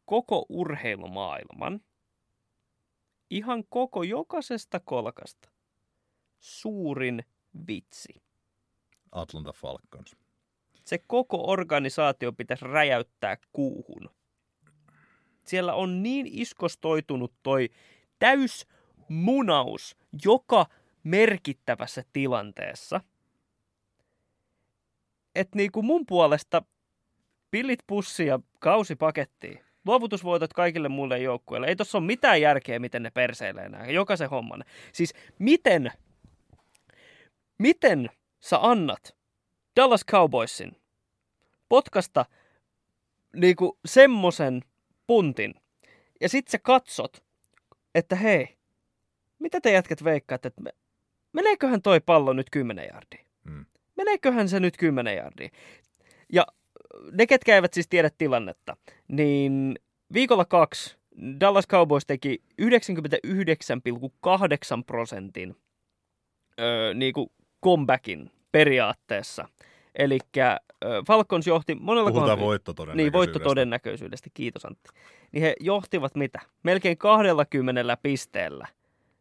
koko 0.06 0.45
urheilumaailman, 0.49 1.82
ihan 3.30 3.63
koko 3.69 4.04
jokaisesta 4.04 4.80
kolkasta, 4.80 5.49
suurin 6.39 7.23
vitsi. 7.67 8.21
Atlanta 9.12 9.54
Falcons. 9.54 10.15
Se 10.86 10.97
koko 11.08 11.52
organisaatio 11.52 12.34
pitäisi 12.34 12.65
räjäyttää 12.65 13.38
kuuhun. 13.52 14.10
Siellä 15.45 15.73
on 15.73 16.04
niin 16.04 16.28
iskostoitunut 16.30 17.34
toi 17.43 17.69
täys 18.19 18.67
munaus 19.10 19.97
joka 20.23 20.65
merkittävässä 21.03 22.03
tilanteessa, 22.13 23.01
että 25.36 25.58
niinku 25.58 25.82
mun 25.82 26.05
puolesta 26.05 26.62
pillit 27.51 27.79
pussia 27.88 28.39
kausipakettiin. 28.60 29.60
Luovutusvoitot 29.86 30.53
kaikille 30.53 30.89
muille 30.89 31.19
joukkueille. 31.19 31.67
Ei 31.67 31.75
tossa 31.75 31.97
ole 31.97 32.05
mitään 32.05 32.41
järkeä, 32.41 32.79
miten 32.79 33.03
ne 33.03 33.12
perseilee 33.12 33.69
nämä. 33.69 33.86
Jokaisen 33.86 34.29
homman. 34.29 34.63
Siis 34.93 35.13
miten, 35.39 35.91
miten 37.58 38.10
sä 38.39 38.60
annat 38.62 39.15
Dallas 39.75 40.05
Cowboysin 40.05 40.75
potkasta 41.69 42.25
niinku 43.36 43.79
semmosen 43.86 44.62
puntin. 45.08 45.55
Ja 46.21 46.29
sit 46.29 46.47
sä 46.47 46.60
katsot, 46.60 47.23
että 47.95 48.15
hei, 48.15 48.58
mitä 49.39 49.62
te 49.62 49.71
jätkät 49.71 50.04
veikkaatte, 50.04 50.47
että 50.47 50.62
me, 50.62 50.71
meneeköhän 51.34 51.82
toi 51.82 51.99
pallo 51.99 52.34
nyt 52.34 52.47
10 52.52 52.89
jardia? 52.93 53.25
Mm. 53.43 53.65
Meneeköhän 53.97 54.49
se 54.49 54.60
nyt 54.60 54.78
10 54.78 55.15
jardia? 55.15 55.49
Ja 56.34 56.45
ne, 57.12 57.28
ketkä 57.28 57.56
eivät 57.56 57.73
siis 57.73 57.88
tiedä 57.88 58.10
tilannetta, 58.17 58.78
niin 59.08 59.75
viikolla 60.13 60.45
kaksi 60.45 60.97
Dallas 61.39 61.67
Cowboys 61.67 62.06
teki 62.06 62.43
99,8 62.62 62.67
prosentin 64.88 65.56
öö, 66.60 66.93
niinku 66.93 67.32
comebackin 67.63 68.32
periaatteessa. 68.52 69.49
Eli 69.95 70.19
Falcons 71.07 71.47
johti 71.47 71.75
monella 71.75 72.09
Puhutaan 72.11 72.29
kohdalla- 72.37 72.45
voittotodennäköisyydestä. 72.47 73.03
niin, 73.03 73.13
voittotodennäköisyydestä, 73.13 74.29
kiitos 74.33 74.65
Antti. 74.65 74.89
Niin 75.31 75.41
he 75.41 75.55
johtivat 75.59 76.15
mitä? 76.15 76.39
Melkein 76.63 76.97
20 76.97 77.97
pisteellä, 77.97 78.67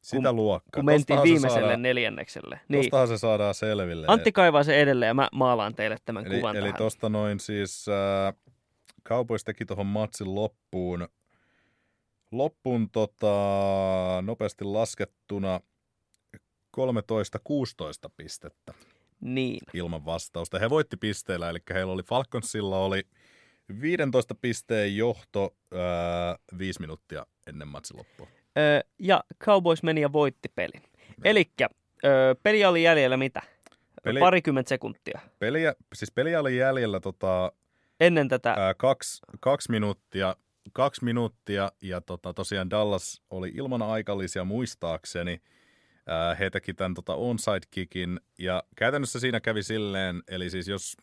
Sitä 0.01 0.33
luokkaa. 0.33 0.71
kun 0.75 0.85
mentiin 0.85 1.05
Tostahan 1.07 1.27
se 1.27 1.33
viimeiselle 1.33 1.61
saadaan- 1.61 1.83
neljännekselle. 1.83 2.61
Niin, 2.69 2.83
Tostahan 2.85 3.09
se 3.09 3.19
saadaan 3.19 3.55
selville. 3.55 4.07
Antti 4.09 4.33
kaivaa 4.33 4.65
se 4.65 4.81
edelleen 4.83 5.09
ja 5.11 5.15
mä 5.15 5.29
maalaan 5.33 5.75
teille 5.75 5.97
tämän 6.05 6.27
eli, 6.27 6.37
kuvan 6.37 6.57
eli 6.57 6.65
tähän. 6.65 6.79
tosta 6.79 7.09
noin 7.09 7.41
siis 7.41 7.87
äh, 7.89 8.35
Cowboys 9.05 9.45
teki 9.45 9.65
tuohon 9.67 9.87
matsin 9.87 10.35
loppuun, 10.35 11.09
loppuun 12.33 12.91
tota, 12.91 13.33
nopeasti 14.23 14.65
laskettuna 14.65 15.61
13-16 16.77 16.81
pistettä 18.17 18.75
Niin, 19.21 19.59
ilman 19.75 20.05
vastausta. 20.05 20.59
He 20.59 20.71
voitti 20.71 20.97
pisteillä, 20.97 21.51
eli 21.51 21.59
heillä 21.75 21.93
oli 21.93 22.03
Falconsilla 22.03 22.79
oli 22.79 23.03
15 23.81 24.35
pisteen 24.35 24.97
johto 24.97 25.55
äh, 25.75 26.59
viisi 26.59 26.81
minuuttia 26.81 27.27
ennen 27.47 27.69
matsin 27.69 27.97
loppua. 27.97 28.27
öö, 28.59 28.81
ja 28.99 29.25
Cowboys 29.45 29.83
meni 29.83 30.01
ja 30.01 30.13
voitti 30.13 30.49
pelin. 30.55 30.83
Elikkä 31.25 31.69
öö, 32.05 32.35
peli 32.43 32.65
oli 32.65 32.83
jäljellä 32.83 33.17
mitä? 33.17 33.43
Peli- 34.05 34.21
Parikymmentä 34.21 34.69
sekuntia. 34.69 35.21
Peliä, 35.39 35.75
siis 35.95 36.13
peliä 36.13 36.41
oli 36.41 36.57
jäljellä 36.57 37.01
tota, 37.01 37.53
Ennen 38.01 38.29
tätä, 38.29 38.53
ää, 38.53 38.75
kaksi, 38.75 39.21
kaksi 39.41 39.71
minuuttia, 39.71 40.37
kaksi 40.73 41.05
minuuttia 41.05 41.73
ja 41.83 42.01
tota, 42.01 42.35
tosiaan 42.35 42.71
Dallas 42.71 43.23
oli 43.31 43.49
ilman 43.55 43.83
aikalisia 43.83 44.45
muistaakseni. 44.45 45.41
Ää, 46.09 46.35
he 46.35 46.51
teki 46.51 46.75
tämän 46.75 46.95
tota, 46.95 47.15
onside 47.15 47.61
kickin 47.71 48.21
ja 48.39 48.63
käytännössä 48.77 49.21
siinä 49.21 49.41
kävi 49.41 49.63
silleen, 49.63 50.23
eli 50.29 50.51
siis 50.51 50.69
jos, 50.69 50.97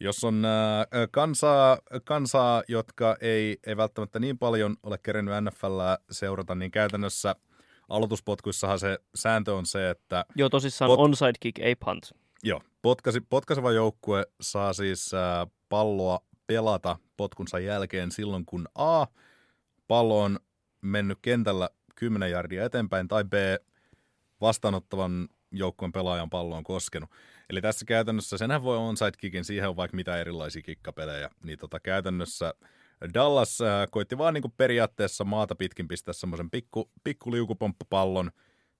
jos 0.00 0.24
on 0.24 0.44
ää, 0.44 0.86
kansaa, 1.10 1.78
kansaa, 2.04 2.62
jotka 2.68 3.16
ei, 3.20 3.58
ei 3.66 3.76
välttämättä 3.76 4.18
niin 4.18 4.38
paljon 4.38 4.76
ole 4.82 4.98
kerennyt 5.02 5.34
NFL 5.44 5.80
seurata, 6.10 6.54
niin 6.54 6.70
käytännössä 6.70 7.36
aloituspotkuissahan 7.88 8.78
se 8.78 8.98
sääntö 9.14 9.54
on 9.54 9.66
se, 9.66 9.90
että 9.90 10.24
Joo, 10.34 10.48
tosissaan 10.48 10.90
Pot- 10.90 11.00
onside 11.00 11.32
kick, 11.40 11.58
ei 11.58 11.76
punt. 11.76 12.10
Joo, 12.42 12.60
potkasi, 12.82 13.20
potkaiseva 13.20 13.72
joukkue 13.72 14.26
saa 14.40 14.72
siis 14.72 15.14
äh, 15.14 15.46
palloa 15.68 16.20
pelata 16.46 16.96
potkunsa 17.16 17.58
jälkeen 17.58 18.12
silloin, 18.12 18.46
kun 18.46 18.68
A, 18.74 19.06
pallo 19.88 20.22
on 20.22 20.38
mennyt 20.80 21.18
kentällä 21.22 21.70
10 21.94 22.30
jardia 22.30 22.64
eteenpäin, 22.64 23.08
tai 23.08 23.24
B, 23.24 23.32
vastaanottavan 24.40 25.28
joukkueen 25.50 25.92
pelaajan 25.92 26.30
pallo 26.30 26.56
on 26.56 26.64
koskenut. 26.64 27.10
Eli 27.50 27.60
tässä 27.60 27.84
käytännössä, 27.84 28.38
senhän 28.38 28.62
voi 28.62 28.76
onside 28.76 29.12
kickin, 29.18 29.44
siihen 29.44 29.68
on 29.68 29.76
vaikka 29.76 29.96
mitä 29.96 30.16
erilaisia 30.16 30.62
kikkapelejä, 30.62 31.30
niin 31.44 31.58
tota 31.58 31.80
käytännössä 31.80 32.54
Dallas 33.14 33.60
äh, 33.60 33.88
koitti 33.90 34.18
vaan 34.18 34.34
niinku 34.34 34.48
periaatteessa 34.56 35.24
maata 35.24 35.54
pitkin 35.54 35.88
pistää 35.88 36.14
semmoisen 36.14 36.50
pikku, 36.50 36.90
pikku 37.04 37.32
liukupomppapallon, 37.32 38.30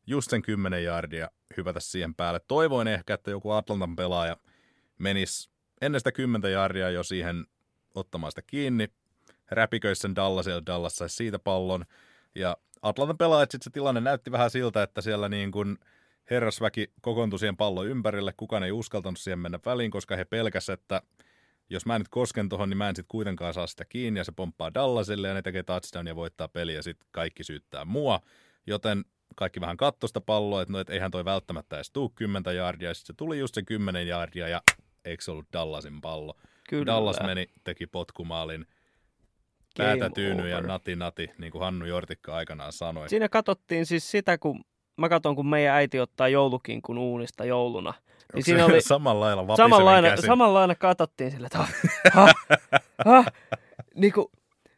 just 0.07 0.31
sen 0.31 0.43
10 0.43 0.85
jardia 0.85 1.31
hypätä 1.57 1.81
siihen 1.81 2.15
päälle. 2.15 2.41
Toivoin 2.49 2.89
ehkä, 2.89 3.15
että 3.15 3.31
joku 3.31 3.51
Atlantan 3.51 3.97
pelaaja 3.97 4.37
menisi 4.99 5.51
ennen 5.81 6.01
sitä 6.01 6.13
10 6.13 6.53
jardia 6.53 6.91
jo 6.91 7.03
siihen 7.03 7.47
ottamaan 7.95 8.31
sitä 8.31 8.43
kiinni, 8.43 8.89
räpiköisi 9.51 10.01
sen 10.01 10.17
Dallasin 10.17 10.53
ja 10.53 10.67
Dallas 10.67 11.03
siitä 11.07 11.39
pallon. 11.39 11.85
Ja 12.35 12.57
Atlantan 12.89 13.19
pelaajat 13.19 13.51
sitten 13.51 13.65
se 13.65 13.71
tilanne 13.71 14.01
näytti 14.01 14.33
vähän 14.33 14.51
siltä, 14.51 14.83
että 14.83 15.01
siellä 15.01 15.29
niin 15.29 15.53
kuin 15.53 15.79
herrasväki 16.31 16.93
kokoontui 17.01 17.39
siihen 17.39 17.57
pallon 17.57 17.87
ympärille, 17.87 18.33
kukaan 18.37 18.63
ei 18.63 18.73
uskaltanut 18.73 19.19
siihen 19.19 19.39
mennä 19.39 19.59
väliin, 19.67 19.91
koska 19.91 20.17
he 20.17 20.25
pelkäsivät, 20.25 20.81
että 20.81 21.03
jos 21.71 21.87
mä 21.87 21.99
nyt 21.99 22.09
kosken 22.09 22.49
tuohon, 22.49 22.71
niin 22.71 22.79
mä 22.79 22.89
en 22.89 22.97
sitten 22.97 23.09
kuitenkaan 23.09 23.55
saa 23.55 23.67
sitä 23.67 23.85
kiinni 23.85 24.21
ja 24.21 24.25
se 24.25 24.33
pomppaa 24.33 24.75
Dallasille 24.75 25.29
ja 25.29 25.35
ne 25.35 25.43
tekee 25.43 25.63
touchdown 25.63 26.07
ja 26.07 26.17
voittaa 26.17 26.49
peliä 26.49 26.77
ja 26.77 26.83
sitten 26.83 27.09
kaikki 27.11 27.45
syyttää 27.45 27.85
mua. 27.85 28.21
Joten 28.67 29.05
kaikki 29.37 29.61
vähän 29.61 29.77
katsoi 29.77 30.09
sitä 30.09 30.21
palloa, 30.21 30.63
että 30.63 30.73
no 30.73 30.81
et 30.81 30.91
eihän 30.91 31.11
toi 31.11 31.25
välttämättä 31.25 31.77
edes 31.77 31.91
tuu 31.91 32.13
10 32.15 32.57
jardia 32.57 32.89
ja 32.89 32.95
sitten 32.95 33.15
se 33.15 33.17
tuli 33.17 33.39
just 33.39 33.55
se 33.55 33.63
10 33.63 34.09
jardia 34.09 34.49
ja 34.49 34.63
eikö 35.05 35.25
se 35.25 35.31
ollut 35.31 35.47
Dallasin 35.53 36.01
pallo. 36.01 36.35
Kyllä. 36.69 36.87
Dallas 36.87 37.21
meni, 37.21 37.47
teki 37.65 37.87
potkumaalin, 37.87 38.67
päätä 39.79 40.11
tyyny 40.15 40.49
ja 40.49 40.61
nati 40.61 40.97
nati, 40.97 41.31
niin 41.39 41.53
kuin 41.53 41.63
Hannu 41.63 41.85
Jortikka 41.85 42.37
aikanaan 42.37 42.73
sanoi. 42.73 43.09
Siinä 43.09 43.29
katsottiin 43.29 43.87
siis 43.87 44.11
sitä, 44.11 44.39
kun 44.39 44.65
mä 44.97 45.09
katson, 45.09 45.37
kun 45.37 45.47
meidän 45.47 45.75
äiti 45.75 46.01
ottaa 46.01 46.29
joulukinkun 46.29 46.99
uunista 46.99 47.45
jouluna. 47.45 47.95
Niin 48.35 48.45
siinä 48.45 48.65
oli 48.65 48.81
samalla 48.95 49.25
lailla 49.25 49.47
vapisevin 49.47 49.71
samanlainen, 49.71 50.13
käsin. 50.13 50.27
samanlainen 50.27 50.77
katsottiin 50.79 51.31
sille, 51.31 51.47
että 51.47 51.59
ha, 51.59 51.69
ha, 52.15 52.33
ha, 53.05 53.25
niin 53.95 54.13
kuin, 54.13 54.27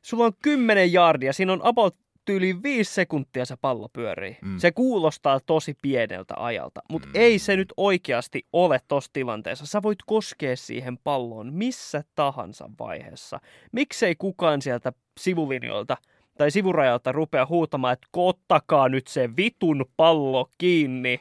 sulla 0.02 0.24
on 0.24 0.32
kymmenen 0.42 0.92
jardia, 0.92 1.32
siinä 1.32 1.52
on 1.52 1.60
about 1.62 1.96
tyyli 2.28 2.62
viisi 2.62 2.94
sekuntia 2.94 3.44
se 3.44 3.56
pallo 3.60 3.88
pyörii. 3.92 4.36
Mm. 4.42 4.58
Se 4.58 4.72
kuulostaa 4.72 5.40
tosi 5.40 5.76
pieneltä 5.82 6.34
ajalta, 6.36 6.80
mutta 6.90 7.08
Mm. 7.08 7.12
ei 7.14 7.38
se 7.38 7.56
nyt 7.56 7.72
oikeasti 7.76 8.46
ole 8.52 8.80
tossa 8.88 9.10
tilanteessa. 9.12 9.66
Sä 9.66 9.82
voit 9.82 9.98
koskea 10.06 10.56
siihen 10.56 10.98
palloon 10.98 11.52
missä 11.52 12.04
tahansa 12.14 12.70
vaiheessa. 12.78 13.40
Miksei 13.72 14.14
kukaan 14.14 14.62
sieltä 14.62 14.92
sivulinjoilta 15.20 15.96
tai 16.38 16.50
sivurajalta 16.50 17.12
rupea 17.12 17.46
huutamaan, 17.46 17.92
että 17.92 18.06
ottakaa 18.16 18.88
nyt 18.88 19.06
se 19.06 19.36
vitun 19.36 19.84
pallo 19.96 20.50
kiinni. 20.58 21.20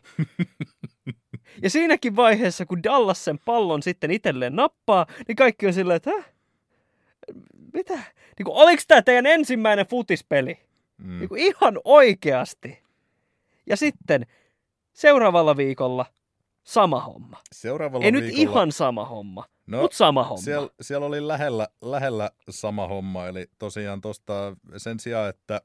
ja 1.64 1.70
siinäkin 1.70 2.16
vaiheessa, 2.16 2.66
kun 2.66 2.84
Dallas 2.84 3.26
sen 3.26 3.40
pallon 3.46 3.84
sitten 3.84 4.12
itselleen 4.12 4.56
nappaa, 4.56 5.06
niin 5.28 5.36
kaikki 5.36 5.68
on 5.68 5.74
silleen, 5.74 5.98
että 5.98 6.12
Häh? 6.12 6.26
mitä? 7.74 7.94
Niin 7.94 8.46
kuin, 8.46 8.58
oliko 8.58 8.82
tämä 8.88 9.02
teidän 9.02 9.26
ensimmäinen 9.26 9.88
futispeli? 9.88 10.67
Mm. 10.98 11.20
Niin 11.20 11.30
kuin 11.30 11.42
ihan 11.42 11.80
oikeasti. 11.84 12.84
Ja 13.66 13.78
sitten 13.78 14.26
seuraavalla 14.94 15.58
viikolla 15.58 16.06
sama 16.64 17.00
homma. 17.00 17.42
Seuraavalla 17.52 18.06
Ei 18.06 18.12
nyt 18.12 18.24
viikolla, 18.24 18.42
ihan 18.42 18.72
sama 18.72 19.06
homma, 19.06 19.46
no, 19.68 19.82
mutta 19.82 19.98
sama 19.98 20.24
homma. 20.24 20.42
Siellä, 20.42 20.70
siellä 20.82 21.06
oli 21.06 21.28
lähellä, 21.28 21.68
lähellä 21.82 22.32
sama 22.50 22.88
homma, 22.88 23.28
eli 23.28 23.46
tosiaan 23.60 24.02
tuosta 24.02 24.58
sen 24.78 25.00
sijaan, 25.00 25.30
että 25.30 25.62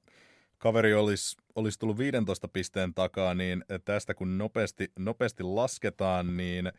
kaveri 0.58 0.94
olisi, 0.94 1.36
olisi 1.54 1.78
tullut 1.78 1.98
15 1.98 2.48
pisteen 2.48 2.94
takaa, 2.94 3.34
niin 3.34 3.64
tästä 3.84 4.14
kun 4.14 4.38
nopeasti, 4.38 4.92
nopeasti 4.98 5.42
lasketaan, 5.42 6.36
niin 6.36 6.72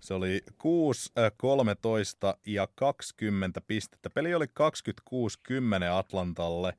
se 0.00 0.14
oli 0.14 0.42
6, 0.58 1.12
äh, 1.18 1.32
13 1.36 2.36
ja 2.46 2.68
20 2.74 3.60
pistettä. 3.60 4.10
Peli 4.10 4.34
oli 4.34 4.46
26-10 4.46 4.50
Atlantalle. 5.92 6.74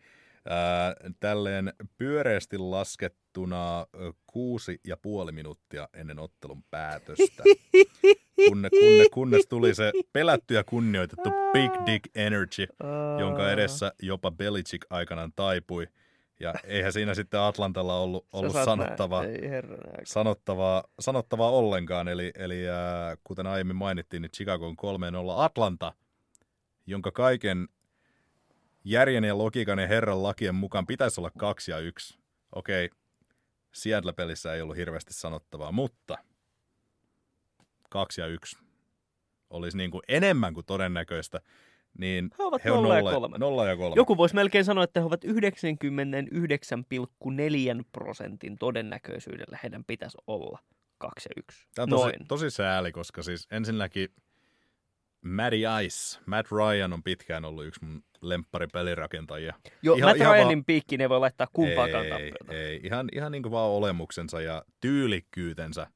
Tälleen 1.20 1.74
pyöreästi 1.98 2.58
laskettuna 2.58 3.88
kuusi 4.28 4.80
ja 4.88 4.98
puoli 4.98 5.32
minuuttia 5.32 5.90
ennen 5.94 6.20
ottelun 6.20 6.64
päätöstä. 6.72 7.44
Kunne, 8.48 8.70
kunne, 8.70 9.06
kunnes 9.14 9.48
tuli 9.48 9.76
se 9.76 9.92
pelätty 10.14 10.54
ja 10.54 10.64
kunnioitettu 10.64 11.30
Big 11.54 11.72
Dick 11.86 12.16
Energy, 12.16 12.68
jonka 13.20 13.52
edessä 13.52 13.92
jopa 14.02 14.32
Belichick 14.32 14.86
aikanaan 14.90 15.34
taipui. 15.36 15.88
Ja 16.40 16.54
eihän 16.64 16.94
siinä 16.94 17.14
sitten 17.14 17.40
Atlantalla 17.40 18.00
ollut, 18.00 18.26
ollut 18.34 18.54
sanottavaa, 18.66 19.24
sanottavaa, 20.04 20.84
sanottavaa 21.00 21.50
ollenkaan. 21.50 22.08
Eli, 22.08 22.32
eli 22.36 22.70
äh, 22.70 23.18
kuten 23.24 23.48
aiemmin 23.48 23.76
mainittiin, 23.76 24.22
niin 24.22 24.32
Chicago 24.32 24.68
on 24.68 24.76
3-0 25.38 25.44
Atlanta, 25.44 25.94
jonka 26.86 27.12
kaiken 27.12 27.68
järjen 28.84 29.24
ja 29.24 29.38
logiikan 29.38 29.80
ja 29.80 29.88
herran 29.88 30.24
lakien 30.24 30.56
mukaan 30.56 30.88
pitäisi 30.88 31.22
olla 31.22 31.32
2 31.38 31.72
ja 31.72 31.80
1. 31.80 32.20
Okei, 32.56 32.90
Seattle-pelissä 33.74 34.54
ei 34.54 34.62
ollut 34.62 34.78
hirveästi 34.78 35.14
sanottavaa, 35.14 35.72
mutta 35.72 36.18
2 37.90 38.22
ja 38.22 38.28
1 38.28 38.58
olisi 39.50 39.78
niin 39.78 39.92
kuin 39.92 40.02
enemmän 40.08 40.54
kuin 40.54 40.66
todennäköistä. 40.66 41.42
Niin 41.98 42.30
He 42.40 42.44
ovat 42.44 42.66
he 42.66 42.72
on 42.72 42.84
nolla 42.84 42.96
ja 42.96 43.02
nolla, 43.02 43.20
kolme. 43.20 43.38
nolla 43.38 43.68
ja 43.68 43.78
kolme. 43.78 43.96
Joku 43.96 44.18
voisi 44.18 44.36
melkein 44.36 44.66
sanoa, 44.66 44.84
että 44.84 45.00
he 45.00 45.06
ovat 45.06 45.26
99,4 45.26 45.32
prosentin 47.92 48.58
todennäköisyydellä 48.58 49.60
heidän 49.64 49.84
pitäisi 49.86 50.18
olla 50.28 50.60
2 50.98 51.30
ja 51.30 51.34
1. 51.38 51.68
Tämä 51.76 51.84
on 51.84 51.90
tosi, 51.90 52.04
Noin. 52.04 52.28
tosi 52.28 52.50
sääli, 52.50 52.92
koska 52.92 53.24
siis 53.24 53.48
ensinnäkin 53.52 54.10
Matty 55.22 55.58
Ice, 55.86 56.20
Matt 56.26 56.52
Ryan 56.52 56.94
on 56.94 57.04
pitkään 57.04 57.46
ollut 57.46 57.66
yksi 57.66 57.86
mun 57.86 58.04
lempparipelirakentajia. 58.22 59.54
Jo, 59.82 59.94
ihan- 59.96 60.10
Matt 60.10 60.20
Ryanin 60.20 60.48
vaan- 60.48 60.66
piikkiin 60.66 61.02
ei 61.02 61.10
voi 61.10 61.20
laittaa 61.20 61.48
kumpaakaan 61.54 62.04
ei, 62.06 62.10
tappiota. 62.12 62.54
ei, 62.54 62.80
ihan, 62.84 63.10
ihan 63.14 63.32
niin 63.32 63.44
kuin 63.44 63.52
vaan 63.52 63.70
olemuksensa 63.70 64.42
ja 64.42 64.64
tyylikkyytensä 64.82 65.88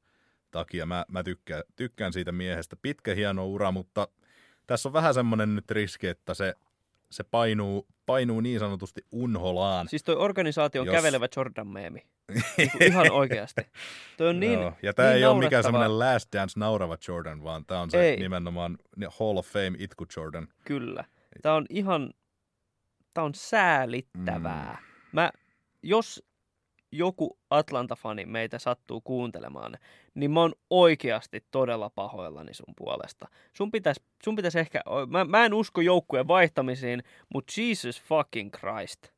takia. 0.50 0.86
Mä, 0.86 1.04
mä 1.08 1.22
tykkään, 1.22 1.62
tykkään 1.76 2.12
siitä 2.12 2.32
miehestä. 2.32 2.76
Pitkä 2.82 3.14
hieno 3.14 3.46
ura, 3.46 3.72
mutta 3.72 4.08
tässä 4.66 4.88
on 4.88 4.92
vähän 4.92 5.14
semmoinen 5.14 5.54
nyt 5.54 5.70
riski, 5.70 6.06
että 6.06 6.34
se, 6.34 6.54
se 7.10 7.24
painuu, 7.24 7.86
painuu 8.06 8.40
niin 8.40 8.58
sanotusti 8.60 9.04
unholaan. 9.12 9.88
Siis 9.88 10.02
toi 10.02 10.16
organisaatio 10.16 10.80
on 10.80 10.86
Jos- 10.86 10.96
kävelevä 10.96 11.28
Jordan-meemi. 11.36 12.06
Niinku 12.56 12.78
ihan 12.84 13.10
oikeasti. 13.12 13.62
Toi 14.16 14.28
on 14.28 14.40
niin, 14.40 14.52
Joo, 14.60 14.72
ja 14.82 14.94
tämä 14.94 15.08
niin 15.08 15.16
ei 15.18 15.24
ole 15.24 15.44
mikään 15.44 15.62
semmoinen 15.62 15.98
Last 15.98 16.32
Dance 16.32 16.60
naurava 16.60 16.96
Jordan, 17.08 17.44
vaan 17.44 17.64
tämä 17.66 17.80
on 17.80 17.90
se 17.90 18.02
Ei. 18.02 18.16
nimenomaan 18.16 18.78
Hall 19.20 19.36
of 19.36 19.46
Fame 19.46 19.72
itku 19.78 20.06
Jordan. 20.16 20.48
Kyllä. 20.64 21.04
Tämä 21.42 21.54
on 21.54 21.66
ihan, 21.70 22.10
tämä 23.14 23.24
on 23.24 23.34
säälittävää. 23.34 24.78
Mm. 24.80 25.08
Mä, 25.12 25.30
jos 25.82 26.22
joku 26.92 27.38
Atlanta-fani 27.50 28.26
meitä 28.26 28.58
sattuu 28.58 29.00
kuuntelemaan, 29.00 29.78
niin 30.14 30.30
mä 30.30 30.40
oon 30.40 30.52
oikeasti 30.70 31.44
todella 31.50 31.90
pahoillani 31.90 32.54
sun 32.54 32.74
puolesta. 32.76 33.28
Sun 33.52 33.70
pitäisi 33.70 34.02
sun 34.24 34.36
pitäis 34.36 34.56
ehkä, 34.56 34.80
mä, 35.08 35.24
mä 35.24 35.44
en 35.44 35.54
usko 35.54 35.80
joukkueen 35.80 36.28
vaihtamisiin, 36.28 37.02
mutta 37.34 37.52
Jesus 37.60 38.02
fucking 38.02 38.50
Christ. 38.52 39.14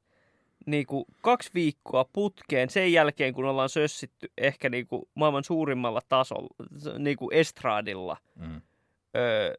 Niinku 0.67 1.07
kaksi 1.23 1.51
viikkoa 1.55 2.05
putkeen 2.13 2.71
sen 2.71 2.93
jälkeen, 2.93 3.35
kun 3.35 3.45
ollaan 3.45 3.69
sössitty 3.69 4.33
ehkä 4.39 4.69
niinku 4.69 5.09
maailman 5.15 5.45
suurimmalla 5.45 6.01
tasolla, 6.09 6.55
niinku 6.99 7.31
estradilla, 7.33 8.17
Mm. 8.37 8.61
öö, 9.17 9.55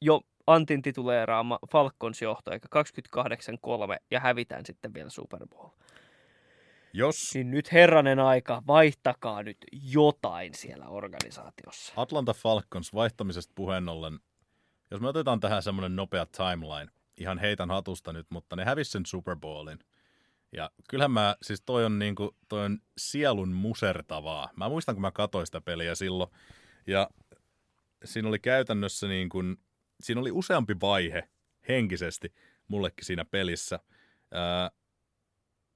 jo 0.00 0.20
Antin 0.50 0.82
tituleeraama 0.82 1.58
Falcons 1.72 2.22
johto, 2.22 2.52
eikä 2.52 2.68
28-3, 3.16 3.22
ja 4.10 4.20
hävitään 4.20 4.66
sitten 4.66 4.94
vielä 4.94 5.10
Super 5.10 5.46
Bowl. 5.46 5.68
Jos 6.92 7.34
Niin 7.34 7.50
nyt 7.50 7.72
herranen 7.72 8.18
aika, 8.18 8.62
vaihtakaa 8.66 9.42
nyt 9.42 9.58
jotain 9.72 10.54
siellä 10.54 10.88
organisaatiossa. 10.88 11.92
Atlanta 11.96 12.34
Falcons 12.34 12.94
vaihtamisesta 12.94 13.52
puheen 13.54 13.88
ollen, 13.88 14.18
jos 14.90 15.00
me 15.00 15.08
otetaan 15.08 15.40
tähän 15.40 15.62
semmoinen 15.62 15.96
nopea 15.96 16.26
timeline, 16.26 16.92
ihan 17.16 17.38
heitän 17.38 17.70
hatusta 17.70 18.12
nyt, 18.12 18.26
mutta 18.30 18.56
ne 18.56 18.64
hävisi 18.64 18.90
sen 18.90 19.06
Super 19.06 19.36
Bowlin. 19.36 19.78
Ja 20.52 20.70
kyllähän 20.88 21.10
mä, 21.10 21.36
siis 21.42 21.62
toi 21.66 21.84
on, 21.84 21.98
niinku, 21.98 22.36
toi 22.48 22.64
on 22.64 22.78
sielun 22.98 23.52
musertavaa. 23.52 24.50
Mä 24.56 24.68
muistan, 24.68 24.94
kun 24.94 25.02
mä 25.02 25.10
katsoin 25.10 25.46
sitä 25.46 25.60
peliä 25.60 25.94
silloin. 25.94 26.30
Ja 26.86 27.10
siinä 28.04 28.28
oli 28.28 28.38
käytännössä 28.38 29.08
niin 29.08 29.28
kuin, 29.28 29.56
siinä 30.02 30.20
oli 30.20 30.30
useampi 30.30 30.76
vaihe 30.80 31.28
henkisesti 31.68 32.34
mullekin 32.68 33.04
siinä 33.04 33.24
pelissä. 33.24 33.78
Ää, 34.32 34.70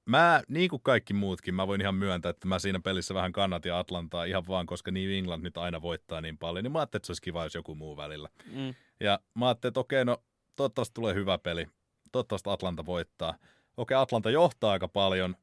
mä, 0.05 0.41
niin 0.47 0.69
kuin 0.69 0.81
kaikki 0.81 1.13
muutkin, 1.13 1.55
mä 1.55 1.67
voin 1.67 1.81
ihan 1.81 1.95
myöntää, 1.95 2.29
että 2.29 2.47
mä 2.47 2.59
siinä 2.59 2.79
pelissä 2.79 3.13
vähän 3.13 3.31
kannatin 3.31 3.73
Atlantaa 3.73 4.25
ihan 4.25 4.47
vaan, 4.47 4.65
koska 4.65 4.91
New 4.91 5.11
England 5.11 5.43
nyt 5.43 5.57
aina 5.57 5.81
voittaa 5.81 6.21
niin 6.21 6.37
paljon, 6.37 6.63
niin 6.63 6.71
mä 6.71 6.79
ajattelin, 6.79 6.99
että 6.99 7.05
se 7.07 7.11
olisi 7.11 7.21
kiva, 7.21 7.43
jos 7.43 7.55
joku 7.55 7.75
muu 7.75 7.97
välillä. 7.97 8.29
Mm. 8.51 8.73
Ja 8.99 9.19
mä 9.33 9.47
ajattelin, 9.47 9.71
että 9.71 9.79
okei, 9.79 10.05
no 10.05 10.23
toivottavasti 10.55 10.93
tulee 10.93 11.13
hyvä 11.13 11.37
peli. 11.37 11.67
Toivottavasti 12.11 12.49
Atlanta 12.49 12.85
voittaa. 12.85 13.37
Okei, 13.77 13.97
Atlanta 13.97 14.29
johtaa 14.29 14.71
aika 14.71 14.87
paljon. 14.87 15.35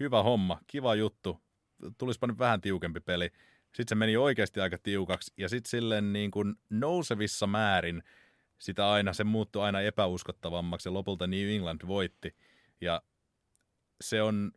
Hyvä 0.00 0.22
homma, 0.22 0.60
kiva 0.66 0.94
juttu. 0.94 1.40
Tulispa 1.98 2.26
nyt 2.26 2.38
vähän 2.38 2.60
tiukempi 2.60 3.00
peli. 3.00 3.30
Sitten 3.64 3.88
se 3.88 3.94
meni 3.94 4.16
oikeasti 4.16 4.60
aika 4.60 4.78
tiukaksi. 4.82 5.32
Ja 5.36 5.48
sitten 5.48 5.70
silleen 5.70 6.12
niin 6.12 6.30
kuin 6.30 6.54
nousevissa 6.70 7.46
määrin 7.46 8.02
sitä 8.58 8.90
aina, 8.90 9.12
se 9.12 9.24
muuttui 9.24 9.62
aina 9.62 9.80
epäuskottavammaksi 9.80 10.88
ja 10.88 10.92
lopulta 10.92 11.26
New 11.26 11.48
England 11.48 11.80
voitti. 11.86 12.36
Ja 12.80 13.02
se 14.00 14.22
on, 14.22 14.52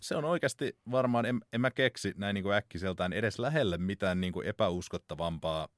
se 0.00 0.16
on 0.16 0.24
oikeasti 0.24 0.78
varmaan, 0.90 1.26
en, 1.26 1.40
en 1.52 1.60
mä 1.60 1.70
keksi 1.70 2.14
näin 2.16 2.34
niin 2.34 2.42
kuin 2.42 2.54
äkkiseltään 2.54 3.12
edes 3.12 3.38
lähelle 3.38 3.78
mitään 3.78 4.20
niin 4.20 4.32
kuin 4.32 4.46
epäuskottavampaa 4.46 5.68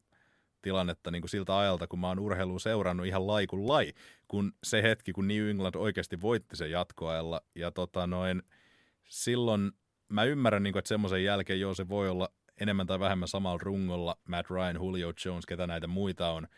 tilannetta 0.63 1.11
niin 1.11 1.23
kuin 1.23 1.31
siltä 1.31 1.59
ajalta, 1.59 1.87
kun 1.87 1.99
mä 1.99 2.09
oon 2.09 2.19
urheilua 2.19 2.59
seurannut 2.59 3.07
ihan 3.07 3.27
laikun 3.27 3.69
lai, 3.69 3.93
kun 4.29 4.53
se 4.65 4.83
hetki, 4.83 5.13
kun 5.13 5.29
New 5.29 5.49
England 5.49 5.75
oikeasti 5.75 6.21
voitti 6.21 6.57
sen 6.57 6.71
jatkoajalla. 6.71 7.41
Ja 7.55 7.71
tota 7.71 8.07
noin, 8.07 8.43
silloin 9.09 9.73
mä 10.09 10.25
ymmärrän, 10.25 10.63
niin 10.63 10.73
kuin, 10.73 10.79
että 10.79 10.89
semmoisen 10.89 11.25
jälkeen 11.25 11.61
joo, 11.61 11.75
se 11.75 11.89
voi 11.89 12.09
olla 12.09 12.29
enemmän 12.61 12.87
tai 12.87 13.01
vähemmän 13.01 13.29
samalla 13.29 13.61
rungolla 13.63 14.17
Matt 14.29 14.51
Ryan, 14.51 14.77
Julio 14.77 15.13
Jones, 15.25 15.47
ketä 15.47 15.67
näitä 15.67 15.87
muita 15.87 16.31
on, 16.31 16.49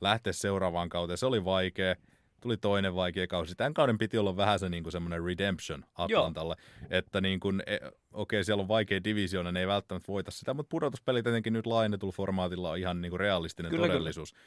lähteä 0.00 0.32
seuraavaan 0.32 0.88
kauteen. 0.88 1.18
Se 1.18 1.26
oli 1.26 1.44
vaikea. 1.44 1.94
Tuli 2.40 2.56
toinen 2.56 2.94
vaikea 2.94 3.26
kausi. 3.26 3.54
Tämän 3.54 3.74
kauden 3.74 3.98
piti 3.98 4.18
olla 4.18 4.36
vähän 4.36 4.58
se 4.58 4.68
niin 4.68 4.82
kuin 4.82 4.92
semmoinen 4.92 5.24
redemption 5.24 5.84
Atlantalle. 5.94 6.56
Joo. 6.58 6.88
Että 6.90 7.20
niin 7.20 7.40
kuin, 7.40 7.62
e, 7.66 7.76
okei, 7.76 7.92
okay, 8.12 8.44
siellä 8.44 8.60
on 8.60 8.68
vaikea 8.68 9.04
divisioona, 9.04 9.52
ne 9.52 9.60
ei 9.60 9.66
välttämättä 9.66 10.12
voita 10.12 10.30
sitä, 10.30 10.54
mutta 10.54 10.70
pudotuspeli 10.70 11.22
tietenkin 11.22 11.52
nyt 11.52 11.66
laajennetulla 11.66 12.12
formaatilla 12.12 12.70
on 12.70 12.78
ihan 12.78 13.00
niin 13.00 13.10
kuin 13.10 13.20
realistinen 13.20 13.70
kyllä, 13.70 13.86
todellisuus. 13.86 14.32
Kyllä. 14.32 14.44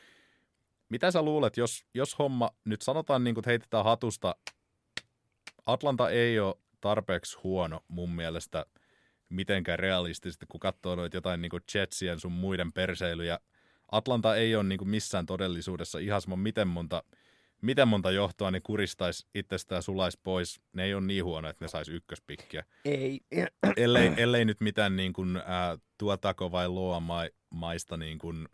Mitä 0.89 1.11
sä 1.11 1.21
luulet, 1.21 1.57
jos, 1.57 1.85
jos 1.93 2.19
homma, 2.19 2.49
nyt 2.65 2.81
sanotaan 2.81 3.23
niin 3.23 3.33
kuin, 3.35 3.41
että 3.41 3.49
heitetään 3.49 3.85
hatusta, 3.85 4.35
Atlanta 5.65 6.09
ei 6.09 6.39
ole 6.39 6.55
tarpeeksi 6.81 7.37
huono 7.43 7.83
mun 7.87 8.09
mielestä 8.09 8.65
mitenkään 9.29 9.79
realistisesti, 9.79 10.45
kun 10.49 10.59
katsoo 10.59 10.95
noita 10.95 11.17
jotain 11.17 11.41
niin 11.41 11.49
kuin 11.49 11.63
Jetsien 11.73 12.19
sun 12.19 12.31
muiden 12.31 12.73
perseilyjä. 12.73 13.39
Atlanta 13.91 14.35
ei 14.35 14.55
ole 14.55 14.63
niin 14.63 14.77
kuin 14.77 14.89
missään 14.89 15.25
todellisuudessa 15.25 15.99
ihan 15.99 16.21
sama, 16.21 16.35
miten 16.35 16.67
monta, 16.67 17.03
miten 17.61 17.87
monta 17.87 18.11
johtoa 18.11 18.51
ne 18.51 18.61
kuristaisi 18.61 19.27
itsestään 19.35 19.77
ja 19.77 19.81
sulaisi 19.81 20.19
pois. 20.23 20.61
Ne 20.73 20.83
ei 20.83 20.93
ole 20.93 21.05
niin 21.05 21.23
huono, 21.23 21.49
että 21.49 21.65
ne 21.65 21.69
saisi 21.69 21.91
ykköspikkiä. 21.91 22.63
Ei. 22.85 23.19
ellei, 23.77 24.13
ellei 24.23 24.45
nyt 24.45 24.61
mitään 24.61 24.95
niin 24.95 25.13
kuin, 25.13 25.37
ää, 25.45 25.77
tuotako 25.97 26.51
vai 26.51 26.69
loa 26.69 26.99
ma, 26.99 27.21
maista 27.49 27.97
niin 27.97 28.19
kuin, 28.19 28.47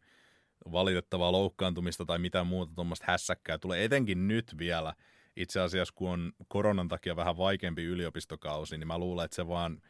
valitettavaa 0.71 1.32
loukkaantumista 1.32 2.06
tai 2.06 2.19
mitään 2.19 2.47
muuta 2.47 2.71
tuommoista 2.76 3.06
hässäkkää 3.08 3.58
tulee 3.58 3.84
etenkin 3.84 4.28
nyt 4.28 4.56
vielä– 4.58 4.93
itse 5.38 5.60
asiassa 5.60 5.93
kun 5.95 6.10
on 6.10 6.32
koronan 6.47 6.88
takia 6.88 7.15
vähän 7.15 7.38
vaikeampi 7.38 7.84
yliopistokausi, 7.84 8.78
niin 8.78 8.88
mä 8.88 8.97
luulen, 8.97 9.26
että 9.26 9.36
se 9.36 9.47
vaan 9.47 9.82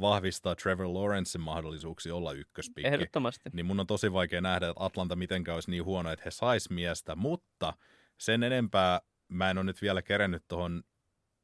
vahvistaa 0.00 0.54
Trevor 0.54 0.94
Lawrencein 0.94 1.42
mahdollisuuksia 1.42 2.14
olla 2.14 2.32
ykköspikki. 2.32 2.88
Ehdottomasti. 2.88 3.50
Niin 3.52 3.66
mun 3.66 3.80
on 3.80 3.86
tosi 3.86 4.12
vaikea 4.12 4.40
nähdä, 4.40 4.68
että 4.68 4.84
Atlanta 4.84 5.16
mitenkään 5.16 5.54
olisi 5.54 5.70
niin 5.70 5.84
huono, 5.84 6.10
että 6.10 6.22
he 6.24 6.30
sais 6.30 6.70
miestä, 6.70 7.16
mutta 7.16 7.72
sen 8.18 8.42
enempää 8.42 9.00
mä 9.28 9.50
en 9.50 9.58
ole 9.58 9.64
nyt 9.64 9.82
vielä 9.82 10.02
kerennyt 10.02 10.44
tuohon 10.48 10.82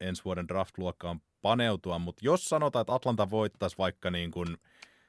ensi 0.00 0.24
vuoden 0.24 0.48
draft-luokkaan 0.48 1.20
paneutua, 1.42 1.98
mutta 1.98 2.24
jos 2.24 2.44
sanotaan, 2.44 2.80
että 2.80 2.94
Atlanta 2.94 3.30
voittaisi 3.30 3.78
vaikka 3.78 4.10
niin 4.10 4.30
kuin, 4.30 4.56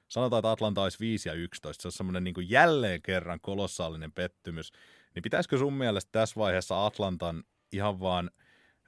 sanotaan, 0.07 0.39
että 0.39 0.51
Atlanta 0.51 0.83
olisi 0.83 0.99
5 0.99 1.29
ja 1.29 1.33
11, 1.33 1.81
se 1.81 1.87
on 1.87 1.91
semmoinen 1.91 2.23
niin 2.23 2.49
jälleen 2.49 3.01
kerran 3.01 3.39
kolossaalinen 3.41 4.11
pettymys, 4.11 4.71
niin 5.15 5.23
pitäisikö 5.23 5.57
sun 5.57 5.73
mielestä 5.73 6.09
tässä 6.11 6.35
vaiheessa 6.39 6.85
Atlantan 6.85 7.43
ihan 7.71 7.99
vaan 7.99 8.31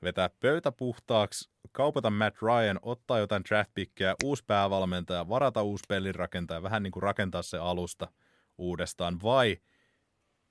vetää 0.03 0.29
pöytä 0.39 0.71
puhtaaksi, 0.71 1.51
kaupata 1.71 2.09
Matt 2.09 2.41
Ryan, 2.41 2.79
ottaa 2.81 3.19
jotain 3.19 3.43
draftpickkejä, 3.49 4.15
uusi 4.23 4.43
päävalmentaja, 4.47 5.29
varata 5.29 5.63
uusi 5.63 5.83
pelinrakentaja, 5.87 6.63
vähän 6.63 6.83
niin 6.83 6.91
kuin 6.91 7.03
rakentaa 7.03 7.41
se 7.41 7.57
alusta 7.57 8.07
uudestaan, 8.57 9.19
vai 9.23 9.57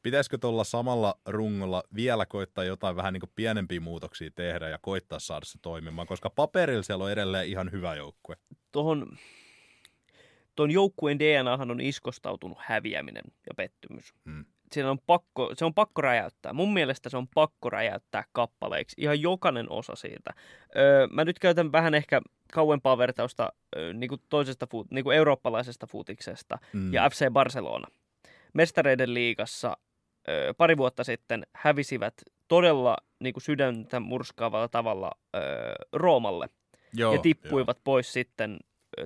pitäisikö 0.02 0.38
tuolla 0.38 0.64
samalla 0.64 1.14
rungolla 1.26 1.82
vielä 1.94 2.26
koittaa 2.26 2.64
jotain 2.64 2.96
vähän 2.96 3.12
niin 3.12 3.20
kuin 3.20 3.32
pienempiä 3.34 3.80
muutoksia 3.80 4.30
tehdä 4.34 4.68
ja 4.68 4.78
koittaa 4.82 5.18
saada 5.18 5.44
se 5.44 5.58
toimimaan, 5.62 6.06
koska 6.06 6.30
paperilla 6.30 6.82
siellä 6.82 7.04
on 7.04 7.12
edelleen 7.12 7.48
ihan 7.48 7.72
hyvä 7.72 7.94
joukkue. 7.94 8.36
Tuohon 8.72 9.18
tuon 10.56 10.70
joukkueen 10.70 11.18
DNAhan 11.18 11.70
on 11.70 11.80
iskostautunut 11.80 12.58
häviäminen 12.60 13.24
ja 13.46 13.54
pettymys. 13.56 14.14
Hmm 14.24 14.44
siinä 14.72 14.90
on 14.90 14.98
pakko, 15.06 15.52
se 15.54 15.64
on 15.64 15.74
pakko 15.74 16.02
räjäyttää. 16.02 16.52
Mun 16.52 16.72
mielestä 16.72 17.08
se 17.08 17.16
on 17.16 17.28
pakko 17.28 17.70
räjäyttää 17.70 18.24
kappaleiksi. 18.32 18.96
Ihan 19.00 19.20
jokainen 19.20 19.70
osa 19.70 19.94
siitä. 19.94 20.30
Öö, 20.76 21.06
mä 21.06 21.24
nyt 21.24 21.38
käytän 21.38 21.72
vähän 21.72 21.94
ehkä 21.94 22.20
kauempaa 22.52 22.98
vertausta 22.98 23.52
öö, 23.76 23.92
niin 23.92 24.08
kuin 24.08 24.20
toisesta 24.28 24.66
fuut, 24.70 24.90
niin 24.90 25.04
kuin 25.04 25.16
eurooppalaisesta 25.16 25.86
futiksesta 25.86 26.58
mm. 26.72 26.92
ja 26.94 27.10
FC 27.10 27.30
Barcelona. 27.32 27.88
Mestareiden 28.54 29.14
liigassa 29.14 29.76
öö, 30.28 30.54
pari 30.54 30.76
vuotta 30.76 31.04
sitten 31.04 31.46
hävisivät 31.52 32.14
todella 32.48 32.96
niin 33.20 33.34
kuin 33.34 33.42
sydäntä 33.42 34.00
murskaavalla 34.00 34.68
tavalla 34.68 35.10
öö, 35.36 35.74
Roomalle. 35.92 36.48
Joo, 36.94 37.14
ja 37.14 37.20
tippuivat 37.20 37.76
jo. 37.76 37.80
pois 37.84 38.12
sitten 38.12 38.58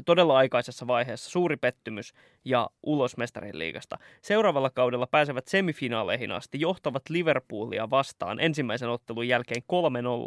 todella 0.07 0.37
aikaisessa 0.37 0.87
vaiheessa 0.87 1.31
suuri 1.31 1.57
pettymys 1.57 2.13
ja 2.45 2.71
ulos 2.83 3.17
mestarin 3.17 3.59
liigasta. 3.59 3.99
Seuraavalla 4.23 4.71
kaudella 4.71 5.07
pääsevät 5.07 5.49
semifinaaleihin 5.49 6.33
asti, 6.33 6.61
johtavat 6.61 7.03
Liverpoolia 7.09 7.91
vastaan 7.91 8.41
ensimmäisen 8.41 8.89
ottelun 8.89 9.29
jälkeen 9.29 9.63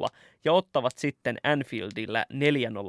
3-0 0.05 0.07
ja 0.45 0.53
ottavat 0.53 0.97
sitten 0.97 1.37
Anfieldillä 1.43 2.25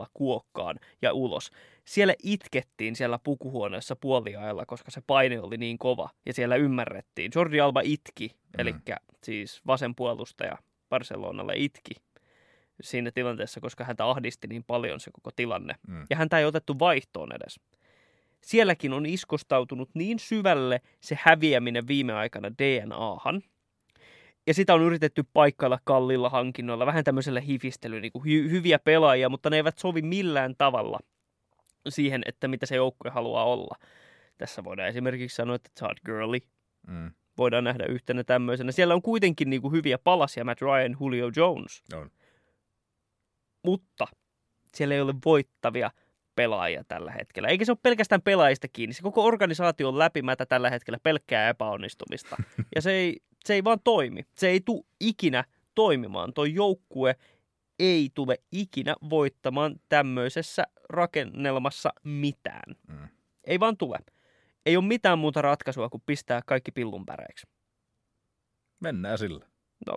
4-0 0.05 0.07
kuokkaan 0.15 0.77
ja 1.03 1.13
ulos. 1.13 1.51
Siellä 1.85 2.15
itkettiin 2.23 2.97
siellä 2.97 3.19
pukuhuoneessa 3.25 3.97
puoliajalla, 3.97 4.67
koska 4.67 4.91
se 4.91 5.03
paine 5.07 5.41
oli 5.41 5.57
niin 5.57 5.79
kova 5.79 6.11
ja 6.27 6.35
siellä 6.35 6.57
ymmärrettiin. 6.57 7.33
Jordi 7.35 7.61
Alba 7.61 7.81
itki, 7.85 8.29
mm. 8.29 8.61
eli 8.61 8.75
siis 9.23 9.61
vasen 9.67 9.95
puolustaja 9.95 10.59
Barcelonalle 10.89 11.53
itki 11.57 11.95
siinä 12.83 13.11
tilanteessa, 13.11 13.61
koska 13.61 13.85
häntä 13.85 14.11
ahdisti 14.11 14.47
niin 14.47 14.65
paljon 14.65 15.01
se 15.01 15.11
koko 15.11 15.31
tilanne. 15.37 15.75
Mm. 15.89 16.07
Ja 16.11 16.17
häntä 16.17 16.39
ei 16.39 16.45
otettu 16.45 16.79
vaihtoon 16.79 17.33
edes. 17.33 17.61
Sielläkin 18.41 18.93
on 18.93 19.07
iskostautunut 19.07 19.91
niin 19.95 20.19
syvälle 20.19 20.81
se 21.01 21.19
häviäminen 21.23 21.89
viime 21.89 22.13
aikana 22.13 22.51
DNAhan, 22.51 23.43
ja 24.47 24.55
sitä 24.55 24.75
on 24.75 24.83
yritetty 24.83 25.25
paikkailla 25.33 25.79
kallilla 25.85 26.29
hankinnoilla, 26.29 26.87
vähän 26.87 27.05
tämmöisellä 27.05 27.41
hifistelyllä, 27.41 28.01
niin 28.01 28.13
kuin 28.13 28.25
hy- 28.25 28.51
hyviä 28.51 28.79
pelaajia, 28.79 29.29
mutta 29.29 29.51
ne 29.51 29.57
eivät 29.57 29.79
sovi 29.79 30.03
millään 30.03 30.55
tavalla 30.59 30.99
siihen, 31.89 32.23
että 32.27 32.49
mitä 32.49 32.67
se 32.67 32.77
joukkue 32.77 33.11
haluaa 33.11 33.45
olla. 33.45 33.77
Tässä 34.39 34.65
voidaan 34.65 34.89
esimerkiksi 34.89 35.35
sanoa, 35.35 35.57
että 35.57 35.71
Todd 35.81 35.99
Gurley 36.07 36.41
mm. 36.87 37.11
voidaan 37.39 37.65
nähdä 37.65 37.85
yhtenä 37.85 38.25
tämmöisenä. 38.25 38.73
Siellä 38.73 38.95
on 38.95 39.03
kuitenkin 39.03 39.51
niin 39.51 39.63
kuin 39.63 39.73
hyviä 39.73 39.99
palasia, 39.99 40.45
Matt 40.45 40.63
Ryan, 40.63 40.97
Julio 41.01 41.31
Jones. 41.37 41.83
On 41.95 42.11
mutta 43.65 44.07
siellä 44.75 44.95
ei 44.95 45.01
ole 45.01 45.15
voittavia 45.25 45.91
pelaajia 46.35 46.85
tällä 46.85 47.13
hetkellä. 47.13 47.49
Eikä 47.49 47.65
se 47.65 47.73
ole 47.73 47.79
pelkästään 47.83 48.23
pelaajista 48.23 48.69
kiinni. 48.69 48.95
Se 48.95 49.03
koko 49.03 49.25
organisaatio 49.25 49.89
on 49.89 49.99
läpimätä 49.99 50.47
tällä 50.47 50.71
hetkellä 50.71 50.99
pelkkää 51.03 51.49
epäonnistumista. 51.49 52.37
Ja 52.75 52.83
se 52.83 52.93
ei, 52.93 53.17
se 53.45 53.55
ei 53.55 53.65
vaan 53.65 53.79
toimi. 53.85 54.23
Se 54.37 54.49
ei 54.49 54.61
tule 54.61 54.85
ikinä 55.01 55.45
toimimaan. 55.75 56.35
Tuo 56.35 56.45
joukkue 56.45 57.17
ei 57.79 58.11
tule 58.15 58.39
ikinä 58.53 58.95
voittamaan 59.11 59.77
tämmöisessä 59.89 60.65
rakennelmassa 60.89 61.93
mitään. 62.05 62.77
Mm. 62.89 63.09
Ei 63.45 63.61
vaan 63.61 63.77
tule. 63.77 63.99
Ei 64.67 64.77
ole 64.77 64.85
mitään 64.85 65.19
muuta 65.19 65.43
ratkaisua 65.43 65.89
kuin 65.89 66.03
pistää 66.07 66.41
kaikki 66.47 66.73
pillunpäreiksi. 66.73 67.47
Mennään 68.81 69.19
sillä. 69.19 69.47
No, 69.87 69.95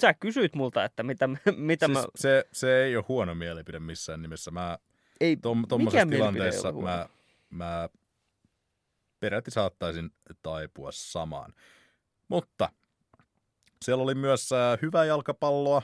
sä 0.00 0.14
kysyit 0.14 0.54
multa, 0.54 0.84
että 0.84 1.02
mitä, 1.02 1.28
mitä 1.56 1.86
siis 1.86 1.98
mä... 1.98 2.04
Se, 2.16 2.44
se 2.52 2.84
ei 2.84 2.96
ole 2.96 3.04
huono 3.08 3.34
mielipide 3.34 3.78
missään 3.78 4.22
nimessä. 4.22 4.50
Mä 4.50 4.78
ei, 5.20 5.36
tom, 5.36 5.64
tommosessa 5.68 6.06
tilanteessa 6.06 6.72
mä, 6.72 7.08
mä 7.50 7.88
peräti 9.20 9.50
saattaisin 9.50 10.10
taipua 10.42 10.92
samaan. 10.92 11.54
Mutta 12.28 12.68
siellä 13.84 14.02
oli 14.04 14.14
myös 14.14 14.52
äh, 14.52 14.78
hyvää 14.82 15.04
jalkapalloa. 15.04 15.82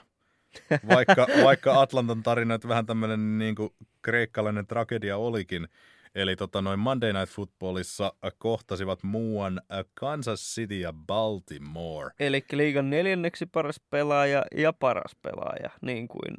vaikka, 0.89 1.27
vaikka 1.45 1.81
Atlantan 1.81 2.23
tarina 2.23 2.55
nyt 2.55 2.69
vähän 2.69 2.87
tämmöinen 2.87 3.39
niin 3.39 3.55
kuin 3.55 3.75
kreikkalainen 4.03 4.67
tragedia 4.67 5.17
olikin. 5.17 5.69
Eli 6.15 6.37
tota, 6.37 6.63
noin 6.63 6.79
Monday 6.79 7.13
Night 7.13 7.29
Footballissa 7.35 8.13
kohtasivat 8.39 9.03
muuan 9.03 9.61
Kansas 9.95 10.55
City 10.55 10.79
ja 10.79 10.93
Baltimore. 10.93 12.11
Eli 12.21 12.45
liigan 12.53 12.91
neljänneksi 12.91 13.47
paras 13.47 13.81
pelaaja 13.91 14.45
ja 14.57 14.73
paras 14.73 15.17
pelaaja, 15.23 15.71
niin 15.81 16.09
kuin 16.09 16.35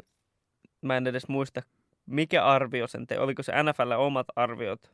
mä 0.81 0.97
en 0.97 1.07
edes 1.07 1.27
muista, 1.27 1.61
mikä 2.05 2.45
arvio 2.45 2.87
sen 2.87 3.07
te, 3.07 3.19
oliko 3.19 3.43
se 3.43 3.53
NFL 3.63 3.91
omat 3.91 4.27
arviot? 4.35 4.91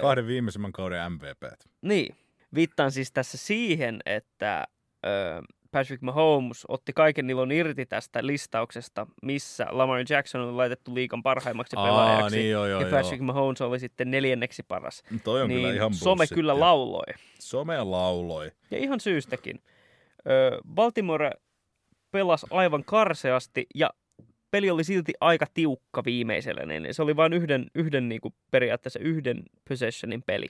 Kahden 0.00 0.26
viimeisimmän 0.26 0.72
kauden 0.72 1.12
MVP. 1.12 1.42
Niin, 1.82 2.16
viittaan 2.54 2.92
siis 2.92 3.12
tässä 3.12 3.38
siihen, 3.38 4.00
että 4.06 4.64
ö, 5.06 5.42
Patrick 5.74 6.02
Mahomes 6.02 6.64
otti 6.68 6.92
kaiken 6.92 7.30
ilon 7.30 7.52
irti 7.52 7.86
tästä 7.86 8.26
listauksesta, 8.26 9.06
missä 9.22 9.66
Lamar 9.70 9.98
Jackson 10.10 10.40
on 10.40 10.56
laitettu 10.56 10.94
liikan 10.94 11.22
parhaimmaksi 11.22 11.76
Aa, 11.76 11.84
pelaajaksi. 11.86 12.36
niin 12.36 12.50
joo, 12.50 12.66
joo, 12.66 12.80
ja 12.80 12.86
Patrick 12.90 13.18
joo. 13.20 13.26
Mahomes 13.26 13.60
oli 13.60 13.78
sitten 13.78 14.10
neljänneksi 14.10 14.62
paras. 14.62 15.02
Toi 15.24 15.42
on 15.42 15.48
niin 15.48 15.60
kyllä 15.60 15.74
ihan 15.74 15.94
some 15.94 16.10
bullshittia. 16.10 16.34
kyllä 16.34 16.60
lauloi. 16.60 17.14
Some 17.40 17.84
lauloi. 17.84 18.52
Ja 18.70 18.78
ihan 18.78 19.00
syystäkin. 19.00 19.62
Baltimore 20.74 21.30
pelasi 22.10 22.46
aivan 22.50 22.84
karseasti 22.84 23.66
ja 23.74 23.90
peli 24.50 24.70
oli 24.70 24.84
silti 24.84 25.12
aika 25.20 25.46
tiukka 25.54 26.02
viimeisellä. 26.04 26.66
Niin 26.66 26.94
se 26.94 27.02
oli 27.02 27.16
vain 27.16 27.32
yhden, 27.32 27.66
yhden 27.74 28.08
niin 28.08 28.20
kuin 28.20 28.34
periaatteessa 28.50 28.98
yhden 28.98 29.42
possessionin 29.68 30.22
peli 30.22 30.46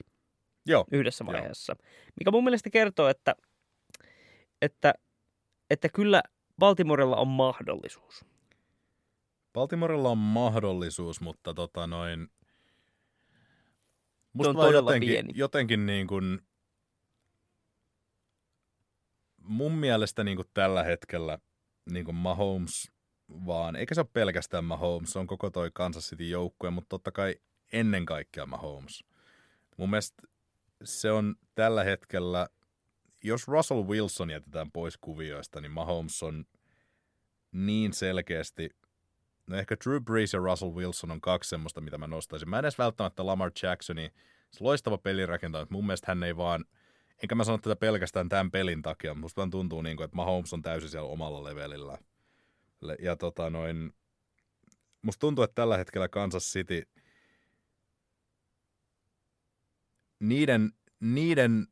Joo, 0.65 0.85
yhdessä 0.91 1.23
Joo. 1.23 1.33
vaiheessa. 1.33 1.75
Mikä 2.19 2.31
mun 2.31 2.43
mielestä 2.43 2.69
kertoo, 2.69 3.07
että, 3.07 3.35
että, 4.61 4.93
että 5.69 5.89
kyllä 5.89 6.23
Baltimorella 6.59 7.15
on 7.15 7.27
mahdollisuus. 7.27 8.25
Baltimorella 9.53 10.09
on 10.09 10.17
mahdollisuus, 10.17 11.21
mutta 11.21 11.53
tota 11.53 11.87
noin... 11.87 12.27
Musta 14.33 14.49
on 14.49 14.55
todella 14.55 14.91
jotenkin, 14.91 15.09
pieni. 15.09 15.33
jotenkin 15.35 15.85
niin 15.85 16.07
kuin... 16.07 16.41
Mun 19.37 19.71
mielestä 19.71 20.23
niin 20.23 20.37
kuin 20.37 20.47
tällä 20.53 20.83
hetkellä 20.83 21.39
niin 21.91 22.05
kuin 22.05 22.15
Mahomes 22.15 22.91
vaan, 23.29 23.75
eikä 23.75 23.95
se 23.95 24.01
ole 24.01 24.07
pelkästään 24.13 24.65
Mahomes, 24.65 25.11
se 25.11 25.19
on 25.19 25.27
koko 25.27 25.49
toi 25.49 25.71
Kansas 25.73 26.09
City 26.09 26.27
joukkue, 26.27 26.69
mutta 26.69 26.89
totta 26.89 27.11
kai 27.11 27.35
ennen 27.73 28.05
kaikkea 28.05 28.45
Mahomes. 28.45 29.03
Mun 29.77 29.89
mielestä 29.89 30.23
se 30.83 31.11
on 31.11 31.35
tällä 31.55 31.83
hetkellä, 31.83 32.47
jos 33.27 33.47
Russell 33.47 33.87
Wilson 33.87 34.29
jätetään 34.29 34.71
pois 34.71 34.97
kuvioista, 34.97 35.61
niin 35.61 35.71
Mahomes 35.71 36.23
on 36.23 36.45
niin 37.51 37.93
selkeästi 37.93 38.69
No 39.47 39.57
ehkä 39.57 39.75
Drew 39.85 40.03
Brees 40.03 40.33
ja 40.33 40.39
Russell 40.39 40.75
Wilson 40.75 41.11
on 41.11 41.21
kaksi 41.21 41.49
semmoista, 41.49 41.81
mitä 41.81 41.97
mä 41.97 42.07
nostaisin. 42.07 42.49
Mä 42.49 42.59
en 42.59 42.65
edes 42.65 42.77
välttämättä 42.77 43.25
Lamar 43.25 43.51
Jacksoni, 43.63 44.13
se 44.51 44.63
loistava 44.63 44.97
pelirakentaja, 44.97 45.61
mutta 45.61 45.73
mun 45.73 45.85
mielestä 45.85 46.07
hän 46.07 46.23
ei 46.23 46.37
vaan, 46.37 46.65
enkä 47.23 47.35
mä 47.35 47.43
sano 47.43 47.57
tätä 47.57 47.75
pelkästään 47.75 48.29
tämän 48.29 48.51
pelin 48.51 48.81
takia, 48.81 49.13
musta 49.13 49.39
vaan 49.39 49.49
tuntuu 49.49 49.81
niin 49.81 49.97
kuin, 49.97 50.05
että 50.05 50.15
Mahomes 50.15 50.53
on 50.53 50.61
täysin 50.61 50.89
siellä 50.89 51.09
omalla 51.09 51.43
levelillä. 51.43 51.97
Ja 52.99 53.15
tota 53.15 53.49
noin, 53.49 53.93
musta 55.01 55.19
tuntuu, 55.19 55.43
että 55.43 55.55
tällä 55.55 55.77
hetkellä 55.77 56.07
Kansas 56.07 56.43
City, 56.43 56.81
niiden, 60.19 60.71
niiden 60.99 61.67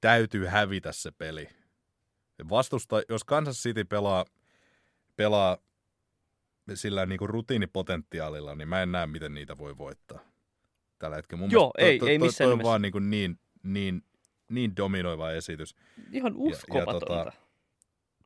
täytyy 0.00 0.46
hävitä 0.46 0.92
se 0.92 1.10
peli. 1.10 1.48
Vastusta, 2.48 2.96
jos 3.08 3.24
Kansas 3.24 3.62
City 3.62 3.84
pelaa, 3.84 4.24
pelaa 5.16 5.58
sillä 6.74 7.06
niin 7.06 7.18
kuin 7.18 7.28
rutiinipotentiaalilla, 7.30 8.54
niin 8.54 8.68
mä 8.68 8.82
en 8.82 8.92
näe, 8.92 9.06
miten 9.06 9.34
niitä 9.34 9.58
voi 9.58 9.78
voittaa 9.78 10.18
tällä 10.98 11.16
hetkellä. 11.16 11.40
Mun 11.40 11.50
Joo, 11.50 11.72
mielestä 11.78 11.92
ei- 11.92 11.98
toi, 11.98 12.10
ei 12.10 12.18
toi, 12.18 12.26
missään 12.28 12.46
toi 12.46 12.52
on 12.52 12.58
nimessä. 12.58 12.68
vaan 12.70 12.82
niin, 12.82 12.92
kuin 12.92 13.10
niin, 13.10 13.38
niin, 13.62 14.02
niin 14.50 14.76
dominoiva 14.76 15.30
esitys. 15.30 15.74
Ihan 16.12 16.32
uskomatonta. 16.36 17.06
tota, 17.06 17.32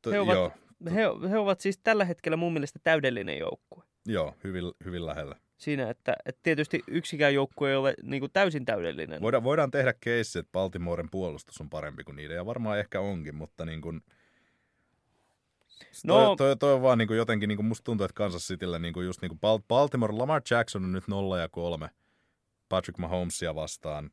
To, 0.02 0.10
He 0.10 0.20
ovat- 0.20 0.34
Joo, 0.34 0.52
he, 0.94 1.28
he 1.30 1.38
ovat 1.38 1.60
siis 1.60 1.78
tällä 1.78 2.04
hetkellä 2.04 2.36
mun 2.36 2.52
mielestä 2.52 2.78
täydellinen 2.84 3.38
joukkue. 3.38 3.84
joo 4.06 4.34
hyvin, 4.44 4.64
hyvin 4.84 5.06
lähellä. 5.06 5.36
Siinä, 5.60 5.90
että, 5.90 6.16
että 6.26 6.40
tietysti 6.42 6.82
yksikään 6.86 7.34
joukkue 7.34 7.70
ei 7.70 7.76
ole 7.76 7.94
niin 8.02 8.20
kuin 8.20 8.32
täysin 8.32 8.64
täydellinen. 8.64 9.20
Voidaan, 9.20 9.44
voidaan 9.44 9.70
tehdä 9.70 9.94
keissi, 10.00 10.38
että 10.38 10.52
Baltimoren 10.52 11.10
puolustus 11.10 11.60
on 11.60 11.70
parempi 11.70 12.04
kuin 12.04 12.16
niiden, 12.16 12.36
ja 12.36 12.46
varmaan 12.46 12.78
ehkä 12.78 13.00
onkin, 13.00 13.34
mutta 13.34 13.64
niin 13.64 13.80
kuin, 13.80 14.02
No- 16.04 16.14
toi, 16.14 16.36
toi, 16.36 16.56
toi, 16.56 16.72
on 16.72 16.82
vaan 16.82 16.98
niin 16.98 17.08
kuin 17.08 17.18
jotenkin, 17.18 17.48
niin 17.48 17.56
kuin 17.56 17.66
musta 17.66 17.84
tuntuu, 17.84 18.04
että 18.04 18.14
Kansas 18.14 18.48
Cityllä 18.48 18.78
niin 18.78 18.94
kuin 18.94 19.06
just 19.06 19.22
niin 19.22 19.28
kuin 19.28 19.40
Bal- 19.40 19.64
Baltimore, 19.68 20.14
Lamar 20.16 20.42
Jackson 20.50 20.84
on 20.84 20.92
nyt 20.92 21.08
0 21.08 21.38
ja 21.38 21.48
3 21.48 21.90
Patrick 22.68 22.98
Mahomesia 22.98 23.54
vastaan. 23.54 24.10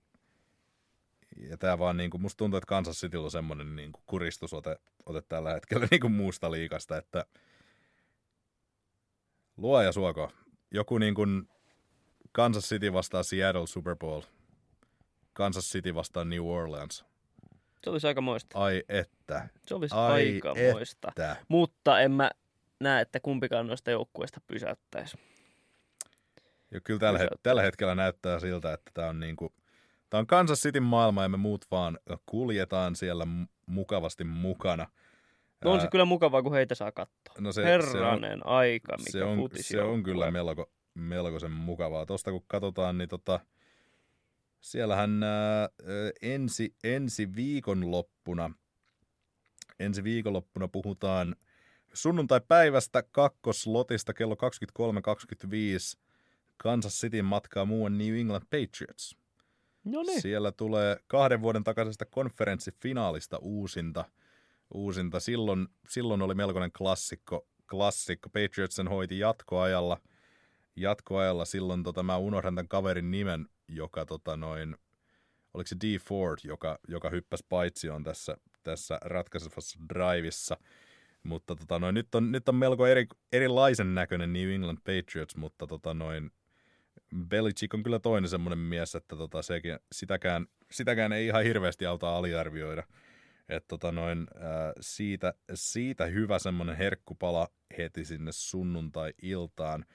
Ja 1.37 1.57
tää 1.57 1.79
vaan 1.79 1.97
niin 1.97 2.09
kuin, 2.09 2.21
musta 2.21 2.37
tuntuu, 2.37 2.57
että 2.57 2.67
Kansas 2.67 2.97
Cityllä 2.97 3.25
on 3.25 3.31
semmoinen 3.31 3.75
niin 3.75 3.91
kuin 3.91 4.03
kuristusote 4.05 4.77
ote 5.05 5.21
tällä 5.21 5.53
hetkellä 5.53 5.87
niin 5.91 6.01
kuin 6.01 6.13
muusta 6.13 6.51
liikasta, 6.51 6.97
että 6.97 7.25
luoja 9.57 9.91
suoko. 9.91 10.31
Joku 10.71 10.97
niin 10.97 11.15
kuin 11.15 11.49
Kansas 12.31 12.63
City 12.69 12.93
vastaa 12.93 13.23
Seattle 13.23 13.67
Super 13.67 13.95
Bowl. 13.95 14.21
Kansas 15.33 15.69
City 15.71 15.95
vastaan 15.95 16.29
New 16.29 16.45
Orleans. 16.45 17.05
Se 17.83 17.89
olisi 17.89 18.07
aika 18.07 18.21
moista. 18.21 18.59
Ai 18.59 18.83
että. 18.89 19.47
Se 19.67 19.75
olisi 19.75 19.95
Ai 19.95 20.11
aika 20.33 20.53
moista. 20.73 21.11
Tää. 21.15 21.35
Mutta 21.47 21.99
en 22.01 22.11
mä 22.11 22.31
näe, 22.79 23.01
että 23.01 23.19
kumpikaan 23.19 23.67
noista 23.67 23.91
joukkueista 23.91 24.41
pysäyttäisi. 24.47 25.17
Ja 26.71 26.81
kyllä 26.81 26.99
tällä, 26.99 27.19
het- 27.19 27.23
se- 27.23 27.39
tällä 27.43 27.61
hetkellä 27.61 27.95
näyttää 27.95 28.39
siltä, 28.39 28.73
että 28.73 28.91
tämä 28.93 29.07
on, 29.09 29.19
niinku, 29.19 29.53
tää 30.09 30.19
on 30.19 30.27
Kansas 30.27 30.59
Cityn 30.61 30.83
maailma 30.83 31.23
ja 31.23 31.29
me 31.29 31.37
muut 31.37 31.65
vaan 31.71 31.99
kuljetaan 32.25 32.95
siellä 32.95 33.23
mu- 33.23 33.47
mukavasti 33.65 34.23
mukana. 34.23 34.87
No 35.65 35.71
on 35.71 35.81
se 35.81 35.87
kyllä 35.91 36.05
mukavaa, 36.05 36.43
kun 36.43 36.53
heitä 36.53 36.75
saa 36.75 36.91
katsoa. 36.91 37.35
no 37.39 37.51
se, 37.51 37.63
Herranen 37.63 38.47
aika, 38.47 38.97
mikä 38.97 39.11
se 39.11 39.23
on, 39.23 39.49
se 39.55 39.81
on 39.81 40.03
kyllä 40.03 40.25
me... 40.25 40.31
melko, 40.31 40.71
melkoisen 40.93 41.51
mukavaa. 41.51 42.05
Tuosta 42.05 42.31
kun 42.31 42.43
katsotaan, 42.47 42.97
niin 42.97 43.09
tota, 43.09 43.39
siellähän 44.59 45.23
ää, 45.23 45.69
ensi, 46.21 46.75
ensi 46.83 47.35
viikonloppuna, 47.35 48.51
ensi 49.79 50.03
viikonloppuna 50.03 50.67
puhutaan 50.67 51.35
sunnuntai-päivästä 51.93 53.03
kakkoslotista 53.03 54.13
kello 54.13 54.35
23.25 54.35 55.99
Kansas 56.57 57.01
Cityn 57.01 57.25
matkaa 57.25 57.65
muuan 57.65 57.97
New 57.97 58.19
England 58.19 58.43
Patriots. 58.43 59.17
No 59.83 60.03
niin. 60.03 60.21
Siellä 60.21 60.51
tulee 60.51 60.97
kahden 61.07 61.41
vuoden 61.41 61.63
takaisesta 61.63 62.05
konferenssifinaalista 62.05 63.37
uusinta. 63.37 64.05
Uusinta. 64.73 65.19
Silloin, 65.19 65.67
silloin 65.89 66.21
oli 66.21 66.35
melkoinen 66.35 66.71
klassikko. 66.71 67.47
klassikko. 67.69 68.29
Patriots 68.29 68.75
sen 68.75 68.87
hoiti 68.87 69.19
jatkoajalla. 69.19 70.01
Jatkoajalla 70.75 71.45
silloin 71.45 71.83
tota, 71.83 72.03
mä 72.03 72.17
unohdan 72.17 72.55
tämän 72.55 72.67
kaverin 72.67 73.11
nimen, 73.11 73.47
joka 73.67 74.05
tota, 74.05 74.37
noin, 74.37 74.75
oliko 75.53 75.67
se 75.67 75.75
D. 75.75 75.97
Ford, 75.99 76.37
joka, 76.43 76.79
joka 76.87 77.09
hyppäsi 77.09 77.45
paitsioon 77.49 78.03
tässä, 78.03 78.37
tässä 78.63 78.99
ratkaisevassa 79.01 79.79
drivissa. 79.89 80.57
Mutta 81.23 81.55
tota, 81.55 81.79
noin, 81.79 81.95
nyt, 81.95 82.15
on, 82.15 82.31
nyt 82.31 82.49
on 82.49 82.55
melko 82.55 82.87
eri, 82.87 83.07
erilaisen 83.31 83.95
näköinen 83.95 84.33
New 84.33 84.51
England 84.51 84.77
Patriots, 84.77 85.35
mutta 85.35 85.67
tota, 85.67 85.93
noin, 85.93 86.31
Belichick 87.29 87.73
on 87.73 87.83
kyllä 87.83 87.99
toinen 87.99 88.29
semmoinen 88.29 88.59
mies, 88.59 88.95
että 88.95 89.15
tota, 89.15 89.41
sekin, 89.41 89.79
sitäkään, 89.91 90.47
sitäkään 90.71 91.13
ei 91.13 91.25
ihan 91.25 91.43
hirveästi 91.43 91.85
auta 91.85 92.17
aliarvioida. 92.17 92.83
Et 93.49 93.67
tota 93.67 93.91
noin, 93.91 94.27
ää, 94.39 94.73
siitä, 94.81 95.33
siitä 95.53 96.05
hyvä 96.05 96.39
semmoinen 96.39 96.77
herkkupala 96.77 97.47
heti 97.77 98.05
sinne 98.05 98.31
sunnuntai-iltaan. 98.31 99.85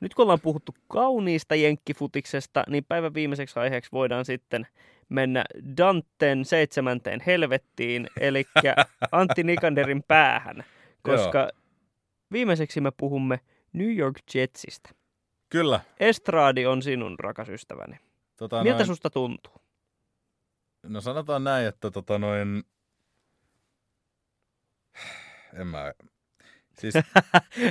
Nyt 0.00 0.14
kun 0.14 0.22
ollaan 0.22 0.40
puhuttu 0.40 0.74
kauniista 0.88 1.54
jenkkifutiksesta, 1.54 2.64
niin 2.68 2.84
päivän 2.84 3.14
viimeiseksi 3.14 3.58
aiheeksi 3.58 3.92
voidaan 3.92 4.24
sitten 4.24 4.66
mennä 5.08 5.44
Danten 5.76 6.44
seitsemänteen 6.44 7.22
helvettiin, 7.26 8.06
eli 8.20 8.44
Antti 9.12 9.42
Nikanderin 9.42 10.02
päähän, 10.02 10.64
koska 11.02 11.50
viimeiseksi 12.32 12.80
me 12.80 12.90
puhumme 12.96 13.40
New 13.72 13.96
York 13.96 14.18
Jetsistä. 14.34 14.90
Kyllä. 15.50 15.80
Estradi 16.00 16.66
on 16.66 16.82
sinun 16.82 17.18
rakas 17.18 17.48
ystäväni. 17.48 17.96
Tota 18.36 18.62
Miltä 18.62 18.78
noin, 18.78 18.86
susta 18.86 19.10
tuntuu? 19.10 19.52
No 20.86 21.00
sanotaan 21.00 21.44
näin, 21.44 21.66
että 21.66 21.90
tota 21.90 22.18
noin... 22.18 22.64
En 25.60 25.66
mä... 25.66 25.92
Siis 26.80 26.94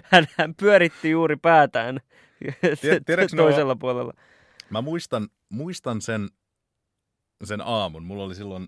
hän, 0.04 0.28
hän 0.38 0.56
pyöritti 0.56 1.10
juuri 1.10 1.36
päätään 1.36 2.00
tiedätkö 3.06 3.38
toisella 3.38 3.76
puolella. 3.76 4.14
Mä 4.70 4.82
muistan, 4.82 5.30
muistan 5.50 6.02
sen, 6.02 6.30
sen 7.44 7.62
aamun. 7.62 8.04
Mulla 8.04 8.24
oli 8.24 8.36
silloin, 8.36 8.68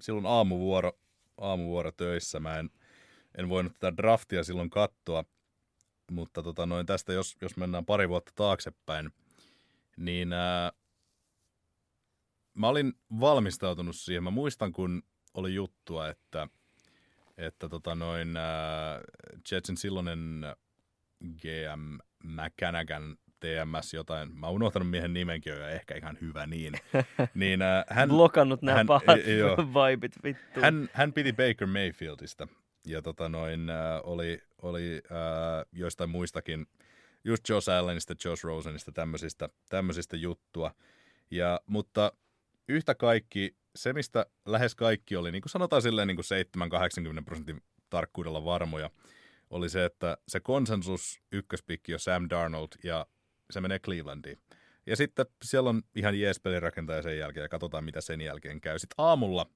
silloin 0.00 0.26
aamuvuoro, 0.26 0.92
aamuvuoro 1.38 1.92
töissä. 1.92 2.40
Mä 2.40 2.58
en, 2.58 2.70
en 3.38 3.48
voinut 3.48 3.72
tätä 3.72 3.96
draftia 3.96 4.44
silloin 4.44 4.70
katsoa, 4.70 5.24
mutta 6.10 6.42
tota 6.42 6.66
noin 6.66 6.86
tästä, 6.86 7.12
jos, 7.12 7.36
jos 7.42 7.56
mennään 7.56 7.86
pari 7.86 8.08
vuotta 8.08 8.32
taaksepäin, 8.34 9.10
niin 9.96 10.32
ää, 10.32 10.72
mä 12.54 12.68
olin 12.68 12.92
valmistautunut 13.20 13.96
siihen. 13.96 14.24
Mä 14.24 14.30
muistan, 14.30 14.72
kun 14.72 15.02
oli 15.34 15.54
juttua, 15.54 16.08
että, 16.08 16.48
että 17.38 17.68
tota 17.68 17.94
noin, 17.94 18.36
ää, 18.36 19.00
Jetsin 19.50 19.76
silloinen 19.76 20.46
GM 21.24 21.98
McCannagan 22.24 23.16
TMS 23.40 23.94
jotain, 23.94 24.38
mä 24.38 24.46
oon 24.46 24.54
unohtanut 24.54 24.90
miehen 24.90 25.12
nimenkin 25.12 25.52
ja 25.52 25.68
ehkä 25.68 25.94
ihan 25.94 26.18
hyvä 26.20 26.46
niin. 26.46 26.74
niin 27.34 27.62
äh, 27.62 27.84
hän, 27.88 28.08
Blokannut 28.08 28.62
nämä 28.62 28.76
hän, 28.76 28.86
pahat 28.86 29.26
joo. 29.38 29.56
vibit 29.56 30.12
vittu. 30.24 30.60
hän, 30.60 30.88
hän 30.92 31.12
piti 31.12 31.32
Baker 31.32 31.66
Mayfieldista 31.66 32.48
ja 32.86 33.02
tota 33.02 33.28
noin, 33.28 33.70
äh, 33.70 34.00
oli, 34.04 34.42
oli 34.62 35.02
äh, 35.10 35.66
joistain 35.72 36.10
muistakin, 36.10 36.66
just 37.24 37.48
Josh 37.48 37.70
Allenista, 37.70 38.14
Josh 38.24 38.44
Rosenista, 38.44 38.92
tämmöisistä, 38.92 39.48
tämmöisistä 39.68 40.16
juttua. 40.16 40.74
Ja, 41.30 41.60
mutta 41.66 42.12
yhtä 42.68 42.94
kaikki, 42.94 43.56
se 43.76 43.92
mistä 43.92 44.26
lähes 44.46 44.74
kaikki 44.74 45.16
oli, 45.16 45.32
niin 45.32 45.42
kuin 45.42 45.50
sanotaan 45.50 45.82
silleen 45.82 46.08
niin 46.08 46.16
kuin 46.16 47.20
7-80 47.20 47.24
prosentin 47.24 47.62
tarkkuudella 47.90 48.44
varmoja, 48.44 48.90
oli 49.50 49.68
se, 49.68 49.84
että 49.84 50.16
se 50.28 50.40
konsensus 50.40 51.20
ykköspikki 51.32 51.94
on 51.94 52.00
Sam 52.00 52.26
Darnold 52.30 52.68
ja 52.84 53.06
se 53.50 53.60
menee 53.60 53.78
Clevelandiin. 53.78 54.38
Ja 54.86 54.96
sitten 54.96 55.26
siellä 55.44 55.70
on 55.70 55.82
ihan 55.94 56.20
jees 56.20 56.40
pelirakentaja 56.40 57.02
sen 57.02 57.18
jälkeen 57.18 57.44
ja 57.44 57.48
katsotaan 57.48 57.84
mitä 57.84 58.00
sen 58.00 58.20
jälkeen 58.20 58.60
käy. 58.60 58.78
Sitten 58.78 58.94
aamulla 58.98 59.46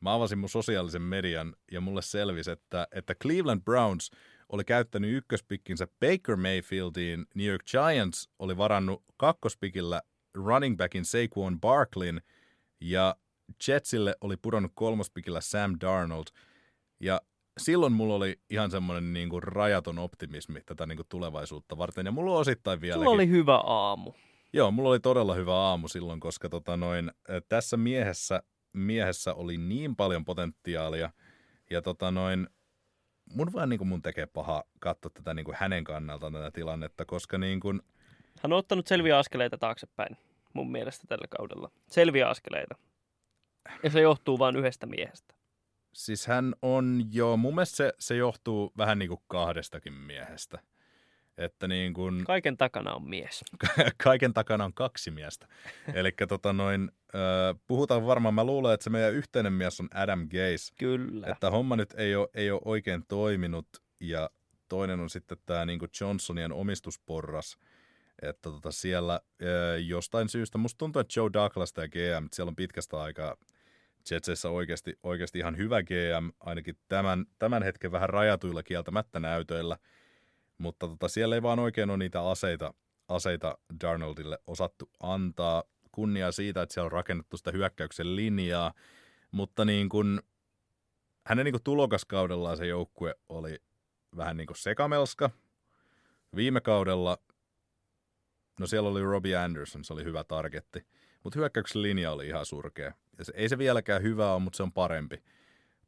mä 0.00 0.14
avasin 0.14 0.38
mun 0.38 0.48
sosiaalisen 0.48 1.02
median 1.02 1.56
ja 1.72 1.80
mulle 1.80 2.02
selvisi, 2.02 2.50
että, 2.50 2.88
että 2.92 3.14
Cleveland 3.14 3.60
Browns 3.60 4.10
oli 4.48 4.64
käyttänyt 4.64 5.16
ykköspikkinsä 5.16 5.86
Baker 6.00 6.36
Mayfieldiin, 6.36 7.26
New 7.34 7.46
York 7.46 7.62
Giants 7.70 8.28
oli 8.38 8.56
varannut 8.56 9.04
kakkospikillä 9.16 10.02
running 10.34 10.76
backin 10.76 11.04
Saquon 11.04 11.60
Barklin 11.60 12.20
ja 12.80 13.16
Jetsille 13.68 14.16
oli 14.20 14.36
pudonnut 14.36 14.72
kolmospikillä 14.74 15.40
Sam 15.40 15.76
Darnold. 15.80 16.26
Ja 17.00 17.20
silloin 17.58 17.92
mulla 17.92 18.14
oli 18.14 18.40
ihan 18.50 18.70
semmoinen 18.70 19.12
niin 19.12 19.28
kuin 19.28 19.42
rajaton 19.42 19.98
optimismi 19.98 20.60
tätä 20.66 20.86
niin 20.86 20.96
kuin 20.96 21.06
tulevaisuutta 21.08 21.78
varten. 21.78 22.06
Ja 22.06 22.12
mulla 22.12 22.32
on 22.32 22.40
osittain 22.40 22.80
vieläkin. 22.80 23.00
Sulla 23.00 23.14
oli 23.14 23.28
hyvä 23.28 23.56
aamu. 23.56 24.12
Joo, 24.52 24.70
mulla 24.70 24.90
oli 24.90 25.00
todella 25.00 25.34
hyvä 25.34 25.54
aamu 25.54 25.88
silloin, 25.88 26.20
koska 26.20 26.48
tota 26.48 26.76
noin, 26.76 27.10
tässä 27.48 27.76
miehessä, 27.76 28.42
miehessä 28.72 29.34
oli 29.34 29.56
niin 29.56 29.96
paljon 29.96 30.24
potentiaalia. 30.24 31.10
Ja 31.70 31.82
tota 31.82 32.10
noin, 32.10 32.48
mun 33.34 33.52
vaan 33.52 33.68
niin 33.68 33.78
kuin 33.78 33.88
mun 33.88 34.02
tekee 34.02 34.26
paha 34.26 34.64
katsoa 34.80 35.10
tätä 35.14 35.34
niin 35.34 35.44
kuin 35.44 35.56
hänen 35.60 35.84
kannaltaan 35.84 36.32
tätä 36.32 36.50
tilannetta, 36.50 37.04
koska 37.04 37.38
niin 37.38 37.60
kuin, 37.60 37.82
Hän 38.42 38.52
on 38.52 38.58
ottanut 38.58 38.86
selviä 38.86 39.18
askeleita 39.18 39.58
taaksepäin 39.58 40.16
mun 40.52 40.72
mielestä 40.72 41.06
tällä 41.08 41.26
kaudella. 41.38 41.70
Selviä 41.88 42.28
askeleita. 42.28 42.74
Ja 43.82 43.90
se 43.90 44.00
johtuu 44.00 44.38
vain 44.38 44.56
yhdestä 44.56 44.86
miehestä. 44.86 45.34
Siis 45.92 46.26
hän 46.26 46.54
on 46.62 47.02
jo, 47.12 47.36
mun 47.36 47.54
mielestä 47.54 47.76
se, 47.76 47.92
se 47.98 48.16
johtuu 48.16 48.72
vähän 48.78 48.98
niin 48.98 49.08
kuin 49.08 49.20
kahdestakin 49.26 49.92
miehestä. 49.92 50.58
Että 51.38 51.68
niin 51.68 51.94
kuin, 51.94 52.24
Kaiken 52.24 52.56
takana 52.56 52.94
on 52.94 53.08
mies. 53.08 53.44
kaiken 54.04 54.34
takana 54.34 54.64
on 54.64 54.74
kaksi 54.74 55.10
miestä. 55.10 55.48
Eli 55.94 56.12
tota 56.28 56.52
noin, 56.52 56.90
äh, 57.14 57.60
puhutaan 57.66 58.06
varmaan, 58.06 58.34
mä 58.34 58.44
luulen, 58.44 58.74
että 58.74 58.84
se 58.84 58.90
meidän 58.90 59.12
yhteinen 59.12 59.52
mies 59.52 59.80
on 59.80 59.88
Adam 59.94 60.28
Gaze. 60.28 60.72
Kyllä. 60.78 61.26
Että 61.26 61.50
homma 61.50 61.76
nyt 61.76 61.94
ei 61.96 62.16
ole, 62.16 62.28
ei 62.34 62.50
ole 62.50 62.60
oikein 62.64 63.04
toiminut 63.08 63.68
ja 64.00 64.30
toinen 64.68 65.00
on 65.00 65.10
sitten 65.10 65.38
tämä 65.46 65.66
niin 65.66 65.80
Johnsonien 66.00 66.52
omistusporras. 66.52 67.58
Että 68.22 68.50
tota 68.50 68.72
siellä 68.72 69.14
äh, 69.14 69.86
jostain 69.86 70.28
syystä, 70.28 70.58
musta 70.58 70.78
tuntuu, 70.78 71.00
että 71.00 71.20
Joe 71.20 71.30
Douglas 71.32 71.74
ja 71.76 71.88
GM, 71.88 72.24
että 72.24 72.36
siellä 72.36 72.50
on 72.50 72.56
pitkästä 72.56 73.00
aikaa 73.00 73.36
Jetsissä 74.10 74.50
oikeasti, 74.50 74.98
oikeasti 75.02 75.38
ihan 75.38 75.56
hyvä 75.56 75.82
GM, 75.82 76.30
ainakin 76.40 76.78
tämän, 76.88 77.26
tämän 77.38 77.62
hetken 77.62 77.92
vähän 77.92 78.08
rajatuilla 78.08 78.62
kieltämättä 78.62 79.20
näytöillä, 79.20 79.78
mutta 80.58 80.88
tota, 80.88 81.08
siellä 81.08 81.34
ei 81.34 81.42
vaan 81.42 81.58
oikein 81.58 81.90
ole 81.90 81.98
niitä 81.98 82.28
aseita, 82.28 82.74
aseita 83.08 83.58
Darnoldille 83.80 84.38
osattu 84.46 84.90
antaa. 85.00 85.64
Kunnia 85.92 86.32
siitä, 86.32 86.62
että 86.62 86.72
siellä 86.72 86.86
on 86.86 86.92
rakennettu 86.92 87.36
sitä 87.36 87.50
hyökkäyksen 87.50 88.16
linjaa, 88.16 88.72
mutta 89.30 89.64
niin 89.64 89.88
kuin, 89.88 90.20
hänen 91.26 91.44
niin 91.44 91.52
kuin 91.52 91.62
tulokaskaudellaan 91.62 92.56
se 92.56 92.66
joukkue 92.66 93.14
oli 93.28 93.58
vähän 94.16 94.36
niin 94.36 94.46
kuin 94.46 94.56
sekamelska. 94.56 95.30
Viime 96.36 96.60
kaudella, 96.60 97.18
no 98.60 98.66
siellä 98.66 98.88
oli 98.88 99.02
Robbie 99.02 99.36
Anderson, 99.36 99.84
se 99.84 99.92
oli 99.92 100.04
hyvä 100.04 100.24
targetti, 100.24 100.86
mutta 101.26 101.38
hyökkäyksen 101.38 101.82
linja 101.82 102.12
oli 102.12 102.26
ihan 102.26 102.46
surkea. 102.46 102.92
Ja 103.18 103.24
se, 103.24 103.32
ei 103.36 103.48
se 103.48 103.58
vieläkään 103.58 104.02
hyvä 104.02 104.32
ole, 104.32 104.42
mutta 104.42 104.56
se 104.56 104.62
on 104.62 104.72
parempi. 104.72 105.22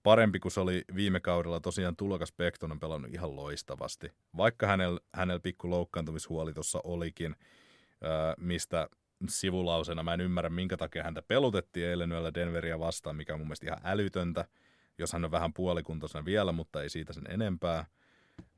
Parempi 0.02 0.40
kuin 0.40 0.52
se 0.52 0.60
oli 0.60 0.84
viime 0.94 1.20
kaudella. 1.20 1.60
Tosiaan 1.60 1.96
tulokas 1.96 2.32
Pekton 2.32 2.72
on 2.72 2.80
pelannut 2.80 3.14
ihan 3.14 3.36
loistavasti. 3.36 4.12
Vaikka 4.36 4.66
hänellä, 4.66 5.00
hänellä 5.14 5.40
pikku 5.40 5.70
loukkaantumishuoli 5.70 6.54
tuossa 6.54 6.80
olikin, 6.84 7.36
ää, 8.02 8.34
mistä 8.38 8.88
sivulausena 9.28 10.02
mä 10.02 10.14
en 10.14 10.20
ymmärrä, 10.20 10.50
minkä 10.50 10.76
takia 10.76 11.04
häntä 11.04 11.22
pelutettiin 11.22 11.86
eilen 11.86 12.12
yöllä 12.12 12.34
Denveria 12.34 12.78
vastaan, 12.78 13.16
mikä 13.16 13.32
on 13.34 13.40
mun 13.40 13.46
mielestä 13.46 13.66
ihan 13.66 13.80
älytöntä, 13.84 14.44
jos 14.98 15.12
hän 15.12 15.24
on 15.24 15.30
vähän 15.30 15.52
puolikuntoisena 15.52 16.24
vielä, 16.24 16.52
mutta 16.52 16.82
ei 16.82 16.88
siitä 16.88 17.12
sen 17.12 17.30
enempää. 17.30 17.86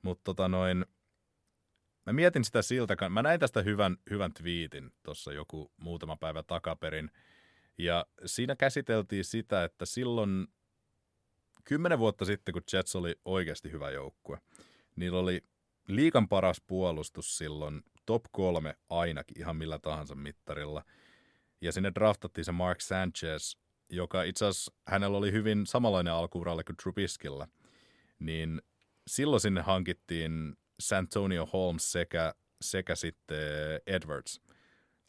Mutta 0.03 0.25
tota 0.25 0.49
noin, 0.49 0.87
mä 2.13 2.15
mietin 2.15 2.45
sitä 2.45 2.63
siltä, 2.63 3.09
mä 3.09 3.23
näin 3.23 3.41
tästä 3.41 3.63
hyvän, 3.63 3.97
hyvän 4.11 4.33
twiitin 4.33 4.91
tuossa 5.03 5.33
joku 5.33 5.73
muutama 5.77 6.17
päivä 6.17 6.43
takaperin, 6.43 7.11
ja 7.79 8.07
siinä 8.27 8.57
käsiteltiin 8.57 9.25
sitä, 9.25 9.65
että 9.65 9.87
silloin 9.87 10.49
kymmenen 11.65 11.99
vuotta 11.99 12.25
sitten, 12.25 12.53
kun 12.53 12.63
Jets 12.73 12.97
oli 12.97 13.15
oikeasti 13.25 13.73
hyvä 13.73 13.91
joukkue, 13.91 14.39
niillä 14.97 15.19
oli 15.19 15.45
liikan 15.89 16.29
paras 16.29 16.61
puolustus 16.67 17.39
silloin, 17.39 17.83
top 18.07 18.23
kolme 18.33 18.77
ainakin, 18.89 19.39
ihan 19.39 19.57
millä 19.57 19.79
tahansa 19.79 20.15
mittarilla. 20.15 20.85
Ja 21.61 21.73
sinne 21.73 21.93
draftattiin 21.95 22.45
se 22.45 22.53
Mark 22.53 22.81
Sanchez, 22.81 23.57
joka 23.89 24.23
itse 24.23 24.47
asiassa 24.47 24.73
hänellä 24.87 25.19
oli 25.19 25.33
hyvin 25.33 25.67
samanlainen 25.67 26.13
alkuuralle 26.13 26.65
kuin 26.65 26.77
Trubiskilla. 26.77 27.49
Niin 28.19 28.63
silloin 29.07 29.41
sinne 29.41 29.61
hankittiin 29.61 30.57
Santonio 30.81 31.47
Holmes 31.47 31.93
sekä, 31.93 32.35
sekä 32.61 32.95
sitten 32.95 33.39
Edwards 33.87 34.41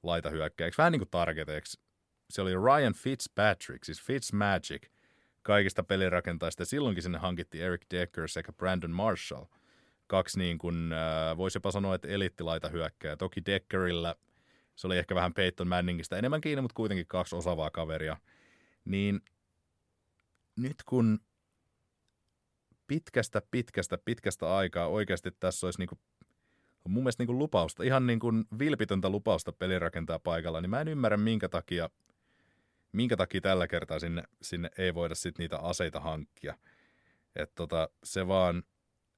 laitahyökkäjäksi, 0.04 0.78
vähän 0.78 0.92
niin 0.92 1.00
kuin 1.00 1.12
targeteiksi. 1.12 1.80
Se 2.30 2.42
oli 2.42 2.54
Ryan 2.54 2.94
Fitzpatrick, 2.94 3.84
siis 3.84 4.02
Fitzmagic, 4.02 4.88
kaikista 5.42 5.84
pelirakentajista. 5.84 6.66
Silloinkin 6.66 7.04
sinne 7.04 7.18
hankittiin 7.18 7.64
Eric 7.64 7.82
Decker 7.92 8.28
sekä 8.28 8.54
Brandon 8.54 8.92
Marshall. 8.92 9.46
Kaksi 10.08 10.40
niin 10.40 10.58
kuin, 10.58 10.94
äh, 10.94 11.38
voisi 11.38 11.58
jopa 11.58 11.72
sanoa, 11.72 11.96
että 11.96 12.08
elittilaita 12.08 12.70
hyökkää. 12.70 13.16
Toki 13.16 13.42
Deckerillä 13.46 14.16
se 14.76 14.88
oli 14.88 14.98
ehkä 14.98 15.16
vähän 15.16 15.34
Peyton 15.34 15.68
Manningista 15.68 16.18
enemmän 16.18 16.42
kiinni, 16.42 16.62
mutta 16.62 16.76
kuitenkin 16.76 17.08
kaksi 17.08 17.36
osaavaa 17.36 17.70
kaveria. 17.70 18.18
Niin 18.86 19.22
nyt 20.56 20.76
kun 20.86 21.20
pitkästä, 22.92 23.42
pitkästä, 23.52 23.98
pitkästä 24.06 24.56
aikaa 24.56 24.88
oikeasti 24.88 25.32
tässä 25.40 25.68
olisi 25.68 25.80
niin 25.80 25.90
kuin, 25.90 26.00
mun 26.88 27.04
mielestä 27.04 27.22
niin 27.22 27.28
kuin 27.28 27.40
lupausta, 27.40 27.84
ihan 27.84 28.08
niin 28.08 28.20
kuin 28.20 28.46
vilpitöntä 28.60 29.10
lupausta 29.10 29.52
pelirakentaa 29.52 30.20
paikalla, 30.20 30.62
niin 30.62 30.70
mä 30.70 30.82
en 30.82 30.88
ymmärrä 30.88 31.18
minkä 31.18 31.50
takia, 31.50 31.90
minkä 32.92 33.18
takia 33.18 33.42
tällä 33.42 33.68
kertaa 33.68 34.00
sinne, 34.00 34.24
sinne 34.42 34.70
ei 34.78 34.94
voida 34.94 35.16
sit 35.16 35.38
niitä 35.38 35.58
aseita 35.58 36.00
hankkia. 36.00 36.58
Että 37.36 37.56
tota, 37.56 37.90
se 38.04 38.28
vaan, 38.28 38.64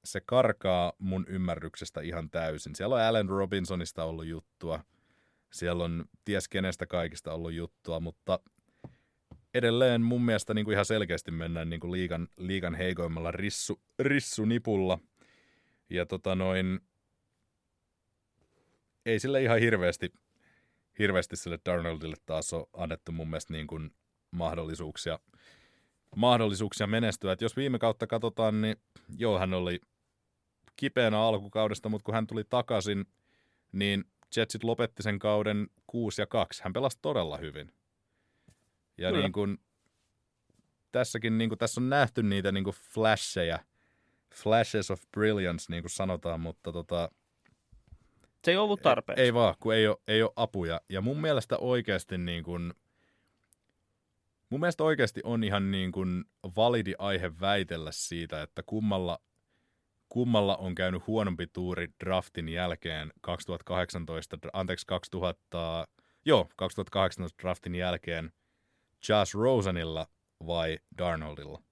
se 0.04 0.20
karkaa 0.26 0.92
mun 0.98 1.24
ymmärryksestä 1.28 2.00
ihan 2.00 2.30
täysin. 2.30 2.74
Siellä 2.74 2.94
on 2.94 3.02
Allen 3.02 3.28
Robinsonista 3.28 4.04
ollut 4.04 4.26
juttua, 4.26 4.84
siellä 5.52 5.84
on 5.84 6.04
ties 6.24 6.48
kenestä 6.48 6.86
kaikista 6.86 7.32
ollut 7.32 7.52
juttua, 7.52 8.00
mutta 8.00 8.40
edelleen 9.54 10.02
mun 10.02 10.24
mielestä 10.24 10.54
niin 10.54 10.64
kuin 10.64 10.72
ihan 10.72 10.84
selkeästi 10.84 11.30
mennään 11.30 11.70
niin 11.70 11.80
kuin 11.80 11.92
liigan, 11.92 12.28
liigan 12.38 12.74
heikoimmalla 12.74 13.30
rissu, 13.30 13.80
rissunipulla. 13.98 14.98
Ja 15.90 16.06
tota 16.06 16.34
noin, 16.34 16.80
ei 19.06 19.18
sille 19.18 19.42
ihan 19.42 19.58
hirveästi, 19.58 20.12
hirveästi 20.98 21.36
sille 21.36 21.58
Darnoldille 21.64 22.16
taas 22.26 22.52
ole 22.52 22.66
annettu 22.72 23.12
mun 23.12 23.30
mielestä 23.30 23.52
niin 23.52 23.66
kuin 23.66 23.90
mahdollisuuksia, 24.30 25.18
mahdollisuuksia 26.16 26.86
menestyä. 26.86 27.32
Et 27.32 27.40
jos 27.40 27.56
viime 27.56 27.78
kautta 27.78 28.06
katsotaan, 28.06 28.60
niin 28.60 28.76
joo, 29.18 29.38
hän 29.38 29.54
oli 29.54 29.80
kipeänä 30.76 31.20
alkukaudesta, 31.20 31.88
mutta 31.88 32.04
kun 32.04 32.14
hän 32.14 32.26
tuli 32.26 32.44
takaisin, 32.44 33.06
niin 33.72 34.04
Jetsit 34.36 34.64
lopetti 34.64 35.02
sen 35.02 35.18
kauden 35.18 35.66
6 35.86 36.22
ja 36.22 36.26
2. 36.26 36.62
Hän 36.62 36.72
pelasi 36.72 36.98
todella 37.02 37.36
hyvin. 37.36 37.72
Ja 38.98 39.08
Kyllä. 39.08 39.22
niin 39.22 39.32
kuin, 39.32 39.58
tässäkin 40.92 41.38
niin 41.38 41.50
kuin, 41.50 41.58
tässä 41.58 41.80
on 41.80 41.88
nähty 41.88 42.22
niitä 42.22 42.52
niin 42.52 42.64
kuin 42.64 42.76
flasheja 42.92 43.58
flashes 44.34 44.90
of 44.90 45.02
brilliance, 45.12 45.66
niin 45.68 45.82
kuin 45.82 45.90
sanotaan, 45.90 46.40
mutta 46.40 46.72
tota, 46.72 47.10
Se 48.44 48.50
ei 48.50 48.56
ollut 48.56 48.82
tarpeeksi. 48.82 49.22
ei 49.22 49.34
vaan, 49.34 49.54
kun 49.60 49.74
ei 49.74 49.88
ole, 49.88 49.96
ei 50.08 50.22
ole 50.22 50.32
apuja. 50.36 50.80
Ja 50.88 51.00
mun 51.00 51.20
mielestä 51.20 51.58
oikeasti 51.58 52.18
niin 52.18 52.44
kuin, 52.44 52.74
mun 54.50 54.60
mielestä 54.60 54.84
oikeasti 54.84 55.20
on 55.24 55.44
ihan 55.44 55.70
niin 55.70 55.92
kuin 55.92 56.24
validi 56.56 56.94
aihe 56.98 57.32
väitellä 57.40 57.92
siitä, 57.92 58.42
että 58.42 58.62
kummalla, 58.66 59.18
kummalla 60.08 60.56
on 60.56 60.74
käynyt 60.74 61.06
huonompi 61.06 61.46
tuuri 61.46 61.88
draftin 62.04 62.48
jälkeen 62.48 63.12
2018, 63.20 64.38
anteeksi 64.52 64.86
2000, 64.86 65.88
joo, 66.24 66.48
2018 66.56 67.42
draftin 67.42 67.74
jälkeen 67.74 68.32
Josh 69.08 69.34
Rosenilla 69.34 70.06
vai 70.46 70.78
Darnoldilla. 70.98 71.62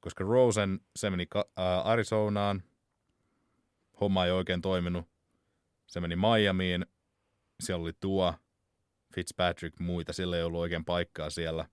Koska 0.00 0.24
Rosen, 0.24 0.80
se 0.96 1.10
meni 1.10 1.26
ää, 1.56 1.80
Arizonaan, 1.80 2.62
homma 4.00 4.24
ei 4.24 4.30
oikein 4.30 4.60
toiminut. 4.60 5.04
Se 5.86 6.00
meni 6.00 6.16
Miamiin, 6.16 6.86
siellä 7.62 7.82
oli 7.82 7.92
tuo, 8.00 8.34
Fitzpatrick, 9.14 9.80
muita, 9.80 10.12
sillä 10.12 10.36
ei 10.36 10.42
ollut 10.42 10.60
oikein 10.60 10.84
paikkaa 10.84 11.30
siellä. 11.30 11.68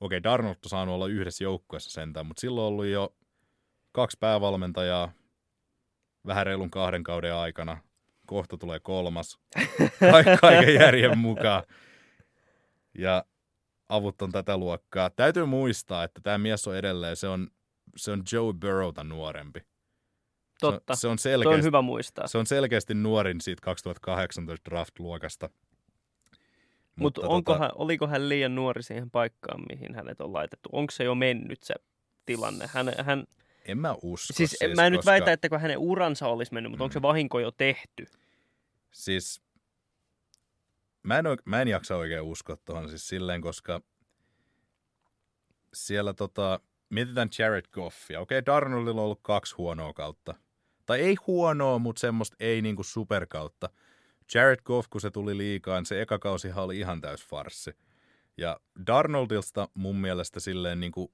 Okei, 0.00 0.22
Darnold 0.22 0.56
on 0.64 0.70
saanut 0.70 0.94
olla 0.94 1.06
yhdessä 1.06 1.44
joukkueessa 1.44 1.90
sentään, 1.90 2.26
mutta 2.26 2.40
silloin 2.40 2.66
ollut 2.66 2.86
jo 2.86 3.16
kaksi 3.92 4.16
päävalmentajaa 4.20 5.12
vähän 6.26 6.46
reilun 6.46 6.70
kahden 6.70 7.02
kauden 7.02 7.34
aikana. 7.34 7.78
Kohta 8.26 8.56
tulee 8.56 8.80
kolmas. 8.80 9.38
Ka- 10.00 10.36
kaiken 10.40 10.74
järjen 10.74 11.18
mukaan. 11.18 11.62
Ja 12.98 13.24
avut 13.94 14.22
on 14.22 14.32
tätä 14.32 14.56
luokkaa. 14.56 15.10
Täytyy 15.10 15.44
muistaa, 15.46 16.04
että 16.04 16.20
tämä 16.20 16.38
mies 16.38 16.68
on 16.68 16.76
edelleen, 16.76 17.16
se 17.16 17.28
on, 17.28 17.48
se 17.96 18.12
on 18.12 18.22
Joe 18.32 18.52
Burrowta 18.52 19.04
nuorempi. 19.04 19.60
Totta. 20.60 20.94
Se 20.94 20.96
on, 20.96 20.98
se 21.00 21.08
on 21.08 21.18
Se 21.18 21.22
selkeästi, 21.22 21.54
on 21.58 21.62
hyvä 21.64 21.82
muistaa. 21.82 22.26
se 22.26 22.38
on 22.38 22.46
selkeästi 22.46 22.94
nuorin 22.94 23.40
siitä 23.40 23.60
2018 23.64 24.70
draft-luokasta. 24.70 25.50
Mutta 26.96 27.20
tota, 27.20 27.32
onko 27.34 27.58
hän, 27.58 27.70
oliko 27.74 28.06
hän 28.06 28.28
liian 28.28 28.54
nuori 28.54 28.82
siihen 28.82 29.10
paikkaan, 29.10 29.62
mihin 29.68 29.94
hänet 29.94 30.20
on 30.20 30.32
laitettu? 30.32 30.68
Onko 30.72 30.90
se 30.90 31.04
jo 31.04 31.14
mennyt 31.14 31.62
se 31.62 31.74
tilanne? 32.26 32.66
Hän, 32.72 32.92
hän, 32.98 33.24
En 33.64 33.78
mä 33.78 33.94
usko. 34.02 34.32
siis, 34.32 34.50
siis 34.50 34.76
mä 34.76 34.86
en 34.86 34.92
nyt 34.92 34.98
koska, 34.98 35.10
väitä, 35.10 35.32
että 35.32 35.58
hänen 35.58 35.78
uransa 35.78 36.28
olisi 36.28 36.54
mennyt, 36.54 36.70
mutta 36.70 36.84
onko 36.84 36.92
se 36.92 37.02
vahinko 37.02 37.40
jo 37.40 37.50
tehty? 37.50 38.06
Siis 38.90 39.42
mä 41.02 41.18
en, 41.18 41.24
mä 41.44 41.62
en 41.62 41.68
jaksa 41.68 41.96
oikein 41.96 42.22
uskoa 42.22 42.56
tuohon 42.56 42.88
siis 42.88 43.08
silleen, 43.08 43.40
koska 43.40 43.80
siellä 45.74 46.14
tota, 46.14 46.60
mietitään 46.90 47.28
Jared 47.38 47.64
Goffia. 47.72 48.20
Okei, 48.20 48.46
Darnoldilla 48.46 49.00
on 49.00 49.04
ollut 49.04 49.22
kaksi 49.22 49.54
huonoa 49.54 49.92
kautta. 49.92 50.34
Tai 50.86 51.00
ei 51.00 51.16
huonoa, 51.26 51.78
mutta 51.78 52.00
semmoista 52.00 52.36
ei 52.40 52.62
niinku 52.62 52.82
superkautta. 52.82 53.70
Jared 54.34 54.60
Goff, 54.64 54.88
kun 54.90 55.00
se 55.00 55.10
tuli 55.10 55.36
liikaan, 55.36 55.86
se 55.86 56.02
eka 56.02 56.18
kausihan 56.18 56.64
oli 56.64 56.78
ihan 56.78 57.00
täys 57.00 57.26
farssi. 57.26 57.76
Ja 58.36 58.60
Darnoldilsta 58.86 59.68
mun 59.74 59.96
mielestä 59.96 60.40
silleen 60.40 60.80
niinku, 60.80 61.12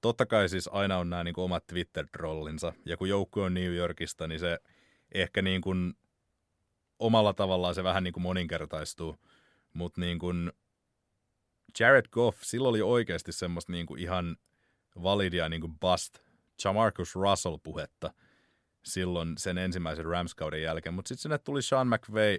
totta 0.00 0.26
kai 0.26 0.48
siis 0.48 0.68
aina 0.72 0.98
on 0.98 1.10
nämä 1.10 1.24
niinku 1.24 1.42
omat 1.42 1.66
Twitter-trollinsa. 1.66 2.72
Ja 2.84 2.96
kun 2.96 3.08
joukkue 3.08 3.42
on 3.44 3.54
New 3.54 3.74
Yorkista, 3.74 4.28
niin 4.28 4.40
se 4.40 4.58
ehkä 5.14 5.42
niin 5.42 5.60
kuin 5.60 5.94
omalla 6.98 7.32
tavallaan 7.32 7.74
se 7.74 7.84
vähän 7.84 8.04
niin 8.04 8.12
kuin 8.12 8.22
moninkertaistuu. 8.22 9.16
Mutta 9.72 10.00
niin 10.00 10.18
kuin 10.18 10.52
Jared 11.80 12.06
Goff, 12.10 12.42
sillä 12.42 12.68
oli 12.68 12.82
oikeasti 12.82 13.32
semmoista 13.32 13.72
niin 13.72 13.86
kuin 13.86 14.00
ihan 14.00 14.36
validia 15.02 15.48
niin 15.48 15.60
kuin 15.60 15.78
bust 15.78 16.18
Jamarcus 16.64 17.14
Russell-puhetta 17.14 18.10
silloin 18.84 19.38
sen 19.38 19.58
ensimmäisen 19.58 20.04
Rams-kauden 20.04 20.62
jälkeen. 20.62 20.94
Mutta 20.94 21.08
sitten 21.08 21.22
sinne 21.22 21.38
tuli 21.38 21.62
Sean 21.62 21.88
McVay, 21.88 22.38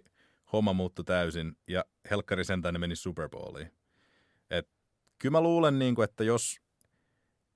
homma 0.54 0.74
muuttui 0.74 1.06
täysin 1.06 1.58
ja 1.68 1.86
Helkkari 2.10 2.44
sentään 2.44 2.74
ne 2.74 2.80
meni 2.80 2.96
Super 2.96 3.30
Bowliin. 3.30 3.72
Et 4.50 4.70
kyllä 5.18 5.32
mä 5.32 5.42
luulen, 5.42 5.80
niin 5.80 5.96
kuin, 5.96 6.04
että 6.04 6.24
jos, 6.24 6.58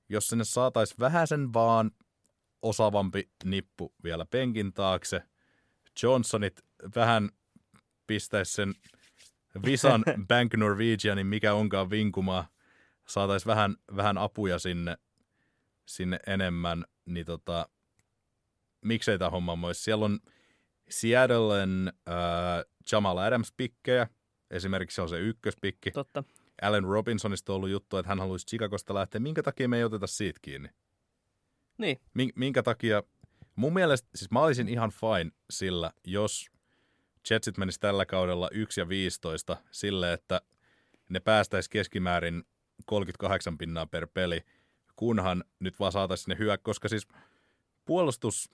jos 0.10 0.28
sinne 0.28 0.44
saataisiin 0.44 1.00
vähän 1.00 1.28
sen 1.28 1.54
vaan 1.54 1.92
osaavampi 2.62 3.30
nippu 3.44 3.94
vielä 4.04 4.26
penkin 4.26 4.74
taakse. 4.74 5.24
Johnsonit 6.04 6.66
vähän 6.96 7.30
pistäisi 8.08 8.54
sen 8.54 8.76
Visan 9.66 10.04
Bank 10.28 10.54
Norwegianin, 10.54 11.28
mikä 11.28 11.54
onkaan 11.54 11.90
vinkumaa. 11.90 12.48
Saataisiin 13.08 13.48
vähän, 13.48 13.76
vähän 13.96 14.18
apuja 14.18 14.60
sinne, 14.60 14.98
sinne 15.86 16.20
enemmän, 16.28 16.86
niin 17.06 17.26
tota, 17.26 17.70
miksei 18.82 19.20
tämä 19.20 19.30
homma 19.30 19.58
olisi. 19.64 19.84
Siellä 19.84 20.06
on 20.06 20.20
Seattlen 20.90 21.94
äh, 22.10 22.14
Jamal 22.92 23.18
Adams-pikkejä, 23.18 24.08
esimerkiksi 24.52 24.96
se 24.96 25.02
on 25.02 25.10
se 25.10 25.20
ykköspikki. 25.20 25.92
Totta. 25.92 26.24
Allen 26.62 26.84
Robinsonista 26.84 27.54
on 27.54 27.56
ollut 27.56 27.70
juttu, 27.70 27.98
että 27.98 28.10
hän 28.10 28.20
haluaisi 28.20 28.46
Chicagosta 28.46 28.94
lähteä. 28.94 29.20
Minkä 29.20 29.44
takia 29.44 29.70
me 29.70 29.78
ei 29.78 29.84
oteta 29.84 30.08
siitä 30.08 30.40
kiinni? 30.42 30.70
Niin. 31.78 32.02
Min- 32.14 32.34
minkä 32.36 32.64
takia, 32.64 33.04
mun 33.56 33.74
mielestä, 33.74 34.10
siis 34.16 34.32
mä 34.32 34.42
olisin 34.42 34.70
ihan 34.70 34.92
fine 34.92 35.32
sillä, 35.50 35.92
jos 36.08 36.50
Jetsit 37.30 37.58
menisi 37.58 37.80
tällä 37.80 38.06
kaudella 38.06 38.50
1 38.52 38.82
ja 38.82 38.90
15 38.90 39.58
sille, 39.72 40.14
että 40.14 40.42
ne 41.10 41.20
päästäisi 41.20 41.70
keskimäärin 41.70 42.44
38 42.86 43.58
pinnaa 43.58 43.86
per 43.86 44.08
peli, 44.14 44.42
kunhan 44.96 45.44
nyt 45.60 45.80
vaan 45.80 45.92
saataisiin 45.92 46.30
ne 46.30 46.38
hyö, 46.38 46.58
koska 46.58 46.88
siis 46.88 47.08
puolustus, 47.86 48.52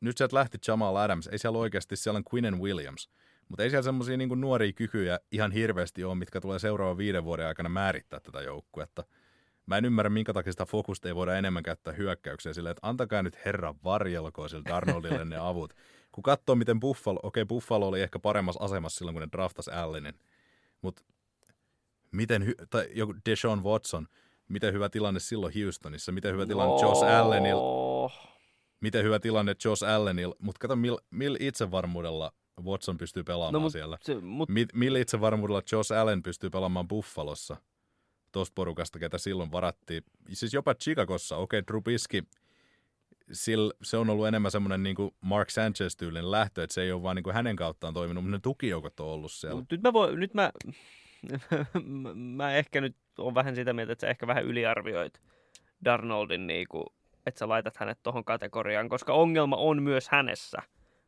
nyt 0.00 0.18
sieltä 0.18 0.36
lähti 0.36 0.58
Jamal 0.68 0.96
Adams, 0.96 1.26
ei 1.26 1.38
siellä 1.38 1.58
oikeasti, 1.58 1.96
siellä 1.96 2.16
on 2.16 2.24
Quinnen 2.34 2.60
Williams, 2.60 3.10
mutta 3.48 3.62
ei 3.62 3.70
siellä 3.70 3.82
semmoisia 3.82 4.16
niin 4.16 4.40
nuoria 4.40 4.72
kykyjä 4.72 5.20
ihan 5.32 5.52
hirveästi 5.52 6.04
ole, 6.04 6.14
mitkä 6.14 6.40
tulee 6.40 6.58
seuraavan 6.58 6.98
viiden 6.98 7.24
vuoden 7.24 7.46
aikana 7.46 7.68
määrittää 7.68 8.20
tätä 8.20 8.40
joukkuetta. 8.40 9.04
Mä 9.66 9.76
en 9.76 9.84
ymmärrä, 9.84 10.10
minkä 10.10 10.32
takia 10.32 10.52
sitä 10.52 10.66
fokusta 10.66 11.08
ei 11.08 11.14
voida 11.14 11.36
enemmän 11.36 11.62
käyttää 11.62 11.92
hyökkäykseen 11.92 12.54
silleen, 12.54 12.70
että 12.70 12.88
antakaa 12.88 13.22
nyt 13.22 13.44
herran 13.44 13.74
varjelkoon 13.84 14.48
sille 14.48 14.64
Darnoldille 14.68 15.24
ne 15.24 15.36
avut. 15.36 15.74
Kun 16.12 16.22
katsoo, 16.22 16.54
miten 16.56 16.80
Buffalo, 16.80 17.20
okei 17.22 17.42
okay, 17.42 17.48
Buffalo 17.48 17.88
oli 17.88 18.00
ehkä 18.02 18.18
paremmassa 18.18 18.64
asemassa 18.64 18.98
silloin, 18.98 19.14
kun 19.14 19.20
ne 19.22 19.28
draftas 19.32 19.68
Allenin, 19.68 20.14
mutta 20.82 21.02
miten, 22.12 22.42
hy- 22.42 22.66
tai 22.70 22.88
joku 22.94 23.14
Deshaun 23.28 23.64
Watson, 23.64 24.08
miten 24.48 24.72
hyvä 24.74 24.88
tilanne 24.88 25.20
silloin 25.20 25.54
Houstonissa, 25.62 26.12
miten 26.12 26.32
hyvä 26.32 26.46
tilanne 26.46 26.74
Josh 26.82 27.04
Allenilla, 27.04 27.62
Oh. 27.62 28.12
miten 28.80 29.04
hyvä 29.04 29.18
tilanne 29.18 29.54
Josh 29.64 29.84
Allenilla, 29.84 30.34
mutta 30.38 30.58
kato, 30.58 30.76
millä 30.76 30.98
mil 31.10 31.36
itsevarmuudella 31.40 32.32
Watson 32.64 32.98
pystyy 32.98 33.24
pelaamaan 33.24 33.52
No, 33.52 33.60
mut, 33.60 33.72
siellä. 33.72 33.98
se, 34.00 34.14
mut, 34.20 34.48
Mi- 34.48 34.66
millä 34.74 34.98
itsevarmuudella 34.98 35.62
Josh 35.72 35.92
Allen 35.92 36.22
pystyy 36.22 36.50
pelaamaan 36.50 36.88
Buffalossa 36.88 37.56
tuosta 38.32 38.52
porukasta, 38.54 38.98
ketä 38.98 39.18
silloin 39.18 39.52
varattiin. 39.52 40.02
Siis 40.32 40.54
jopa 40.54 40.74
Chicagossa, 40.74 41.36
okei, 41.36 41.58
okay, 41.58 41.64
Trubisky, 41.66 42.22
sil, 43.42 43.64
se 43.82 43.96
on 43.96 44.10
ollut 44.10 44.26
enemmän 44.26 44.50
semmoinen 44.50 44.82
niin 44.82 44.96
Mark 45.20 45.50
Sanchez-tyylinen 45.50 46.30
lähtö, 46.30 46.62
että 46.62 46.74
se 46.74 46.82
ei 46.82 46.92
ole 46.92 47.02
vaan 47.02 47.16
niin 47.16 47.24
kuin 47.24 47.34
hänen 47.34 47.56
kauttaan 47.56 47.94
toiminut, 47.94 48.24
mutta 48.24 48.36
ne 48.36 48.40
tukijoukot 48.40 49.00
on 49.00 49.06
ollut 49.06 49.32
siellä. 49.32 49.56
mut 49.56 49.70
nyt 49.70 49.82
mä, 49.82 49.92
voin, 49.92 50.20
nyt 50.20 50.34
mä, 50.34 50.50
mä 52.36 52.52
ehkä 52.52 52.80
nyt 52.80 52.96
on 53.18 53.34
vähän 53.34 53.54
sitä 53.54 53.72
mieltä, 53.72 53.92
että 53.92 54.06
sä 54.06 54.10
ehkä 54.10 54.26
vähän 54.26 54.44
yliarvioit 54.44 55.20
Darnoldin, 55.84 56.46
niinku, 56.46 56.86
että 57.26 57.38
sä 57.38 57.48
laitat 57.48 57.76
hänet 57.76 57.98
tuohon 58.02 58.24
kategoriaan, 58.24 58.88
koska 58.88 59.12
ongelma 59.12 59.56
on 59.56 59.82
myös 59.82 60.08
hänessä 60.08 60.58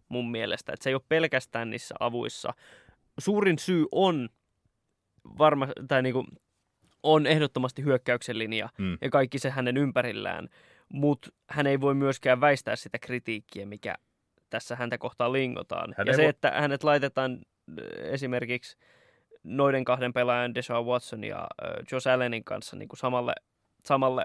mun 0.09 0.31
mielestä, 0.31 0.73
että 0.73 0.85
se 0.85 0.91
ei 0.91 0.95
ole 0.95 1.03
pelkästään 1.09 1.71
niissä 1.71 1.95
avuissa. 2.01 2.55
Suurin 3.19 3.59
syy 3.59 3.87
on 3.93 4.29
varma, 5.39 5.69
tai 5.89 6.03
niinku, 6.03 6.27
on 7.03 7.27
ehdottomasti 7.27 7.85
hyökkäyksen 7.85 8.39
linja 8.39 8.69
Mm. 8.79 8.99
ja 9.01 9.11
kaikki 9.11 9.39
se 9.39 9.51
hänen 9.51 9.77
ympärillään, 9.77 10.49
mutta 10.93 11.31
hän 11.51 11.67
ei 11.67 11.81
voi 11.81 11.95
myöskään 11.95 12.41
väistää 12.41 12.77
sitä 12.77 12.99
kritiikkiä, 12.99 13.67
mikä 13.67 13.95
tässä 14.51 14.77
häntä 14.77 14.99
kohtaan 14.99 15.33
lingotaan. 15.33 15.95
Hän 15.97 16.07
ja 16.07 16.13
se, 16.13 16.23
voi- 16.23 16.29
että 16.29 16.51
hänet 16.51 16.85
laitetaan 16.85 17.33
äh, 17.33 17.85
esimerkiksi 18.13 18.77
noiden 19.45 19.85
kahden 19.85 20.13
pelaajan, 20.13 20.55
Deshaun 20.55 20.87
Watson 20.87 21.25
ja 21.25 21.39
äh, 21.41 21.71
Josh 21.93 22.09
Allenin 22.09 22.45
kanssa 22.45 22.77
niin 22.77 22.89
kuin 22.89 22.99
samalle, 22.99 23.33
samalle 23.85 24.25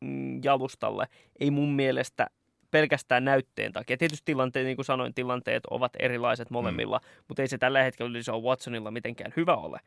mm, 0.00 0.40
jalustalle, 0.44 1.06
ei 1.40 1.50
mun 1.50 1.72
mielestä 1.72 2.26
pelkästään 2.70 3.24
näytteen 3.24 3.72
takia. 3.72 3.96
Tietysti 3.96 4.22
tilanteet, 4.24 4.66
niin 4.66 4.76
kuin 4.76 4.86
sanoin, 4.86 5.14
tilanteet 5.14 5.66
ovat 5.70 5.92
erilaiset 5.98 6.50
molemmilla, 6.50 6.98
mm. 6.98 7.24
mutta 7.28 7.42
ei 7.42 7.48
se 7.48 7.58
tällä 7.58 7.82
hetkellä 7.82 8.14
Deshaun 8.14 8.42
Watsonilla 8.42 8.90
mitenkään 8.90 9.32
hyvä 9.36 9.56
ole. 9.56 9.80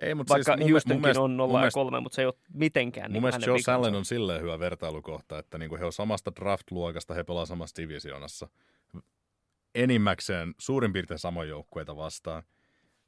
Ei, 0.00 0.14
mutta 0.14 0.34
Vaikka 0.34 0.56
siis 0.56 0.70
Houstonkin 0.70 1.00
mielestä, 1.00 1.20
on 1.20 1.36
0 1.36 1.48
mun 1.48 1.58
ja 1.58 1.60
mielestä, 1.60 1.74
3, 1.74 2.00
mutta 2.00 2.16
se 2.16 2.22
ei 2.22 2.26
ole 2.26 2.34
mitenkään 2.52 3.10
mun 3.10 3.12
niin 3.12 3.22
mielestä 3.22 3.46
Josh 3.46 3.58
vikansa. 3.58 3.74
Allen 3.74 3.94
on 3.94 4.04
silleen 4.04 4.42
hyvä 4.42 4.58
vertailukohta, 4.58 5.38
että 5.38 5.58
niin 5.58 5.68
kuin 5.68 5.78
he 5.78 5.84
on 5.84 5.92
samasta 5.92 6.32
draft-luokasta, 6.40 7.14
he 7.14 7.24
pelaa 7.24 7.46
samassa 7.46 7.82
divisionassa. 7.82 8.48
Enimmäkseen 9.74 10.54
suurin 10.58 10.92
piirtein 10.92 11.18
samoja 11.18 11.48
joukkueita 11.48 11.96
vastaan. 11.96 12.42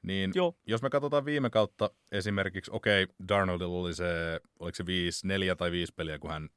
Niin 0.03 0.33
Joo. 0.35 0.57
jos 0.67 0.83
me 0.83 0.91
katsotaan 0.91 1.25
viime 1.25 1.51
kautta 1.51 1.91
esimerkiksi, 2.13 2.71
okei, 2.75 3.03
okay, 3.03 3.15
Darnoldilla 3.29 3.81
oli 3.81 3.95
se, 3.95 4.41
oliko 4.59 4.75
se 4.75 4.87
viisi, 4.87 5.27
neljä 5.27 5.57
tai 5.57 5.71
viisi 5.71 5.95
peliä, 5.95 6.19
kun 6.19 6.31
hän 6.31 6.49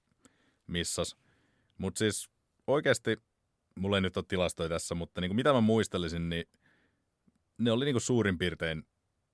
missas. 0.67 1.17
Mutta 1.78 1.99
siis 1.99 2.30
oikeasti, 2.67 3.17
mulla 3.75 3.97
ei 3.97 4.01
nyt 4.01 4.17
ole 4.17 4.25
tilastoja 4.28 4.69
tässä, 4.69 4.95
mutta 4.95 5.21
niin 5.21 5.30
kuin 5.30 5.36
mitä 5.36 5.53
mä 5.53 5.61
muistelisin, 5.61 6.30
niin 6.30 6.45
ne 7.57 7.71
oli 7.71 7.86
niin 7.86 7.93
kuin 7.93 8.01
suurin 8.01 8.38
piirtein 8.38 8.84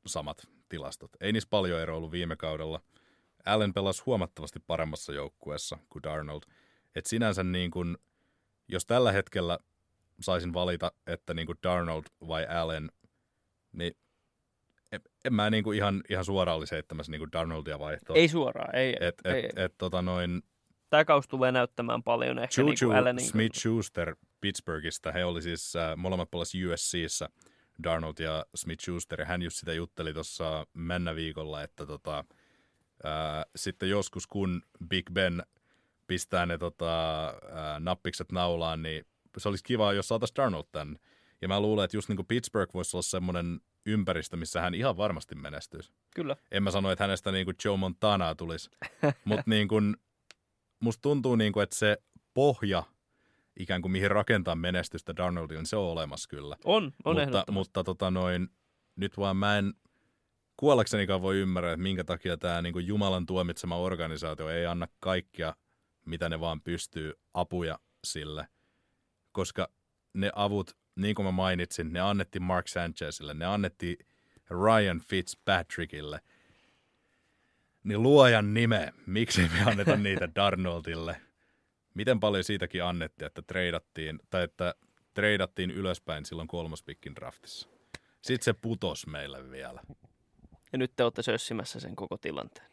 samat 0.06 0.48
tilastot. 0.74 1.12
Ei 1.22 1.32
niissä 1.32 1.50
paljon 1.50 1.80
eroa 1.80 1.98
ollut 1.98 2.12
viime 2.12 2.36
kaudella. 2.36 2.82
Allen 3.46 3.74
pelasi 3.74 4.04
huomattavasti 4.06 4.60
paremmassa 4.68 5.14
joukkueessa 5.14 5.78
kuin 5.90 6.04
Darnold. 6.04 6.44
Et 6.96 7.06
sinänsä 7.06 7.44
niin 7.44 7.72
kuin, 7.72 7.98
jos 8.68 8.86
tällä 8.86 9.12
hetkellä 9.12 9.60
saisin 10.22 10.54
valita, 10.54 10.92
että 11.08 11.34
niin 11.34 11.46
kuin 11.46 11.58
Darnold 11.64 12.04
vai 12.28 12.48
Allen, 12.48 12.92
niin 13.72 13.98
en, 14.92 15.02
en 15.26 15.34
mä 15.34 15.50
niin 15.50 15.64
kuin 15.64 15.78
ihan, 15.78 16.04
ihan 16.10 16.26
suoraan 16.26 16.58
olisi 16.58 16.76
heittämässä 16.76 17.12
niin 17.12 17.20
kuin 17.20 17.32
Darnoldia 17.32 17.80
vaihtoa. 17.80 18.16
Ei 18.16 18.28
suoraan, 18.28 18.76
ei. 18.76 18.96
Et, 19.00 19.22
et, 19.24 19.36
ei. 19.36 19.50
et, 19.56 19.74
tota 19.78 20.02
noin, 20.02 20.44
Tämä 20.90 21.06
kausi 21.06 21.30
tulee 21.30 21.52
näyttämään 21.52 22.04
paljon 22.04 22.40
ehkä 22.40 22.62
Juju 22.62 22.70
niin 22.70 22.80
kuin 22.80 22.98
Allenin. 22.98 23.26
Smith-Schuster 23.26 24.16
Pittsburghista, 24.42 25.12
he 25.12 25.26
oli 25.26 25.42
siis 25.42 25.76
äh, 25.76 25.98
molemmat 25.98 26.32
pelas 26.32 26.54
USCissä, 26.56 27.30
Darnold 27.84 28.20
ja 28.20 28.46
Smith-Schuster, 28.58 29.20
ja 29.20 29.26
hän 29.26 29.42
just 29.42 29.58
sitä 29.58 29.74
jutteli 29.74 30.14
tuossa 30.14 30.68
mennä 30.74 31.16
viikolla, 31.16 31.64
että 31.64 31.86
tota, 31.86 32.18
äh, 33.06 33.46
sitten 33.56 33.90
joskus 33.90 34.28
kun 34.28 34.62
Big 34.88 35.06
Ben 35.14 35.44
pistää 36.08 36.46
ne 36.46 36.58
tota, 36.58 37.28
äh, 37.28 37.80
nappikset 37.80 38.32
naulaan, 38.32 38.82
niin 38.82 39.06
se 39.38 39.50
olisi 39.50 39.64
kiva, 39.64 39.94
jos 39.94 40.08
saataisiin 40.08 40.36
Darnold 40.36 40.66
tänne. 40.72 41.00
Ja 41.42 41.48
mä 41.48 41.60
luulen, 41.60 41.86
että 41.86 41.98
just 41.98 42.10
niin 42.10 42.16
kuin 42.16 42.28
Pittsburgh 42.28 42.74
voisi 42.74 42.98
olla 42.98 43.02
semmoinen 43.02 43.60
ympäristö, 43.86 44.38
missä 44.38 44.62
hän 44.62 44.76
ihan 44.76 44.98
varmasti 44.98 45.36
menestyisi. 45.36 45.92
Kyllä. 46.16 46.36
En 46.52 46.64
mä 46.64 46.72
sano, 46.72 46.92
että 46.92 47.04
hänestä 47.04 47.32
niin 47.32 47.46
kuin 47.46 47.56
Joe 47.66 47.78
Montanaa 47.78 48.36
tulisi, 48.36 48.70
mutta 49.26 49.44
niin 49.46 49.68
kuin, 49.68 49.98
musta 50.80 51.02
tuntuu, 51.02 51.36
niin 51.36 51.54
kuin, 51.54 51.64
että 51.64 51.76
se 51.76 51.98
pohja, 52.34 52.84
ikään 53.60 53.82
kuin 53.82 53.92
mihin 53.92 54.12
rakentaa 54.12 54.56
menestystä 54.56 55.16
Darnoldille, 55.16 55.60
niin 55.60 55.68
se 55.68 55.76
on 55.76 55.92
olemassa 55.92 56.30
kyllä. 56.30 56.58
On, 56.64 56.92
on 57.06 57.16
mutta, 57.16 57.44
mutta 57.52 57.84
tota 57.84 58.12
noin, 58.12 58.50
nyt 58.96 59.18
vaan 59.18 59.38
mä 59.38 59.58
en 59.58 59.74
kuollaksenikaan 60.58 61.22
voi 61.22 61.38
ymmärrä, 61.38 61.72
että 61.72 61.84
minkä 61.84 62.04
takia 62.04 62.38
tämä 62.38 62.62
niin 62.62 62.74
kuin 62.74 62.88
Jumalan 62.88 63.26
tuomitsema 63.26 63.78
organisaatio 63.78 64.50
ei 64.50 64.66
anna 64.66 64.88
kaikkia, 65.00 65.56
mitä 66.06 66.30
ne 66.30 66.40
vaan 66.40 66.62
pystyy, 66.62 67.14
apuja 67.34 67.80
sille. 68.04 68.48
Koska 69.32 69.70
ne 70.14 70.32
avut, 70.36 70.78
niin 70.96 71.16
kuin 71.16 71.26
mä 71.26 71.32
mainitsin, 71.32 71.94
ne 71.94 72.00
annettiin 72.00 72.44
Mark 72.44 72.68
Sanchezille, 72.68 73.34
ne 73.34 73.46
annettiin 73.46 73.98
Ryan 74.50 75.00
Fitzpatrickille. 75.00 76.20
Niin 77.84 78.04
luojan 78.04 78.54
nime, 78.54 78.94
miksi 79.06 79.42
me 79.42 79.72
anneta 79.72 79.96
niitä 79.96 80.30
Darnoldille? 80.36 81.22
Miten 81.94 82.20
paljon 82.20 82.44
siitäkin 82.44 82.84
annettiin, 82.84 83.26
että 83.26 83.42
treidattiin, 83.42 84.20
tai 84.30 84.44
että 84.44 84.76
treidattiin 85.14 85.72
ylöspäin 85.72 86.26
silloin 86.26 86.48
kolmospikkin 86.48 87.16
draftissa? 87.16 87.70
Sitten 88.22 88.46
se 88.46 88.54
putos 88.54 89.08
meille 89.08 89.52
vielä. 89.52 89.82
Ja 90.72 90.78
nyt 90.78 90.92
te 90.96 91.04
olette 91.04 91.22
sössimässä 91.22 91.80
sen 91.80 91.96
koko 91.96 92.18
tilanteen. 92.18 92.72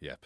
Jep. 0.00 0.22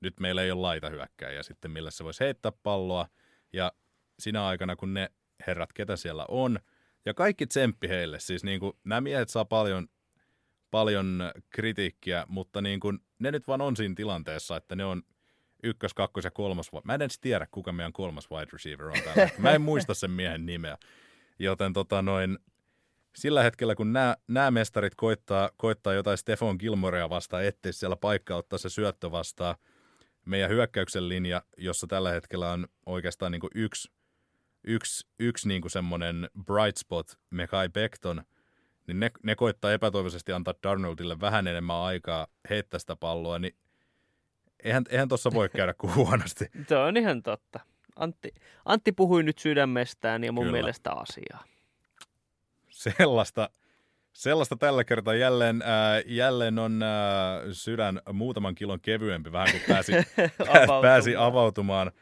Nyt 0.00 0.20
meillä 0.20 0.42
ei 0.42 0.50
ole 0.50 0.60
laita 0.60 0.90
hyökkäjä 0.90 1.42
sitten, 1.42 1.70
millä 1.70 1.90
se 1.90 2.04
voisi 2.04 2.24
heittää 2.24 2.52
palloa. 2.62 3.08
Ja 3.52 3.72
sinä 4.18 4.46
aikana, 4.46 4.76
kun 4.76 4.94
ne 4.94 5.10
herrat, 5.46 5.72
ketä 5.72 5.96
siellä 5.96 6.26
on, 6.28 6.60
ja 7.04 7.14
kaikki 7.14 7.46
tsemppi 7.46 7.88
heille. 7.88 8.20
Siis 8.20 8.44
niin 8.44 8.60
kuin, 8.60 8.72
nämä 8.84 9.00
miehet 9.00 9.28
saa 9.28 9.44
paljon, 9.44 9.88
paljon 10.70 11.32
kritiikkiä, 11.50 12.24
mutta 12.28 12.62
niin 12.62 12.80
kuin, 12.80 12.98
ne 13.18 13.30
nyt 13.30 13.48
vaan 13.48 13.60
on 13.60 13.76
siinä 13.76 13.94
tilanteessa, 13.94 14.56
että 14.56 14.76
ne 14.76 14.84
on 14.84 15.02
ykkös, 15.62 15.94
kakkos 15.94 16.24
ja 16.24 16.30
kolmas. 16.30 16.70
Mä 16.84 16.94
en 16.94 17.02
edes 17.02 17.18
tiedä, 17.18 17.46
kuka 17.50 17.72
meidän 17.72 17.92
kolmas 17.92 18.30
wide 18.30 18.48
receiver 18.52 18.86
on 18.86 18.92
hetkellä. 18.94 19.30
Mä 19.38 19.50
en 19.50 19.62
muista 19.62 19.94
sen 19.94 20.10
miehen 20.10 20.46
nimeä. 20.46 20.78
Joten 21.38 21.72
tota 21.72 22.02
noin, 22.02 22.38
sillä 23.16 23.42
hetkellä, 23.42 23.74
kun 23.74 23.92
nämä, 23.92 24.16
nämä 24.28 24.50
mestarit 24.50 24.94
koittaa, 24.94 25.50
koittaa 25.56 25.94
jotain 25.94 26.18
Stefan 26.18 26.56
Gilmorea 26.58 27.10
vastaan, 27.10 27.44
ettei 27.44 27.72
siellä 27.72 27.96
paikka 27.96 28.36
ottaa 28.36 28.58
se 28.58 28.68
syöttö 28.68 29.10
vastaan, 29.10 29.54
meidän 30.24 30.50
hyökkäyksen 30.50 31.08
linja, 31.08 31.42
jossa 31.56 31.86
tällä 31.86 32.10
hetkellä 32.10 32.52
on 32.52 32.68
oikeastaan 32.86 33.32
niin 33.32 33.40
kuin 33.40 33.50
yksi, 33.54 33.92
yksi, 34.64 35.06
yksi 35.18 35.48
niin 35.48 35.60
kuin 35.60 35.70
semmoinen 35.70 36.30
bright 36.44 36.76
spot, 36.76 37.18
Mekai 37.30 37.68
Beckton, 37.68 38.22
niin 38.86 39.00
ne, 39.00 39.10
ne 39.22 39.34
koittaa 39.34 39.72
epätoivoisesti 39.72 40.32
antaa 40.32 40.54
Darnoldille 40.62 41.20
vähän 41.20 41.46
enemmän 41.46 41.76
aikaa 41.76 42.26
heittää 42.50 42.80
sitä 42.80 42.96
palloa, 42.96 43.38
niin 43.38 43.56
eihän, 44.64 44.84
eihän 44.90 45.08
tuossa 45.08 45.30
voi 45.34 45.48
käydä 45.48 45.74
kuin 45.74 45.94
huonosti. 45.94 46.46
Se 46.68 46.76
on 46.76 46.96
ihan 46.96 47.22
totta. 47.22 47.60
Antti, 47.96 48.34
Antti 48.64 48.92
puhui 48.92 49.22
nyt 49.22 49.38
sydämestään 49.38 50.24
ja 50.24 50.32
mun 50.32 50.44
Kyllä. 50.44 50.56
mielestä 50.56 50.92
asiaa. 50.92 51.44
sellaista, 52.70 53.50
sellaista 54.12 54.56
tällä 54.56 54.84
kertaa 54.84 55.14
jälleen, 55.14 55.62
ää, 55.64 56.02
jälleen 56.06 56.58
on 56.58 56.82
ää, 56.82 57.40
sydän 57.52 58.00
muutaman 58.12 58.54
kilon 58.54 58.80
kevyempi, 58.80 59.32
vähän 59.32 59.48
kuin 59.50 59.62
pääsi, 59.68 59.92
Avautumaan. 60.48 60.82
pääsi 60.82 61.16
avautumaan. 61.16 61.92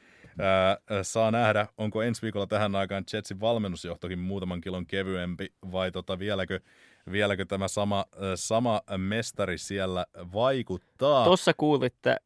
Ää, 0.40 0.78
saa 1.02 1.30
nähdä, 1.30 1.66
onko 1.78 2.02
ensi 2.02 2.22
viikolla 2.22 2.46
tähän 2.46 2.74
aikaan 2.74 3.04
Jetsin 3.12 3.40
valmennusjohtokin 3.40 4.18
muutaman 4.18 4.60
kilon 4.60 4.86
kevyempi, 4.86 5.52
vai 5.72 5.92
tota, 5.92 6.18
vieläkö, 6.18 6.60
vieläkö 7.12 7.44
tämä 7.44 7.68
sama, 7.68 8.04
ää, 8.20 8.36
sama 8.36 8.80
mestari 8.96 9.58
siellä 9.58 10.06
vaikuttaa. 10.32 11.24
Tuossa 11.24 11.52
kuulitte 11.56 12.16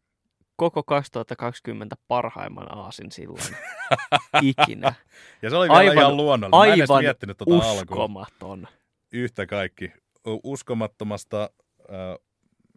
koko 0.57 0.83
2020 0.83 1.97
parhaimman 2.09 2.79
aasin 2.79 3.13
silloin 3.13 3.57
ikinä. 4.43 4.95
ja 5.43 5.51
se 5.51 5.57
oli 5.57 5.69
vielä 5.69 5.79
aivan- 5.79 5.99
ihan 5.99 6.17
luonnollinen. 6.17 6.69
Mä 6.69 6.75
en 6.75 6.81
Aivan 6.83 7.03
miettinyt 7.05 7.37
tota 7.39 7.55
alkuun. 7.55 7.75
uskomaton. 7.77 8.69
Yhtä 9.13 9.47
kaikki. 9.47 9.93
Uskomattomasta, 10.45 11.51
ää, 11.89 12.17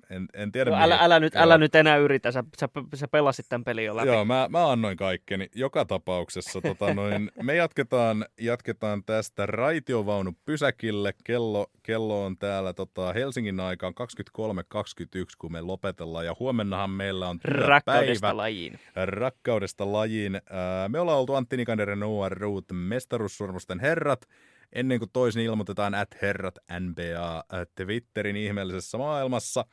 en, 0.10 0.28
en 0.34 0.52
tiedä 0.52 0.72
No, 0.72 0.78
älä, 0.80 0.98
älä, 1.02 1.20
nyt, 1.20 1.36
älä 1.36 1.58
nyt 1.58 1.76
enää 1.76 1.98
yritä, 1.98 2.32
sä, 2.32 2.44
sä, 2.60 2.70
sä 2.96 3.08
pelasit 3.08 3.46
tämän 3.50 3.64
pelin 3.64 3.86
jo 3.86 3.96
läpi. 3.96 4.08
Joo, 4.08 4.26
mä, 4.26 4.48
mä 4.50 4.72
annoin 4.72 4.98
kaikkeni. 4.98 5.48
Joka 5.56 5.86
tapauksessa 5.86 6.62
tota 6.62 6.94
noin, 6.94 7.32
me 7.44 7.56
jatketaan, 7.56 8.26
jatketaan 8.40 9.04
tästä 9.04 9.46
raitiovaunu 9.46 10.32
pysäkille. 10.46 11.14
Kello, 11.24 11.68
kello 11.84 12.26
on 12.26 12.38
täällä 12.38 12.74
tota, 12.74 13.14
Helsingin 13.14 13.60
aikaan 13.60 13.94
23.21, 14.02 15.26
kun 15.38 15.52
me 15.52 15.62
lopetellaan. 15.62 16.26
Ja 16.26 16.36
huomennahan 16.40 16.90
meillä 16.90 17.30
on 17.30 17.40
Rakkaudesta 17.44 18.14
työpäivä 18.14 18.38
lajiin. 18.38 18.80
rakkaudesta 18.96 19.92
lajiin. 19.92 20.42
Me 20.88 21.00
ollaan 21.00 21.20
oltu 21.20 21.34
Antti 21.34 21.58
Nikanen 21.58 21.90
ja 21.90 21.96
Noah 21.96 22.32
Root, 22.32 22.66
mestaruussormusten 22.72 23.80
herrat. 23.80 24.26
Ennen 24.74 25.00
kuin 25.00 25.10
toisin 25.14 25.44
ilmoitetaan 25.44 25.96
at 25.96 26.22
herrat 26.22 26.56
NBA 26.80 27.44
Twitterin 27.76 28.36
ihmeellisessä 28.36 28.98
maailmassa. 28.98 29.66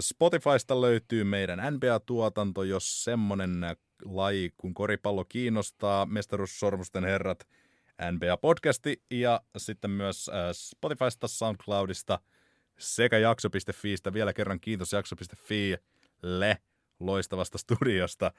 Spotifysta 0.00 0.80
löytyy 0.80 1.24
meidän 1.24 1.74
NBA-tuotanto, 1.74 2.62
jos 2.62 3.04
semmonen 3.04 3.64
ää, 3.64 3.76
laji 4.04 4.54
kuin 4.56 4.74
koripallo 4.74 5.24
kiinnostaa. 5.24 6.06
Mestaruussormusten 6.06 7.04
herrat 7.04 7.48
NBA-podcasti 8.02 9.02
ja 9.10 9.40
sitten 9.56 9.90
myös 9.90 10.28
ää, 10.28 10.52
Spotifysta, 10.52 11.28
SoundCloudista 11.28 12.18
sekä 12.78 13.18
jakso.fiistä. 13.18 14.12
Vielä 14.12 14.32
kerran 14.32 14.60
kiitos 14.60 14.92
jakso.fiille 14.92 16.58
loistavasta 17.00 17.58
studiosta. 17.58 18.32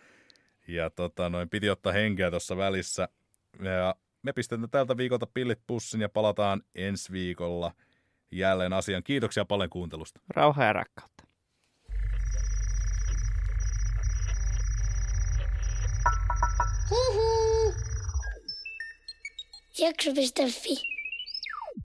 Ja 0.68 0.90
tota, 0.90 1.30
noin, 1.30 1.50
piti 1.50 1.70
ottaa 1.70 1.94
henkeä 1.94 2.30
tuossa 2.30 2.58
välissä. 2.58 3.10
Ja 3.64 3.96
me 4.22 4.34
pistetään 4.34 4.70
tältä 4.70 4.98
viikolta 4.98 5.28
pillit 5.34 5.60
pussin 5.68 6.02
ja 6.02 6.10
palataan 6.10 6.62
ensi 6.76 7.12
viikolla 7.12 7.72
jälleen 8.32 8.74
asian. 8.74 9.04
Kiitoksia 9.04 9.46
paljon 9.46 9.70
kuuntelusta. 9.70 10.22
Rauha 10.30 10.64
ja 10.64 10.74
rakkautta. 10.74 11.29
Jakso.fi. 19.80 20.99